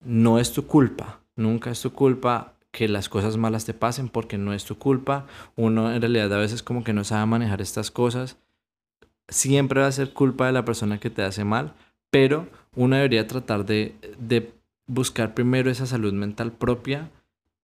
No 0.00 0.38
es 0.38 0.52
tu 0.52 0.66
culpa, 0.66 1.20
nunca 1.36 1.70
es 1.70 1.82
tu 1.82 1.92
culpa 1.92 2.54
que 2.70 2.88
las 2.88 3.08
cosas 3.08 3.36
malas 3.36 3.64
te 3.64 3.74
pasen 3.74 4.08
porque 4.08 4.38
no 4.38 4.54
es 4.54 4.64
tu 4.64 4.78
culpa. 4.78 5.26
Uno 5.56 5.92
en 5.92 6.00
realidad 6.00 6.32
a 6.32 6.38
veces 6.38 6.62
como 6.62 6.84
que 6.84 6.92
no 6.92 7.04
sabe 7.04 7.26
manejar 7.26 7.60
estas 7.60 7.90
cosas. 7.90 8.38
Siempre 9.28 9.82
va 9.82 9.88
a 9.88 9.92
ser 9.92 10.14
culpa 10.14 10.46
de 10.46 10.52
la 10.52 10.64
persona 10.64 10.98
que 10.98 11.10
te 11.10 11.22
hace 11.22 11.44
mal, 11.44 11.74
pero 12.10 12.48
uno 12.74 12.96
debería 12.96 13.26
tratar 13.26 13.66
de, 13.66 13.94
de 14.18 14.54
buscar 14.86 15.34
primero 15.34 15.70
esa 15.70 15.86
salud 15.86 16.14
mental 16.14 16.52
propia, 16.52 17.10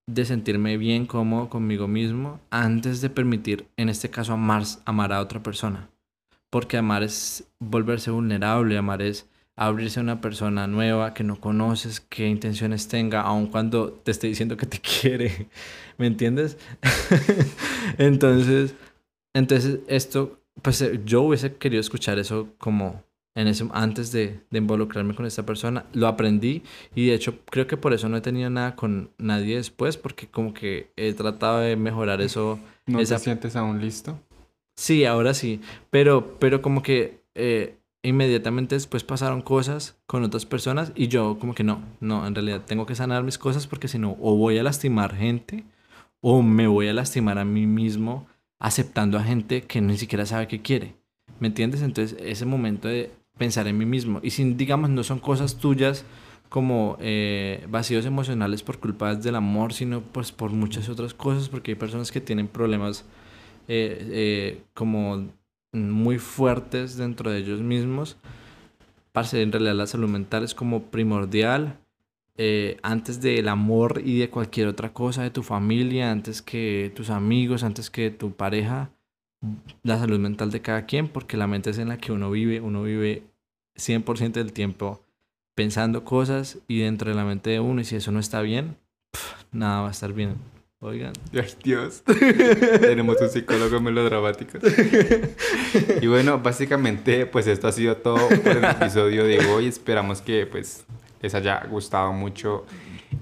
de 0.07 0.25
sentirme 0.25 0.77
bien 0.77 1.07
cómodo 1.07 1.49
conmigo 1.49 1.89
mismo, 1.89 2.41
antes 2.51 3.01
de 3.01 3.11
permitir, 3.11 3.69
en 3.77 3.89
este 3.89 4.11
caso, 4.11 4.33
amar, 4.35 4.63
amar 4.85 5.13
a 5.13 5.21
otra 5.21 5.43
persona. 5.43 5.89
Porque 6.51 6.77
amar 6.77 7.03
es 7.03 7.49
volverse 7.59 8.11
vulnerable, 8.11 8.77
amar 8.77 9.03
es 9.03 9.29
abrirse 9.57 10.01
a 10.01 10.03
una 10.03 10.21
persona 10.21 10.67
nueva 10.67 11.15
que 11.15 11.25
no 11.25 11.41
conoces, 11.41 12.01
qué 12.01 12.29
intenciones 12.29 12.89
tenga, 12.89 13.23
aun 13.23 13.47
cuando 13.47 13.93
te 13.93 14.11
esté 14.11 14.27
diciendo 14.27 14.57
que 14.57 14.67
te 14.67 14.81
quiere. 15.01 15.49
¿Me 15.97 16.07
entiendes? 16.07 16.59
entonces, 17.99 18.75
entonces 19.33 19.81
esto, 19.87 20.41
pues 20.63 20.81
eh, 20.83 21.01
yo 21.05 21.23
hubiese 21.23 21.57
querido 21.57 21.81
escuchar 21.81 22.19
eso 22.19 22.49
como 22.59 23.03
en 23.35 23.49
ese, 23.49 23.67
antes 23.73 24.13
de, 24.13 24.41
de 24.51 24.59
involucrarme 24.59 25.15
con 25.15 25.27
esta 25.27 25.45
persona. 25.45 25.87
Lo 25.93 26.07
aprendí 26.07 26.63
y 26.95 27.07
de 27.07 27.15
hecho 27.15 27.39
creo 27.47 27.67
que 27.67 27.77
por 27.77 27.93
eso 27.93 28.09
no 28.09 28.17
he 28.17 28.21
tenido 28.21 28.49
nada 28.51 28.77
con 28.77 29.11
nadie 29.19 29.57
después, 29.57 29.97
porque 29.97 30.29
como 30.29 30.55
que 30.55 30.91
he 30.97 31.13
tratado 31.15 31.59
de 31.61 31.77
mejorar 31.77 32.21
eso. 32.21 32.59
¿No 32.87 33.01
esa- 33.01 33.17
te 33.17 33.25
sientes 33.25 33.57
aún 33.57 33.81
listo? 33.81 34.19
Sí, 34.77 35.05
ahora 35.05 35.35
sí, 35.35 35.61
pero, 35.91 36.37
pero 36.41 36.61
como 36.61 36.83
que 36.83 37.21
eh, 37.37 37.77
inmediatamente 38.03 38.75
después 38.75 39.05
pasaron 39.05 39.41
cosas 39.41 39.97
con 40.07 40.25
otras 40.25 40.47
personas 40.47 40.93
y 40.95 41.09
yo 41.09 41.39
como 41.39 41.55
que 41.55 41.63
no, 41.65 41.81
no, 42.01 42.27
en 42.27 42.35
realidad 42.35 42.63
tengo 42.67 42.85
que 42.85 42.95
sanar 42.97 43.23
mis 43.23 43.39
cosas 43.39 43.67
porque 43.67 43.89
si 43.89 43.99
no, 43.99 44.17
o 44.21 44.37
voy 44.37 44.59
a 44.59 44.63
lastimar 44.65 45.15
gente 45.15 45.65
o 46.21 46.43
me 46.43 46.67
voy 46.67 46.89
a 46.89 46.93
lastimar 46.93 47.39
a 47.39 47.45
mí 47.45 47.67
mismo 47.67 48.27
aceptando 48.59 49.17
a 49.19 49.23
gente 49.23 49.63
que 49.63 49.81
ni 49.81 49.97
siquiera 49.97 50.27
sabe 50.27 50.49
qué 50.49 50.61
quiere. 50.61 50.97
¿Me 51.41 51.49
entiendes? 51.49 51.83
Entonces, 51.83 52.17
ese 52.21 52.45
momento 52.47 52.89
de 52.89 53.11
pensar 53.37 53.67
en 53.67 53.79
mí 53.79 53.87
mismo. 53.87 54.21
Y 54.23 54.31
si, 54.31 54.45
digamos, 54.55 54.91
no 54.91 55.03
son 55.03 55.19
cosas 55.19 55.57
tuyas 55.57 56.05
como 56.49 56.97
eh, 57.01 57.67
vacíos 57.69 58.07
emocionales 58.07 58.63
por 58.63 58.79
culpa 58.79 59.15
del 59.15 59.35
amor, 59.35 59.73
sino 59.73 60.03
pues 60.03 60.31
por 60.31 60.53
muchas 60.53 60.89
otras 60.89 61.15
cosas, 61.15 61.49
porque 61.49 61.73
hay 61.73 61.77
personas 61.77 62.13
que 62.13 62.21
tienen 62.21 62.49
problemas 62.49 63.05
eh, 63.67 64.09
eh, 64.11 64.63
como 64.73 65.29
muy 65.73 66.19
fuertes 66.19 66.97
dentro 66.97 67.31
de 67.31 67.39
ellos 67.39 67.61
mismos. 67.61 68.17
Parce, 69.13 69.43
en 69.43 69.53
realidad 69.53 69.75
la 69.75 69.87
salud 69.87 70.09
mental 70.09 70.45
es 70.45 70.55
como 70.55 70.85
primordial 70.85 71.81
antes 72.83 73.21
del 73.21 73.47
amor 73.49 74.03
y 74.05 74.19
de 74.19 74.29
cualquier 74.29 74.67
otra 74.67 74.93
cosa, 74.93 75.23
de 75.23 75.31
tu 75.31 75.45
familia, 75.45 76.11
antes 76.11 76.43
que 76.43 76.93
tus 76.97 77.11
amigos, 77.11 77.63
antes 77.63 77.91
que 77.91 78.11
tu 78.11 78.33
pareja, 78.33 78.91
la 79.83 79.99
salud 79.99 80.19
mental 80.19 80.51
de 80.51 80.61
cada 80.61 80.87
quien, 80.87 81.09
porque 81.09 81.37
la 81.37 81.47
mente 81.47 81.71
es 81.71 81.79
en 81.79 81.89
la 81.89 81.99
que 81.99 82.13
uno 82.13 82.31
vive, 82.31 82.61
uno 82.61 82.83
vive 82.83 83.23
100% 83.77 84.33
del 84.33 84.53
tiempo 84.53 85.03
pensando 85.55 86.05
cosas 86.05 86.59
y 86.69 86.81
dentro 86.81 87.11
de 87.11 87.17
la 87.17 87.25
mente 87.25 87.51
de 87.51 87.61
uno, 87.61 87.81
y 87.81 87.85
si 87.85 87.97
eso 87.97 88.13
no 88.13 88.21
está 88.21 88.41
bien, 88.43 88.77
nada 89.53 89.83
va 89.83 89.89
a 89.89 89.93
estar 89.93 90.13
bien. 90.13 90.37
Oigan. 90.81 91.15
Dios. 91.63 92.03
Tenemos 92.81 93.19
un 93.19 93.31
psicólogo 93.31 93.81
melodramático. 93.81 94.59
y 96.03 96.07
bueno, 96.07 96.41
básicamente, 96.41 97.25
pues 97.25 97.47
esto 97.47 97.69
ha 97.69 97.73
sido 97.73 97.97
todo 97.97 98.29
por 98.29 98.55
el 98.55 98.65
episodio 98.65 99.25
de 99.25 99.39
hoy. 99.47 99.67
Esperamos 99.67 100.21
que 100.21 100.45
pues 100.45 100.85
les 101.25 101.35
haya 101.35 101.67
gustado 101.71 102.13
mucho 102.13 102.67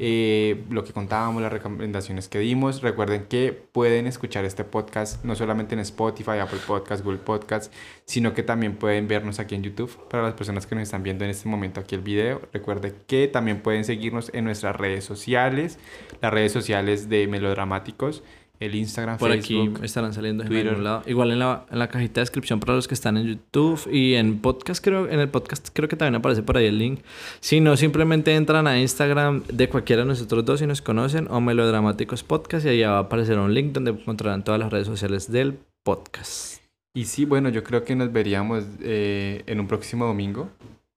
eh, 0.01 0.65
lo 0.71 0.83
que 0.83 0.93
contábamos, 0.93 1.41
las 1.41 1.53
recomendaciones 1.53 2.29
que 2.29 2.41
dimos. 2.41 2.83
Recuerden 2.83 3.27
que 3.27 3.53
pueden 3.53 4.09
escuchar 4.09 4.45
este 4.45 4.65
podcast 4.65 5.25
no 5.25 5.37
solamente 5.37 5.75
en 5.75 5.81
Spotify, 5.81 6.39
Apple 6.41 6.59
Podcast, 6.67 7.05
Google 7.05 7.21
Podcast, 7.21 7.73
sino 8.05 8.35
que 8.35 8.43
también 8.43 8.75
pueden 8.75 9.07
vernos 9.07 9.39
aquí 9.39 9.55
en 9.55 9.63
YouTube. 9.63 9.97
Para 10.09 10.25
las 10.25 10.35
personas 10.35 10.67
que 10.67 10.75
nos 10.75 10.83
están 10.83 11.05
viendo 11.05 11.25
en 11.25 11.31
este 11.31 11.49
momento 11.49 11.79
aquí 11.79 11.95
el 11.95 12.01
video, 12.01 12.43
recuerden 12.53 12.93
que 13.07 13.29
también 13.29 13.61
pueden 13.61 13.85
seguirnos 13.85 14.33
en 14.35 14.47
nuestras 14.47 14.75
redes 14.75 15.05
sociales, 15.05 15.79
las 16.21 16.33
redes 16.33 16.51
sociales 16.51 17.09
de 17.09 17.29
Melodramáticos, 17.29 18.25
el 18.61 18.75
Instagram, 18.77 19.19
Por 19.19 19.31
Facebook. 19.33 19.77
aquí 19.77 19.85
estarán 19.85 20.13
saliendo 20.15 20.45
en 20.45 20.49
Twitter. 20.49 20.69
algún 20.69 20.85
lado. 20.85 21.03
Igual 21.07 21.33
en 21.33 21.41
la, 21.41 21.67
en 21.71 21.79
la 21.79 21.89
cajita 21.89 22.15
de 22.15 22.23
descripción 22.23 22.61
para 22.61 22.75
los 22.75 22.87
que 22.87 22.95
están 22.95 23.17
en 23.17 23.27
YouTube 23.27 23.89
y 23.93 24.15
en 24.15 24.39
podcast 24.39 24.85
creo, 24.85 25.09
en 25.09 25.19
el 25.19 25.29
podcast 25.29 25.69
creo 25.73 25.89
que 25.89 25.97
también 25.97 26.15
aparece 26.17 26.43
por 26.43 26.57
ahí 26.57 26.67
el 26.67 26.79
link. 26.79 27.01
Si 27.41 27.61
no, 27.61 27.77
simplemente 27.77 28.35
entran 28.35 28.67
a 28.69 28.79
Instagram 28.81 29.43
de 29.49 29.69
cualquiera 29.69 30.03
de 30.03 30.09
nosotros 30.09 30.45
dos 30.45 30.61
si 30.61 30.67
nos 30.67 30.81
conocen 30.81 31.27
o 31.31 31.41
Melodramáticos 31.41 32.23
Podcast 32.23 32.65
y 32.67 32.69
ahí 32.69 32.83
va 32.83 32.99
a 32.99 33.01
aparecer 33.01 33.39
un 33.39 33.53
link 33.53 33.73
donde 33.73 33.91
encontrarán 33.91 34.45
todas 34.45 34.61
las 34.61 34.71
redes 34.71 34.87
sociales 34.87 35.31
del 35.33 35.59
podcast. 35.83 36.63
Y 36.95 37.07
sí, 37.07 37.25
bueno, 37.25 37.49
yo 37.49 37.65
creo 37.65 37.85
que 37.85 37.97
nos 37.97 38.13
veríamos 38.13 38.65
eh, 38.81 39.43
en 39.47 39.59
un 39.61 39.67
próximo 39.67 40.05
domingo, 40.07 40.51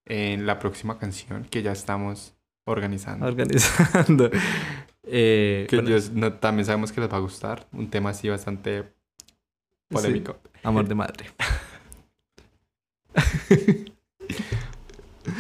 en 0.05 0.45
la 0.45 0.59
próxima 0.59 0.99
canción 0.99 1.45
que 1.49 1.63
ya 1.63 1.71
estamos 1.71 2.33
organizando. 2.67 3.25
Organizando. 3.25 4.29
Eh, 5.07 5.67
Que 5.69 5.77
bueno, 5.81 5.97
no, 6.13 6.33
también 6.33 6.65
sabemos 6.65 6.91
que 6.91 7.01
les 7.01 7.11
va 7.11 7.17
a 7.17 7.21
gustar. 7.21 7.67
Un 7.71 7.89
tema 7.89 8.09
así 8.11 8.29
bastante 8.29 8.85
polémico. 9.89 10.37
Amor 10.63 10.87
de 10.87 10.95
madre. 10.95 11.25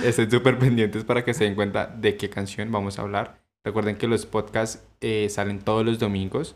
Estén 0.03 0.31
súper 0.31 0.57
pendientes 0.57 1.03
para 1.03 1.23
que 1.23 1.33
se 1.33 1.43
den 1.43 1.55
cuenta 1.55 1.87
de 1.87 2.17
qué 2.17 2.29
canción 2.29 2.71
vamos 2.71 2.99
a 2.99 3.03
hablar. 3.03 3.39
Recuerden 3.63 3.97
que 3.97 4.07
los 4.07 4.25
podcasts 4.25 4.83
eh, 5.01 5.27
salen 5.29 5.59
todos 5.59 5.85
los 5.85 5.99
domingos. 5.99 6.55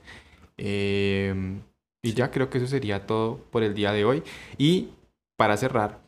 Eh, 0.58 1.60
y 2.02 2.14
ya 2.14 2.32
creo 2.32 2.50
que 2.50 2.60
eso 2.60 2.68
sería 2.68 3.06
todo 3.06 3.38
por 3.52 3.64
el 3.64 3.74
día 3.74 3.92
de 3.92 4.06
hoy. 4.06 4.24
Y 4.58 4.90
para 5.38 5.58
cerrar, 5.58 6.00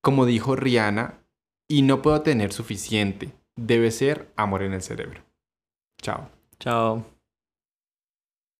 como 0.00 0.26
dijo 0.26 0.56
Rihanna, 0.56 1.18
y 1.68 1.82
no 1.82 2.02
puedo 2.02 2.20
tener 2.22 2.52
suficiente, 2.52 3.32
debe 3.56 3.90
ser 3.90 4.28
amor 4.36 4.62
en 4.62 4.74
el 4.74 4.82
cerebro. 4.82 5.22
Chao. 6.02 6.41
Chao. 6.62 7.11